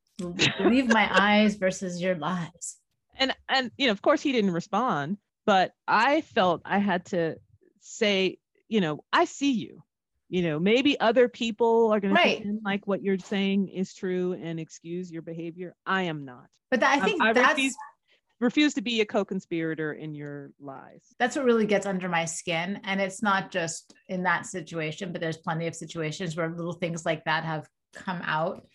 Believe 0.59 0.89
my 0.89 1.09
eyes 1.21 1.57
versus 1.57 2.01
your 2.01 2.15
lies. 2.17 2.79
And 3.19 3.35
and 3.49 3.71
you 3.77 3.87
know, 3.87 3.93
of 3.93 4.03
course 4.03 4.23
he 4.23 4.33
didn't 4.33 4.53
respond, 4.53 5.19
but 5.45 5.73
I 5.87 6.21
felt 6.23 6.63
I 6.65 6.79
had 6.79 7.07
to 7.07 7.37
say, 7.81 8.39
you 8.69 8.81
know, 8.81 9.05
I 9.13 9.25
see 9.25 9.53
you 9.53 9.83
you 10.29 10.43
know 10.43 10.59
maybe 10.59 10.99
other 11.01 11.29
people 11.29 11.93
are 11.93 12.01
going 12.01 12.15
right. 12.15 12.43
to 12.43 12.59
like 12.65 12.87
what 12.87 13.03
you're 13.03 13.19
saying 13.19 13.69
is 13.69 13.95
true 13.95 14.35
and 14.35 14.61
excuse 14.61 15.11
your 15.11 15.23
behavior. 15.23 15.75
I 15.87 16.03
am 16.03 16.25
not. 16.25 16.49
But 16.71 16.81
that, 16.81 16.99
i 16.99 17.05
think 17.05 17.23
I, 17.23 17.31
I 17.31 17.33
that's 17.33 17.49
refuse, 17.51 17.77
refuse 18.41 18.75
to 18.75 18.83
be 18.83 19.01
a 19.01 19.07
co-conspirator 19.07 19.95
in 19.95 20.15
your 20.15 20.51
lies. 20.61 21.03
That's 21.19 21.37
what 21.37 21.45
really 21.45 21.67
gets 21.67 21.87
under 21.87 22.09
my 22.09 22.25
skin 22.25 22.81
and 22.85 23.01
it's 23.01 23.23
not 23.23 23.51
just 23.51 23.95
in 24.09 24.23
that 24.25 24.47
situation 24.47 25.13
but 25.13 25.21
there's 25.21 25.39
plenty 25.39 25.67
of 25.67 25.75
situations 25.75 26.37
where 26.37 26.51
little 26.51 26.75
things 26.75 27.07
like 27.07 27.25
that 27.25 27.45
have 27.45 27.69
come 27.95 28.21
out. 28.25 28.67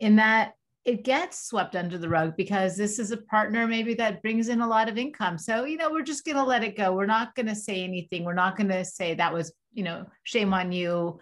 In 0.00 0.16
that 0.16 0.52
it 0.86 1.02
gets 1.02 1.48
swept 1.48 1.76
under 1.76 1.98
the 1.98 2.08
rug 2.08 2.36
because 2.36 2.76
this 2.76 2.98
is 2.98 3.10
a 3.10 3.16
partner 3.16 3.66
maybe 3.66 3.92
that 3.94 4.22
brings 4.22 4.48
in 4.48 4.60
a 4.60 4.66
lot 4.66 4.88
of 4.88 4.96
income. 4.96 5.36
So, 5.36 5.64
you 5.64 5.76
know, 5.76 5.90
we're 5.90 6.02
just 6.02 6.24
going 6.24 6.36
to 6.36 6.44
let 6.44 6.64
it 6.64 6.76
go. 6.76 6.94
We're 6.94 7.06
not 7.06 7.34
going 7.34 7.46
to 7.46 7.56
say 7.56 7.82
anything. 7.82 8.24
We're 8.24 8.34
not 8.34 8.56
going 8.56 8.68
to 8.70 8.84
say 8.84 9.14
that 9.14 9.34
was, 9.34 9.52
you 9.74 9.82
know, 9.82 10.06
shame 10.22 10.54
on 10.54 10.72
you, 10.72 11.18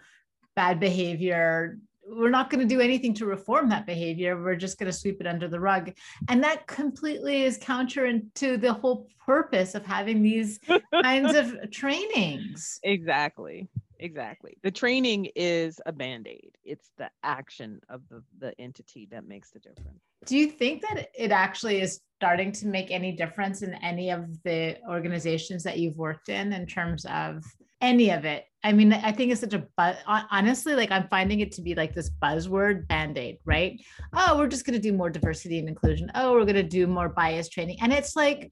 bad 0.55 0.79
behavior, 0.79 1.79
we're 2.07 2.29
not 2.29 2.49
going 2.49 2.67
to 2.67 2.75
do 2.75 2.81
anything 2.81 3.13
to 3.15 3.25
reform 3.25 3.69
that 3.69 3.85
behavior. 3.85 4.41
We're 4.41 4.55
just 4.55 4.77
going 4.77 4.91
to 4.91 4.97
sweep 4.97 5.19
it 5.19 5.27
under 5.27 5.47
the 5.47 5.59
rug. 5.59 5.91
And 6.29 6.43
that 6.43 6.67
completely 6.67 7.43
is 7.43 7.57
counter 7.57 8.19
to 8.35 8.57
the 8.57 8.73
whole 8.73 9.07
purpose 9.25 9.75
of 9.75 9.85
having 9.85 10.21
these 10.21 10.59
kinds 11.03 11.35
of 11.35 11.71
trainings. 11.71 12.79
Exactly. 12.83 13.67
Exactly. 13.99 14.57
The 14.63 14.71
training 14.71 15.29
is 15.35 15.79
a 15.85 15.91
band 15.91 16.27
aid, 16.27 16.51
it's 16.63 16.91
the 16.97 17.09
action 17.23 17.79
of 17.89 18.01
the, 18.09 18.23
the 18.39 18.59
entity 18.59 19.07
that 19.11 19.27
makes 19.27 19.51
the 19.51 19.59
difference. 19.59 20.01
Do 20.25 20.37
you 20.37 20.47
think 20.47 20.81
that 20.81 21.09
it 21.17 21.31
actually 21.31 21.81
is 21.81 22.01
starting 22.17 22.51
to 22.53 22.67
make 22.67 22.91
any 22.91 23.11
difference 23.11 23.61
in 23.61 23.73
any 23.75 24.09
of 24.09 24.41
the 24.43 24.77
organizations 24.89 25.63
that 25.63 25.77
you've 25.77 25.97
worked 25.97 26.29
in, 26.29 26.53
in 26.53 26.65
terms 26.65 27.05
of 27.05 27.43
any 27.81 28.09
of 28.09 28.25
it? 28.25 28.45
I 28.63 28.71
mean, 28.71 28.91
I 28.93 29.11
think 29.11 29.31
it's 29.31 29.41
such 29.41 29.53
a 29.53 29.67
buzz. 29.77 29.97
Honestly, 30.07 30.73
like 30.73 30.89
I'm 30.89 31.07
finding 31.09 31.41
it 31.41 31.51
to 31.53 31.61
be 31.61 31.75
like 31.75 31.93
this 31.93 32.09
buzzword 32.09 32.87
band 32.87 33.17
aid, 33.17 33.37
right? 33.45 33.79
Oh, 34.13 34.37
we're 34.37 34.47
just 34.47 34.65
going 34.65 34.73
to 34.73 34.81
do 34.81 34.91
more 34.91 35.09
diversity 35.11 35.59
and 35.59 35.69
inclusion. 35.69 36.11
Oh, 36.15 36.33
we're 36.33 36.45
going 36.45 36.55
to 36.55 36.63
do 36.63 36.87
more 36.87 37.09
bias 37.09 37.47
training. 37.47 37.77
And 37.81 37.93
it's 37.93 38.15
like, 38.15 38.51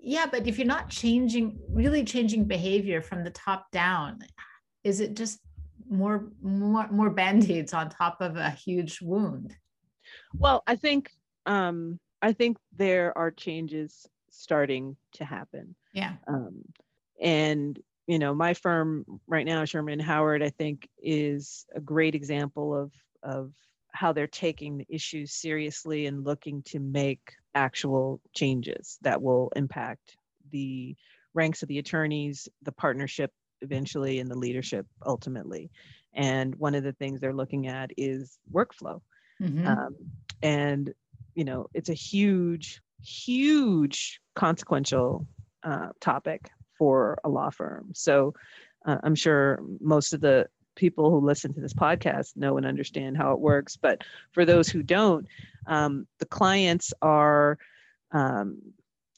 yeah, 0.00 0.26
but 0.30 0.46
if 0.46 0.56
you're 0.58 0.66
not 0.66 0.88
changing, 0.88 1.58
really 1.68 2.02
changing 2.02 2.44
behavior 2.44 3.02
from 3.02 3.24
the 3.24 3.30
top 3.30 3.70
down, 3.70 4.20
is 4.84 5.00
it 5.00 5.14
just 5.14 5.40
more 5.88 6.28
more 6.42 6.88
more 6.88 7.10
band-aids 7.10 7.72
on 7.72 7.88
top 7.88 8.20
of 8.20 8.36
a 8.36 8.50
huge 8.50 9.00
wound? 9.02 9.56
Well 10.34 10.62
i 10.66 10.76
think 10.76 11.10
um 11.46 11.98
i 12.20 12.32
think 12.32 12.56
there 12.76 13.16
are 13.16 13.30
changes 13.30 14.06
starting 14.30 14.96
to 15.14 15.24
happen. 15.24 15.74
Yeah. 15.92 16.14
Um 16.26 16.62
and 17.20 17.78
you 18.06 18.18
know 18.18 18.34
my 18.34 18.54
firm 18.54 19.04
right 19.26 19.46
now 19.46 19.64
sherman 19.64 20.00
howard 20.00 20.42
i 20.42 20.50
think 20.50 20.88
is 21.00 21.64
a 21.74 21.80
great 21.80 22.14
example 22.14 22.76
of 22.76 22.92
of 23.22 23.52
how 23.92 24.12
they're 24.12 24.26
taking 24.26 24.78
the 24.78 24.86
issues 24.88 25.32
seriously 25.32 26.06
and 26.06 26.24
looking 26.24 26.62
to 26.62 26.80
make 26.80 27.34
actual 27.54 28.20
changes 28.34 28.98
that 29.02 29.20
will 29.20 29.52
impact 29.54 30.16
the 30.50 30.96
ranks 31.34 31.62
of 31.62 31.68
the 31.68 31.78
attorneys 31.78 32.48
the 32.62 32.72
partnership 32.72 33.30
eventually 33.62 34.20
and 34.20 34.30
the 34.30 34.38
leadership 34.38 34.86
ultimately. 35.06 35.70
And 36.14 36.54
one 36.56 36.74
of 36.74 36.84
the 36.84 36.92
things 36.92 37.20
they're 37.20 37.32
looking 37.32 37.66
at 37.68 37.90
is 37.96 38.38
workflow. 38.52 39.00
Mm-hmm. 39.40 39.66
Um, 39.66 39.96
and, 40.42 40.92
you 41.34 41.44
know, 41.44 41.68
it's 41.72 41.88
a 41.88 41.94
huge, 41.94 42.82
huge 43.02 44.20
consequential 44.34 45.26
uh, 45.62 45.88
topic 46.00 46.50
for 46.78 47.18
a 47.24 47.28
law 47.28 47.50
firm. 47.50 47.90
So 47.94 48.34
uh, 48.84 48.98
I'm 49.02 49.14
sure 49.14 49.62
most 49.80 50.12
of 50.12 50.20
the 50.20 50.48
people 50.74 51.10
who 51.10 51.20
listen 51.24 51.52
to 51.54 51.60
this 51.60 51.74
podcast 51.74 52.36
know 52.36 52.56
and 52.56 52.66
understand 52.66 53.16
how 53.16 53.32
it 53.32 53.40
works. 53.40 53.76
But 53.76 54.02
for 54.32 54.44
those 54.44 54.68
who 54.68 54.82
don't, 54.82 55.26
um, 55.66 56.06
the 56.18 56.26
clients 56.26 56.92
are 57.02 57.58
um, 58.10 58.58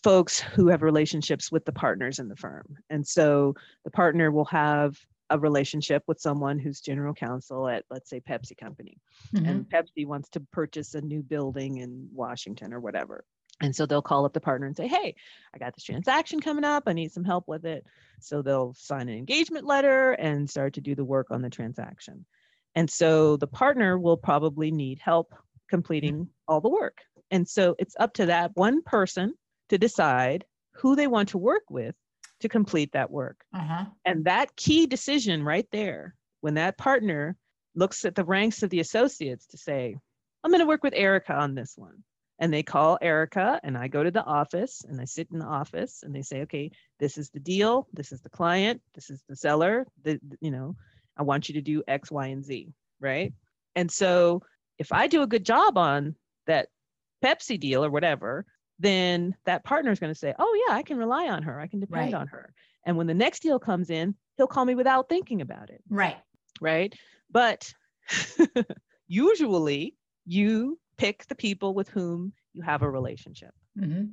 folks 0.05 0.38
who 0.38 0.69
have 0.69 0.83
relationships 0.83 1.51
with 1.51 1.64
the 1.64 1.73
partners 1.73 2.19
in 2.19 2.29
the 2.29 2.37
firm. 2.37 2.77
And 2.90 3.07
so 3.07 3.55
the 3.85 3.90
partner 3.90 4.31
will 4.31 4.45
have 4.45 4.99
a 5.31 5.38
relationship 5.38 6.03
with 6.07 6.21
someone 6.21 6.59
who's 6.59 6.83
general 6.83 7.14
counsel 7.14 7.67
at, 7.67 7.85
let's 7.90 8.11
say, 8.11 8.21
Pepsi 8.21 8.55
Company. 8.55 8.99
Mm-hmm. 9.35 9.47
And 9.47 9.64
Pepsi 9.64 10.07
wants 10.07 10.29
to 10.31 10.40
purchase 10.53 10.95
a 10.95 11.01
new 11.01 11.23
building 11.23 11.79
in 11.79 12.07
Washington 12.12 12.75
or 12.75 12.81
whatever. 12.81 13.25
And 13.62 13.75
so 13.75 13.87
they'll 13.87 14.03
call 14.03 14.27
up 14.27 14.35
the 14.35 14.40
partner 14.40 14.67
and 14.67 14.77
say, 14.77 14.87
Hey, 14.87 15.14
I 15.55 15.59
got 15.59 15.75
this 15.75 15.85
transaction 15.85 16.40
coming 16.40 16.64
up. 16.64 16.83
I 16.87 16.93
need 16.93 17.12
some 17.12 17.25
help 17.25 17.49
with 17.49 17.64
it. 17.64 17.87
So 18.21 18.43
they'll 18.43 18.75
sign 18.75 19.09
an 19.09 19.17
engagement 19.17 19.64
letter 19.64 20.12
and 20.12 20.51
start 20.51 20.75
to 20.75 20.83
do 20.83 20.95
the 20.95 21.05
work 21.05 21.29
on 21.31 21.40
the 21.40 21.49
transaction. 21.49 22.27
And 22.75 22.90
so 22.90 23.38
the 23.38 23.47
partner 23.47 23.99
will 23.99 24.19
probably 24.19 24.71
need 24.71 24.99
help 24.99 25.35
completing 25.71 26.29
all 26.47 26.61
the 26.61 26.69
work. 26.69 26.99
And 27.31 27.49
so 27.49 27.75
it's 27.79 27.97
up 27.99 28.12
to 28.14 28.27
that 28.27 28.51
one 28.55 28.83
person 28.83 29.35
to 29.75 29.79
decide 29.79 30.45
who 30.71 30.95
they 30.95 31.09
want 31.09 31.31
to 31.31 31.39
work 31.39 31.65
with 31.69 31.97
to 32.39 32.49
complete 32.49 32.93
that 32.93 33.11
work. 33.11 33.45
Uh-huh. 33.53 33.87
And 34.05 34.25
that 34.25 34.55
key 34.55 34.87
decision 34.87 35.43
right 35.43 35.67
there, 35.73 36.15
when 36.43 36.55
that 36.55 36.79
partner 36.79 37.37
looks 37.75 38.05
at 38.05 38.15
the 38.15 38.25
ranks 38.25 38.63
of 38.63 38.71
the 38.71 38.79
associates 38.79 39.47
to 39.49 39.59
say, 39.59 39.97
I'm 40.43 40.53
going 40.53 40.61
to 40.61 40.67
work 40.67 40.85
with 40.85 40.95
Erica 40.95 41.35
on 41.35 41.57
this 41.57 41.75
one. 41.77 42.05
And 42.39 42.53
they 42.53 42.63
call 42.63 42.99
Erica, 43.01 43.61
and 43.65 43.77
I 43.77 43.89
go 43.89 44.05
to 44.05 44.11
the 44.11 44.25
office 44.25 44.85
and 44.89 45.01
I 45.01 45.07
sit 45.07 45.29
in 45.33 45.39
the 45.41 45.45
office 45.47 46.03
and 46.05 46.15
they 46.15 46.23
say, 46.23 46.43
okay, 46.43 46.71
this 47.01 47.19
is 47.19 47.31
the 47.31 47.41
deal. 47.41 47.89
This 47.93 48.13
is 48.13 48.21
the 48.21 48.31
client. 48.31 48.81
This 48.95 49.11
is 49.11 49.23
the 49.29 49.37
seller. 49.37 49.87
The, 50.03 50.21
you 50.41 50.51
know, 50.53 50.77
I 51.17 51.23
want 51.23 51.49
you 51.49 51.55
to 51.55 51.61
do 51.61 51.83
X, 51.89 52.13
Y, 52.13 52.27
and 52.27 52.45
Z. 52.45 52.73
Right. 53.01 53.33
And 53.75 53.91
so 53.91 54.43
if 54.79 54.93
I 54.93 55.09
do 55.09 55.23
a 55.23 55.27
good 55.27 55.45
job 55.45 55.79
on 55.79 56.15
that 56.47 56.69
Pepsi 57.25 57.59
deal 57.59 57.85
or 57.85 57.91
whatever, 57.91 58.45
then 58.79 59.35
that 59.47 59.65
partner 59.65 59.91
is 59.91 60.01
going 60.01 60.13
to 60.13 60.19
say, 60.19 60.35
Oh, 60.39 60.65
yeah, 60.67 60.75
I 60.75 60.83
can 60.83 60.97
rely 60.97 61.29
on 61.29 61.43
her. 61.43 61.61
I 61.61 61.67
can 61.67 61.81
depend 61.81 62.13
right. 62.13 62.21
on 62.21 62.27
her. 62.29 62.53
And 62.85 62.97
when 62.97 63.07
the 63.07 63.15
next 63.15 63.41
deal 63.41 63.59
comes 63.59 63.91
in, 63.91 64.15
he'll 64.37 64.47
call 64.47 64.65
me 64.65 64.75
without 64.75 65.09
thinking 65.09 65.41
about 65.41 65.71
it. 65.71 65.83
Right. 65.89 66.19
Right. 66.61 66.95
But 67.31 67.73
usually 69.07 69.95
you 70.27 70.79
pick 70.97 71.27
the 71.27 71.35
people 71.35 71.75
with 71.75 71.89
whom 71.89 72.33
you 72.53 72.63
have 72.63 72.83
a 72.83 72.91
relationship. 72.91 73.53
Mm-hmm. 73.79 74.07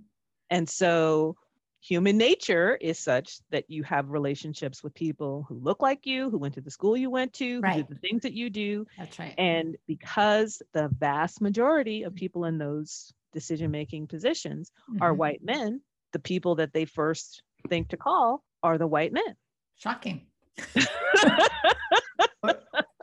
And 0.49 0.69
so 0.69 1.35
human 1.81 2.17
nature 2.17 2.75
is 2.79 2.99
such 2.99 3.39
that 3.49 3.69
you 3.69 3.83
have 3.83 4.09
relationships 4.09 4.83
with 4.83 4.93
people 4.93 5.45
who 5.49 5.59
look 5.59 5.81
like 5.81 6.05
you, 6.05 6.29
who 6.29 6.37
went 6.37 6.53
to 6.53 6.61
the 6.61 6.71
school 6.71 6.95
you 6.95 7.09
went 7.09 7.33
to, 7.33 7.59
right. 7.61 7.75
who 7.75 7.83
do 7.83 7.93
the 7.93 7.99
things 7.99 8.21
that 8.21 8.33
you 8.33 8.49
do. 8.49 8.85
That's 8.97 9.17
right. 9.17 9.33
And 9.37 9.75
because 9.87 10.61
the 10.73 10.89
vast 10.99 11.41
majority 11.41 12.03
of 12.03 12.15
people 12.15 12.45
in 12.45 12.57
those 12.57 13.13
decision 13.31 13.71
making 13.71 14.07
positions 14.07 14.71
mm-hmm. 14.89 15.01
are 15.01 15.13
white 15.13 15.43
men, 15.43 15.81
the 16.13 16.19
people 16.19 16.55
that 16.55 16.73
they 16.73 16.85
first 16.85 17.43
think 17.69 17.89
to 17.89 17.97
call 17.97 18.43
are 18.63 18.77
the 18.77 18.87
white 18.87 19.13
men. 19.13 19.35
Shocking. 19.77 20.27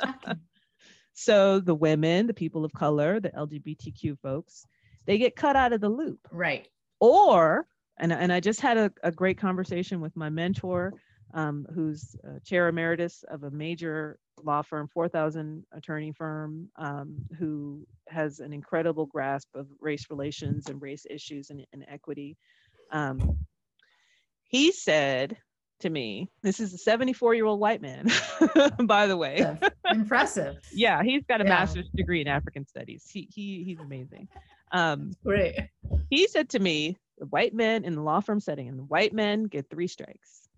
Shocking. 0.01 0.41
So 1.15 1.59
the 1.59 1.75
women, 1.75 2.29
the 2.29 2.35
people 2.35 2.65
of 2.65 2.73
color, 2.73 3.19
the 3.19 3.31
LGBTQ 3.31 4.19
folks, 4.21 4.65
they 5.05 5.19
get 5.19 5.35
cut 5.35 5.57
out 5.57 5.73
of 5.73 5.81
the 5.81 5.89
loop. 5.89 6.21
Right. 6.31 6.69
Or, 7.01 7.67
and, 7.99 8.13
and 8.13 8.33
I 8.33 8.39
just 8.39 8.61
had 8.61 8.77
a, 8.77 8.93
a 9.03 9.11
great 9.11 9.37
conversation 9.37 10.01
with 10.01 10.15
my 10.15 10.31
mentor, 10.31 10.95
um, 11.35 11.67
who's 11.75 12.15
chair 12.45 12.69
emeritus 12.69 13.25
of 13.29 13.43
a 13.43 13.51
major 13.51 14.19
law 14.45 14.63
firm, 14.63 14.89
4,000 14.89 15.65
attorney 15.73 16.13
firm, 16.13 16.69
um, 16.77 17.17
who 17.39 17.87
has 18.09 18.41
an 18.41 18.53
incredible 18.53 19.07
grasp 19.07 19.49
of 19.55 19.67
race 19.81 20.07
relations 20.11 20.69
and 20.69 20.81
race 20.81 21.07
issues 21.09 21.51
and, 21.51 21.67
and 21.73 21.85
equity. 21.89 22.37
Um, 22.91 23.39
he 24.45 24.73
said 24.73 25.37
to 25.81 25.91
me, 25.91 26.29
this 26.43 26.59
is 26.61 26.75
a 26.75 26.79
74 26.79 27.35
year 27.35 27.47
old 27.47 27.61
white 27.61 27.81
man, 27.81 28.09
by 28.85 29.07
the 29.07 29.17
way. 29.17 29.45
Impressive. 29.91 30.57
yeah, 30.73 31.03
he's 31.03 31.25
got 31.25 31.41
a 31.41 31.45
yeah. 31.45 31.51
master's 31.51 31.89
degree 31.95 32.21
in 32.21 32.29
African 32.29 32.67
studies. 32.67 33.09
He, 33.11 33.29
he 33.33 33.63
he's 33.65 33.79
amazing. 33.79 34.29
Um, 34.73 35.13
Great. 35.25 35.57
He 36.11 36.27
said 36.27 36.49
to 36.51 36.59
me, 36.59 36.97
the 37.19 37.27
white 37.27 37.55
men 37.55 37.85
in 37.85 37.95
the 37.95 38.03
law 38.03 38.21
firm 38.21 38.41
setting, 38.41 38.69
and 38.69 38.79
the 38.79 38.85
white 38.85 39.13
men 39.13 39.45
get 39.45 39.69
three 39.71 39.89
strikes. 39.89 40.49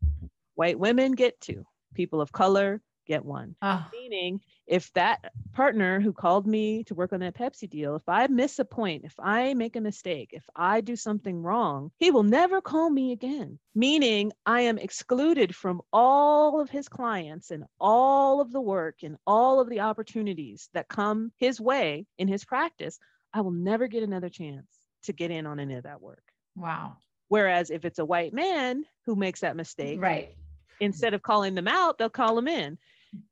White 0.54 0.78
women 0.78 1.12
get 1.12 1.40
two. 1.40 1.64
People 1.94 2.20
of 2.20 2.32
color 2.32 2.80
get 3.10 3.24
one. 3.24 3.56
Oh. 3.60 3.84
Meaning, 3.92 4.40
if 4.68 4.92
that 4.92 5.32
partner 5.52 5.98
who 6.00 6.12
called 6.12 6.46
me 6.46 6.84
to 6.84 6.94
work 6.94 7.12
on 7.12 7.18
that 7.20 7.34
Pepsi 7.34 7.68
deal, 7.68 7.96
if 7.96 8.08
I 8.08 8.28
miss 8.28 8.60
a 8.60 8.64
point, 8.64 9.04
if 9.04 9.14
I 9.18 9.52
make 9.54 9.74
a 9.74 9.80
mistake, 9.80 10.30
if 10.32 10.44
I 10.54 10.80
do 10.80 10.94
something 10.94 11.42
wrong, 11.42 11.90
he 11.98 12.12
will 12.12 12.22
never 12.22 12.60
call 12.60 12.88
me 12.88 13.10
again. 13.10 13.58
Meaning, 13.74 14.30
I 14.46 14.60
am 14.62 14.78
excluded 14.78 15.56
from 15.56 15.82
all 15.92 16.60
of 16.60 16.70
his 16.70 16.88
clients 16.88 17.50
and 17.50 17.64
all 17.80 18.40
of 18.40 18.52
the 18.52 18.60
work 18.60 18.98
and 19.02 19.16
all 19.26 19.58
of 19.58 19.68
the 19.68 19.80
opportunities 19.80 20.68
that 20.72 20.88
come 20.88 21.32
his 21.36 21.60
way 21.60 22.06
in 22.16 22.28
his 22.28 22.44
practice. 22.44 22.96
I 23.34 23.40
will 23.40 23.50
never 23.50 23.88
get 23.88 24.04
another 24.04 24.28
chance 24.28 24.68
to 25.04 25.12
get 25.12 25.32
in 25.32 25.46
on 25.46 25.58
any 25.58 25.74
of 25.74 25.82
that 25.82 26.00
work. 26.00 26.22
Wow. 26.54 26.98
Whereas 27.26 27.70
if 27.70 27.84
it's 27.84 27.98
a 27.98 28.04
white 28.04 28.32
man 28.32 28.84
who 29.06 29.16
makes 29.16 29.40
that 29.40 29.56
mistake, 29.56 30.00
right. 30.00 30.36
Instead 30.82 31.12
of 31.12 31.22
calling 31.22 31.54
them 31.54 31.68
out, 31.68 31.98
they'll 31.98 32.08
call 32.08 32.34
them 32.34 32.48
in 32.48 32.78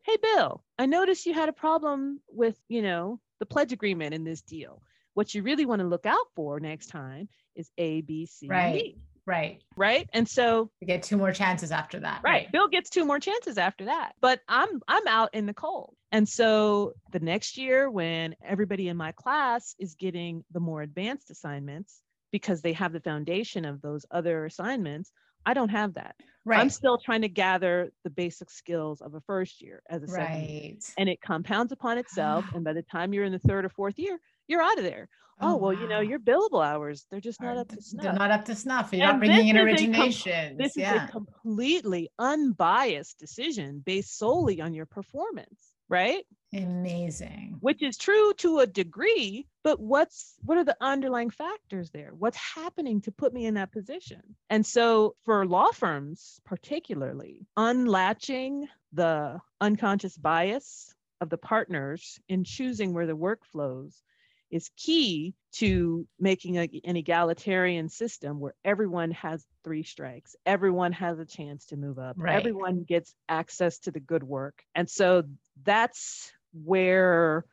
hey 0.05 0.17
bill 0.23 0.65
i 0.79 0.87
noticed 0.87 1.27
you 1.27 1.35
had 1.35 1.49
a 1.49 1.53
problem 1.53 2.21
with 2.29 2.59
you 2.69 2.83
know 2.83 3.21
the 3.41 3.47
pledge 3.47 3.73
agreement 3.73 4.15
in 4.15 4.25
this 4.25 4.43
deal 4.43 4.83
what 5.15 5.35
you 5.35 5.43
really 5.43 5.67
want 5.67 5.81
to 5.81 5.87
look 5.87 6.07
out 6.07 6.27
for 6.35 6.59
next 6.61 6.87
time 6.87 7.29
is 7.55 7.71
a 7.79 8.01
b 8.03 8.27
c 8.27 8.49
right 8.49 8.75
D. 8.75 8.99
right 9.27 9.63
right 9.77 10.09
and 10.13 10.29
so 10.29 10.71
you 10.81 10.87
get 10.87 11.03
two 11.03 11.17
more 11.17 11.33
chances 11.33 11.71
after 11.71 12.01
that 12.01 12.21
right. 12.25 12.31
right 12.31 12.53
bill 12.53 12.69
gets 12.69 12.91
two 12.91 13.05
more 13.05 13.21
chances 13.21 13.59
after 13.59 13.85
that 13.85 14.15
but 14.21 14.41
i'm 14.49 14.81
i'm 14.89 15.07
out 15.07 15.31
in 15.33 15.47
the 15.47 15.55
cold 15.55 15.95
and 16.11 16.29
so 16.29 16.93
the 17.13 17.21
next 17.21 17.57
year 17.57 17.91
when 17.91 18.35
everybody 18.45 18.89
in 18.89 18.97
my 18.97 19.13
class 19.13 19.75
is 19.79 19.95
getting 19.95 20.45
the 20.53 20.61
more 20.61 20.83
advanced 20.83 21.31
assignments 21.31 22.01
because 22.33 22.61
they 22.63 22.73
have 22.73 22.93
the 22.93 23.01
foundation 23.01 23.65
of 23.65 23.81
those 23.81 24.05
other 24.11 24.45
assignments 24.45 25.13
I 25.49 25.55
don't 25.55 25.71
have 25.71 25.95
that. 25.95 26.15
Right. 26.45 26.61
I'm 26.61 26.69
still 26.69 26.99
trying 26.99 27.23
to 27.23 27.29
gather 27.29 27.91
the 28.05 28.11
basic 28.11 28.51
skills 28.51 29.01
of 29.01 29.15
a 29.15 29.21
first 29.23 29.63
year 29.63 29.83
as 29.89 30.03
a 30.03 30.09
second 30.09 30.25
right. 30.27 30.49
year. 30.49 30.75
And 30.99 31.09
it 31.09 31.23
compounds 31.23 31.73
upon 31.73 31.97
itself. 31.97 32.45
and 32.55 32.63
by 32.63 32.75
the 32.75 32.83
time 32.83 33.15
you're 33.15 33.25
in 33.25 33.33
the 33.33 33.39
third 33.39 33.65
or 33.65 33.71
fourth 33.71 33.99
year, 33.99 34.19
you're 34.47 34.61
out 34.61 34.77
of 34.77 34.85
there. 34.85 35.09
Oh, 35.41 35.53
oh 35.53 35.57
well, 35.57 35.75
wow. 35.75 35.81
you 35.81 35.89
know, 35.89 35.99
oh, 35.99 36.01
your 36.01 36.19
billable 36.19 36.63
hours, 36.63 37.07
they're 37.11 37.21
just 37.21 37.41
not 37.41 37.57
up 37.57 37.69
to 37.69 37.81
snuff. 37.81 38.03
They're 38.03 38.13
not 38.13 38.31
up 38.31 38.45
to 38.45 38.55
snuff. 38.55 38.93
You're 38.93 39.05
and 39.05 39.13
not 39.13 39.19
bringing 39.21 39.49
in 39.49 39.57
origination. 39.57 40.49
Com- 40.49 40.59
this 40.59 40.77
yeah. 40.77 41.05
is 41.05 41.09
a 41.09 41.13
completely 41.13 42.11
unbiased 42.19 43.19
decision 43.19 43.83
based 43.87 44.19
solely 44.19 44.61
on 44.61 44.75
your 44.75 44.85
performance, 44.85 45.73
right? 45.89 46.27
Amazing. 46.53 47.59
Which 47.61 47.83
is 47.83 47.97
true 47.97 48.33
to 48.39 48.61
a 48.61 48.67
degree, 48.67 49.47
but 49.63 49.81
what's 49.81 50.37
what 50.45 50.57
are 50.59 50.65
the 50.65 50.77
underlying 50.81 51.31
factors 51.31 51.91
there? 51.91 52.13
What's 52.17 52.37
happening 52.37 53.01
to 53.03 53.13
put 53.13 53.35
me 53.35 53.47
in 53.47 53.55
that 53.55 53.73
position? 53.73 54.23
And 54.49 54.65
so 54.65 55.15
for 55.25 55.47
law 55.47 55.71
firms 55.73 56.41
particularly, 56.45 57.47
unlatching 57.57 58.69
the 58.93 59.41
unconscious 59.61 60.17
bias 60.17 60.95
of 61.21 61.29
the 61.29 61.39
partners 61.39 62.19
in 62.29 62.45
choosing 62.45 62.95
where 62.95 63.07
the 63.07 63.17
work 63.17 63.45
flows 63.45 64.03
is 64.51 64.71
key 64.77 65.35
to 65.53 66.07
making 66.19 66.57
a, 66.57 66.69
an 66.85 66.97
egalitarian 66.97 67.89
system 67.89 68.41
where 68.41 68.55
everyone 68.65 69.11
has 69.11 69.45
three 69.63 69.83
strikes 69.83 70.35
everyone 70.47 70.93
has 70.93 71.19
a 71.19 71.27
chance 71.27 71.67
to 71.67 71.77
move 71.77 71.99
up 71.99 72.17
right. 72.19 72.35
everyone 72.35 72.83
gets 72.83 73.15
access 73.29 73.79
to 73.79 73.91
the 73.91 74.01
good 74.01 74.23
work 74.23 74.63
and 74.75 74.89
so 74.89 75.23
that's 75.65 76.33
where 76.53 77.45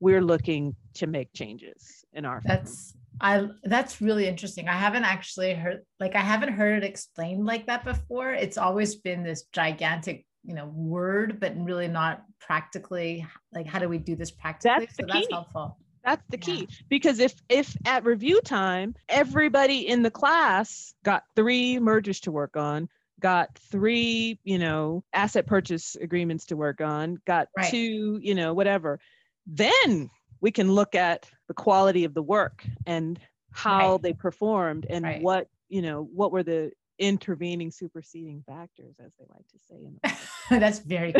we're 0.00 0.22
looking 0.22 0.74
to 0.94 1.06
make 1.06 1.32
changes 1.32 2.04
in 2.12 2.24
our 2.24 2.42
that's 2.44 2.94
I 3.20 3.48
that's 3.62 4.00
really 4.00 4.26
interesting. 4.26 4.68
I 4.68 4.72
haven't 4.72 5.04
actually 5.04 5.54
heard 5.54 5.82
like 6.00 6.16
I 6.16 6.20
haven't 6.20 6.52
heard 6.52 6.82
it 6.82 6.86
explained 6.86 7.46
like 7.46 7.66
that 7.66 7.84
before. 7.84 8.32
It's 8.32 8.58
always 8.58 8.96
been 8.96 9.22
this 9.22 9.44
gigantic, 9.52 10.26
you 10.44 10.54
know, 10.54 10.66
word, 10.66 11.38
but 11.40 11.54
really 11.56 11.88
not 11.88 12.24
practically 12.40 13.26
like 13.52 13.66
how 13.66 13.78
do 13.78 13.88
we 13.88 13.98
do 13.98 14.16
this 14.16 14.30
practically? 14.30 14.86
That's 14.86 14.96
so 14.96 15.04
that's 15.06 15.28
helpful. 15.30 15.78
That's 16.04 16.22
the 16.28 16.36
key 16.36 16.60
yeah. 16.68 16.76
because 16.90 17.18
if 17.18 17.34
if 17.48 17.76
at 17.86 18.04
review 18.04 18.40
time 18.40 18.94
everybody 19.08 19.88
in 19.88 20.02
the 20.02 20.10
class 20.10 20.92
got 21.02 21.24
three 21.36 21.78
mergers 21.78 22.20
to 22.20 22.32
work 22.32 22.56
on, 22.56 22.88
got 23.24 23.58
three, 23.70 24.38
you 24.44 24.58
know, 24.58 25.02
asset 25.14 25.46
purchase 25.46 25.96
agreements 25.96 26.44
to 26.44 26.58
work 26.58 26.82
on, 26.82 27.16
got 27.26 27.48
right. 27.56 27.70
two, 27.70 28.20
you 28.22 28.34
know, 28.34 28.52
whatever. 28.52 29.00
Then 29.46 30.10
we 30.42 30.50
can 30.50 30.70
look 30.70 30.94
at 30.94 31.30
the 31.48 31.54
quality 31.54 32.04
of 32.04 32.12
the 32.12 32.22
work 32.22 32.62
and 32.84 33.18
how 33.50 33.92
right. 33.92 34.02
they 34.02 34.12
performed 34.12 34.84
and 34.90 35.06
right. 35.06 35.22
what, 35.22 35.48
you 35.70 35.80
know, 35.80 36.06
what 36.12 36.32
were 36.32 36.42
the 36.42 36.70
intervening 36.98 37.70
superseding 37.70 38.44
factors 38.46 38.94
as 39.02 39.10
they 39.18 39.24
like 39.30 39.48
to 39.48 39.58
say 39.58 40.14
that's 40.60 40.78
very 40.78 41.12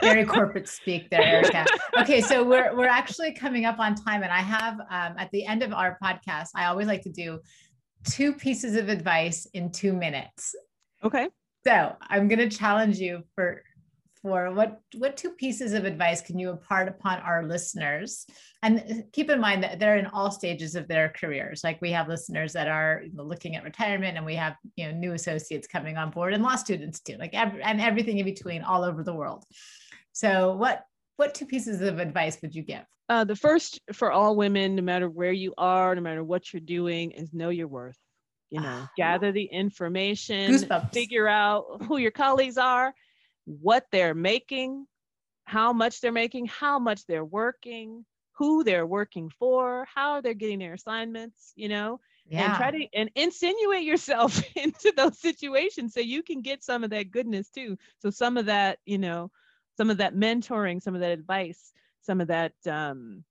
very 0.00 0.24
corporate 0.24 0.68
speak 0.68 1.10
there 1.10 1.20
erica 1.20 1.66
okay 1.98 2.20
so 2.20 2.44
we're 2.44 2.72
we're 2.76 2.86
actually 2.86 3.32
coming 3.32 3.64
up 3.64 3.80
on 3.80 3.96
time 3.96 4.22
and 4.22 4.30
i 4.30 4.38
have 4.38 4.78
um, 4.78 5.18
at 5.18 5.28
the 5.32 5.44
end 5.44 5.64
of 5.64 5.72
our 5.72 5.98
podcast 6.00 6.50
i 6.54 6.66
always 6.66 6.86
like 6.86 7.02
to 7.02 7.10
do 7.10 7.40
two 8.08 8.32
pieces 8.32 8.76
of 8.76 8.88
advice 8.88 9.44
in 9.54 9.72
two 9.72 9.92
minutes 9.92 10.54
Okay. 11.04 11.28
So 11.64 11.96
I'm 12.00 12.28
going 12.28 12.38
to 12.38 12.56
challenge 12.56 12.98
you 12.98 13.22
for 13.34 13.62
for 14.22 14.52
what 14.52 14.80
what 14.94 15.16
two 15.16 15.30
pieces 15.30 15.72
of 15.72 15.84
advice 15.84 16.20
can 16.20 16.38
you 16.38 16.50
impart 16.50 16.88
upon 16.88 17.18
our 17.20 17.44
listeners? 17.44 18.24
And 18.62 19.04
keep 19.12 19.30
in 19.30 19.40
mind 19.40 19.64
that 19.64 19.80
they're 19.80 19.96
in 19.96 20.06
all 20.06 20.30
stages 20.30 20.76
of 20.76 20.86
their 20.86 21.08
careers. 21.08 21.62
Like 21.64 21.82
we 21.82 21.90
have 21.90 22.08
listeners 22.08 22.52
that 22.52 22.68
are 22.68 23.02
looking 23.14 23.56
at 23.56 23.64
retirement 23.64 24.16
and 24.16 24.24
we 24.24 24.36
have 24.36 24.54
you 24.76 24.86
know 24.86 24.92
new 24.92 25.12
associates 25.12 25.66
coming 25.66 25.96
on 25.96 26.10
board 26.10 26.34
and 26.34 26.42
law 26.42 26.54
students 26.54 27.00
too 27.00 27.16
like 27.18 27.34
every, 27.34 27.62
and 27.62 27.80
everything 27.80 28.18
in 28.18 28.24
between 28.24 28.62
all 28.62 28.84
over 28.84 29.02
the 29.02 29.14
world. 29.14 29.44
So 30.12 30.54
what 30.54 30.84
what 31.16 31.34
two 31.34 31.46
pieces 31.46 31.80
of 31.80 31.98
advice 31.98 32.38
would 32.42 32.54
you 32.54 32.62
give? 32.62 32.84
Uh, 33.08 33.24
the 33.24 33.36
first 33.36 33.80
for 33.92 34.12
all 34.12 34.36
women 34.36 34.76
no 34.76 34.82
matter 34.82 35.10
where 35.10 35.32
you 35.32 35.52
are 35.58 35.94
no 35.96 36.00
matter 36.00 36.22
what 36.22 36.52
you're 36.52 36.60
doing 36.60 37.10
is 37.10 37.34
know 37.34 37.48
your 37.48 37.66
worth 37.66 37.98
you 38.52 38.60
know 38.60 38.80
ah, 38.82 38.90
gather 38.96 39.32
the 39.32 39.44
information 39.44 40.52
Goosebumps. 40.52 40.92
figure 40.92 41.26
out 41.26 41.64
who 41.88 41.96
your 41.96 42.10
colleagues 42.10 42.58
are 42.58 42.94
what 43.46 43.86
they're 43.90 44.14
making 44.14 44.86
how 45.44 45.72
much 45.72 46.00
they're 46.00 46.12
making 46.12 46.46
how 46.46 46.78
much 46.78 47.06
they're 47.06 47.24
working 47.24 48.04
who 48.32 48.62
they're 48.62 48.86
working 48.86 49.30
for 49.30 49.86
how 49.92 50.20
they're 50.20 50.34
getting 50.34 50.58
their 50.58 50.74
assignments 50.74 51.52
you 51.56 51.68
know 51.68 51.98
yeah. 52.26 52.44
and 52.44 52.56
try 52.56 52.70
to 52.70 52.86
and 52.94 53.10
insinuate 53.16 53.84
yourself 53.84 54.40
into 54.56 54.92
those 54.96 55.18
situations 55.18 55.94
so 55.94 56.00
you 56.00 56.22
can 56.22 56.42
get 56.42 56.62
some 56.62 56.84
of 56.84 56.90
that 56.90 57.10
goodness 57.10 57.48
too 57.48 57.76
so 57.98 58.10
some 58.10 58.36
of 58.36 58.46
that 58.46 58.78
you 58.84 58.98
know 58.98 59.30
some 59.76 59.90
of 59.90 59.96
that 59.96 60.14
mentoring 60.14 60.80
some 60.80 60.94
of 60.94 61.00
that 61.00 61.10
advice 61.10 61.72
some 62.02 62.20
of 62.20 62.28
that 62.28 62.52
um 62.66 63.24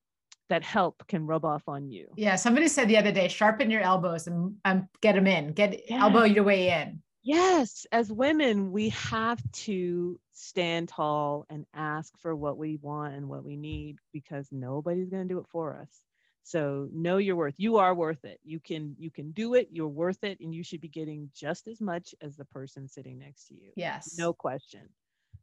that 0.51 0.63
help 0.63 1.01
can 1.07 1.25
rub 1.25 1.45
off 1.45 1.63
on 1.67 1.89
you. 1.89 2.07
Yeah, 2.17 2.35
somebody 2.35 2.67
said 2.67 2.89
the 2.89 2.97
other 2.97 3.11
day, 3.11 3.29
sharpen 3.29 3.71
your 3.71 3.81
elbows 3.81 4.27
and 4.27 4.57
um, 4.65 4.89
get 5.01 5.15
them 5.15 5.25
in, 5.25 5.53
get 5.53 5.89
yeah. 5.89 6.03
elbow 6.03 6.23
your 6.23 6.43
way 6.43 6.69
in. 6.69 7.01
Yes, 7.23 7.85
as 7.93 8.11
women, 8.11 8.73
we 8.73 8.89
have 8.89 9.39
to 9.51 10.19
stand 10.33 10.89
tall 10.89 11.45
and 11.49 11.65
ask 11.73 12.17
for 12.17 12.35
what 12.35 12.57
we 12.57 12.77
want 12.81 13.13
and 13.13 13.29
what 13.29 13.45
we 13.45 13.55
need 13.55 13.99
because 14.11 14.49
nobody's 14.51 15.09
going 15.09 15.25
to 15.25 15.33
do 15.33 15.39
it 15.39 15.47
for 15.49 15.79
us. 15.79 16.01
So 16.43 16.89
know 16.91 17.15
your 17.15 17.37
worth. 17.37 17.53
You 17.55 17.77
are 17.77 17.95
worth 17.95 18.25
it. 18.25 18.39
You 18.43 18.59
can 18.59 18.95
you 18.99 19.09
can 19.09 19.31
do 19.31 19.53
it. 19.53 19.69
You're 19.71 19.87
worth 19.87 20.23
it 20.23 20.39
and 20.41 20.53
you 20.53 20.63
should 20.63 20.81
be 20.81 20.89
getting 20.89 21.29
just 21.33 21.67
as 21.67 21.79
much 21.79 22.13
as 22.19 22.35
the 22.35 22.45
person 22.45 22.89
sitting 22.89 23.19
next 23.19 23.47
to 23.47 23.53
you. 23.53 23.71
Yes. 23.77 24.15
No 24.17 24.33
question. 24.33 24.89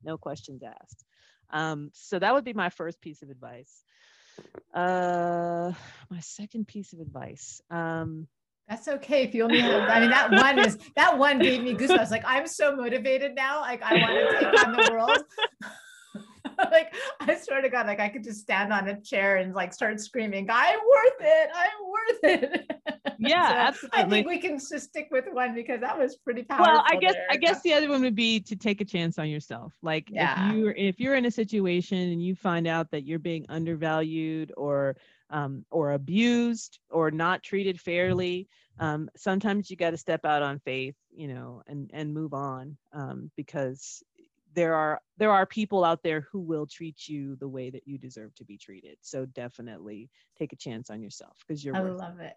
No 0.03 0.19
questions 0.19 0.63
asked. 0.63 1.05
Um, 1.51 1.91
so 1.95 2.19
that 2.19 2.35
would 2.35 2.45
be 2.45 2.53
my 2.53 2.69
first 2.69 3.01
piece 3.01 3.23
of 3.23 3.31
advice. 3.31 3.83
Uh, 4.75 5.73
my 6.11 6.21
second 6.21 6.67
piece 6.67 6.93
of 6.93 7.01
advice. 7.01 7.61
Um, 7.71 8.29
that's 8.69 8.87
okay 8.87 9.23
if 9.23 9.35
you 9.35 9.45
only 9.45 9.61
have. 9.61 9.89
I 9.89 10.01
mean, 10.01 10.11
that 10.11 10.31
one 10.31 10.59
is 10.59 10.77
that 10.95 11.17
one 11.17 11.39
gave 11.39 11.63
me 11.63 11.75
goosebumps. 11.75 12.11
Like 12.11 12.25
I'm 12.27 12.47
so 12.47 12.77
motivated 12.77 13.35
now. 13.35 13.61
Like 13.61 13.83
I 13.83 13.95
want 13.95 14.13
to 14.13 14.39
take 14.39 14.67
on 14.67 14.73
the 14.73 14.93
world. 14.93 15.25
like 16.71 16.95
I 17.21 17.37
swear 17.37 17.63
to 17.63 17.69
God, 17.69 17.87
like 17.87 18.01
I 18.01 18.09
could 18.09 18.25
just 18.25 18.41
stand 18.41 18.73
on 18.73 18.89
a 18.89 19.01
chair 19.01 19.37
and 19.37 19.55
like 19.55 19.73
start 19.73 20.01
screaming, 20.01 20.49
"I'm 20.51 20.79
worth 20.79 21.21
it! 21.21 21.51
I'm 21.55 21.89
worth 21.89 22.43
it!" 22.43 22.73
Yeah, 23.21 23.49
so 23.49 23.55
absolutely. 23.55 23.99
I 23.99 24.09
think 24.09 24.27
we 24.29 24.39
can 24.39 24.59
just 24.59 24.91
stick 24.91 25.09
with 25.11 25.25
one 25.33 25.53
because 25.53 25.81
that 25.81 25.99
was 25.99 26.17
pretty 26.17 26.45
powerful. 26.45 26.73
Well, 26.73 26.85
I 26.87 26.95
guess 26.97 27.15
there. 27.15 27.27
I 27.29 27.37
guess 27.37 27.61
the 27.63 27.73
other 27.73 27.89
one 27.89 28.01
would 28.03 28.15
be 28.15 28.39
to 28.41 28.55
take 28.55 28.81
a 28.81 28.85
chance 28.85 29.19
on 29.19 29.29
yourself. 29.29 29.73
Like 29.83 30.09
yeah. 30.09 30.51
if 30.51 30.55
you're 30.55 30.73
if 30.73 31.01
you're 31.01 31.15
in 31.17 31.25
a 31.25 31.31
situation 31.31 31.99
and 31.99 32.23
you 32.23 32.37
find 32.37 32.69
out 32.69 32.93
that 32.93 33.05
you're 33.05 33.19
being 33.19 33.45
undervalued 33.49 34.53
or 34.57 34.97
um, 35.31 35.65
or 35.71 35.93
abused 35.93 36.79
or 36.91 37.11
not 37.11 37.43
treated 37.43 37.81
fairly, 37.81 38.49
um, 38.79 39.11
sometimes 39.17 39.69
you 39.69 39.77
got 39.77 39.91
to 39.91 39.97
step 39.97 40.25
out 40.25 40.43
on 40.43 40.61
faith, 40.61 40.95
you 41.11 41.29
know, 41.29 41.63
and 41.67 41.91
and 41.93 42.15
move 42.15 42.35
on 42.35 42.77
um, 42.93 43.31
because 43.37 44.03
there 44.59 44.75
are 44.75 45.01
there 45.19 45.31
are 45.31 45.47
people 45.47 45.85
out 45.85 46.03
there 46.03 46.27
who 46.33 46.41
will 46.41 46.67
treat 46.67 47.07
you 47.07 47.37
the 47.37 47.47
way 47.47 47.71
that 47.71 47.87
you 47.87 47.97
deserve 47.97 48.35
to 48.35 48.45
be 48.45 48.59
treated. 48.59 48.97
So 49.03 49.25
definitely 49.25 50.11
take 50.37 50.53
a 50.53 50.57
chance 50.57 50.91
on 50.91 51.01
yourself 51.01 51.37
because 51.47 51.65
you're. 51.65 51.77
I 51.77 51.81
love 51.81 52.19
it. 52.19 52.35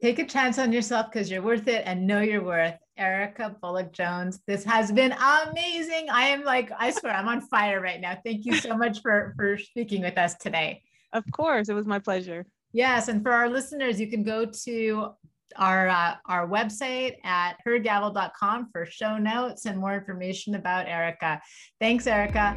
Take 0.00 0.18
a 0.18 0.24
chance 0.24 0.58
on 0.58 0.72
yourself 0.72 1.06
because 1.12 1.30
you're 1.30 1.42
worth 1.42 1.68
it 1.68 1.82
and 1.84 2.06
know 2.06 2.20
your 2.20 2.42
worth. 2.42 2.78
Erica 2.96 3.54
Bullock 3.60 3.92
Jones, 3.92 4.40
this 4.46 4.64
has 4.64 4.90
been 4.92 5.12
amazing. 5.12 6.08
I 6.08 6.28
am 6.28 6.42
like, 6.42 6.70
I 6.78 6.90
swear, 6.90 7.12
I'm 7.12 7.28
on 7.28 7.42
fire 7.42 7.82
right 7.82 8.00
now. 8.00 8.16
Thank 8.24 8.46
you 8.46 8.54
so 8.54 8.74
much 8.74 9.02
for 9.02 9.34
for 9.36 9.58
speaking 9.58 10.00
with 10.00 10.16
us 10.16 10.36
today. 10.36 10.82
Of 11.12 11.24
course, 11.32 11.68
it 11.68 11.74
was 11.74 11.86
my 11.86 11.98
pleasure. 11.98 12.46
Yes, 12.72 13.08
and 13.08 13.22
for 13.22 13.32
our 13.32 13.50
listeners, 13.50 14.00
you 14.00 14.08
can 14.08 14.22
go 14.22 14.46
to 14.64 15.10
our 15.58 15.88
uh, 15.88 16.14
our 16.26 16.48
website 16.48 17.14
at 17.24 17.56
hergavel.com 17.66 18.68
for 18.72 18.86
show 18.86 19.18
notes 19.18 19.66
and 19.66 19.78
more 19.78 19.94
information 19.94 20.54
about 20.54 20.86
Erica. 20.86 21.40
Thanks, 21.80 22.06
Erica. 22.06 22.56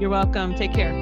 You're 0.00 0.10
welcome. 0.10 0.54
Take 0.54 0.72
care. 0.72 0.92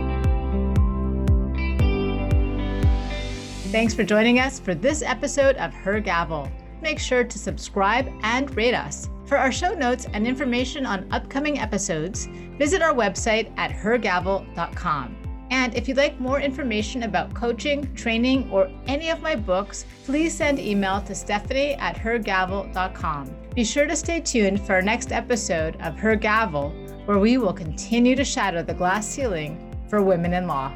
Thanks 3.71 3.95
for 3.95 4.05
joining 4.05 4.39
us 4.39 4.59
for 4.59 4.75
this 4.75 5.03
episode 5.03 5.57
of 5.57 5.75
Her 5.75 6.01
Gavel. 6.01 6.51
Make 6.81 6.99
sure 6.99 7.25
to 7.25 7.39
subscribe 7.39 8.09
and 8.23 8.55
rate 8.57 8.75
us. 8.75 9.11
For 9.27 9.37
our 9.37 9.51
show 9.51 9.75
notes 9.75 10.07
and 10.13 10.27
information 10.27 10.87
on 10.87 11.07
upcoming 11.11 11.59
episodes, 11.59 12.27
visit 12.59 12.81
our 12.81 12.95
website 12.95 13.53
at 13.59 13.73
hergavel.com. 13.73 15.26
And 15.51 15.75
if 15.75 15.89
you'd 15.89 15.97
like 15.97 16.19
more 16.21 16.41
information 16.41 17.05
about 17.05 17.35
coaching, 17.35 17.93
training, 17.95 18.51
or 18.51 18.71
any 18.87 19.11
of 19.11 19.21
my 19.21 19.37
books, 19.37 19.85
please 20.05 20.35
send 20.35 20.59
email 20.59 21.01
to 21.03 21.15
stephanie 21.15 21.75
at 21.75 21.97
hergavel.com. 21.97 23.35
Be 23.55 23.65
sure 23.65 23.87
to 23.87 23.97
stay 23.97 24.21
tuned 24.21 24.61
for 24.61 24.75
our 24.75 24.83
next 24.83 25.13
episode 25.13 25.77
of 25.81 25.97
Her 25.97 26.17
Gavel, 26.17 26.71
where 27.07 27.19
we 27.19 27.39
will 27.39 27.53
continue 27.53 28.17
to 28.17 28.25
shatter 28.25 28.63
the 28.63 28.75
glass 28.75 29.07
ceiling 29.07 29.63
for 29.89 30.03
women 30.03 30.35
in 30.35 30.47
law. 30.47 30.73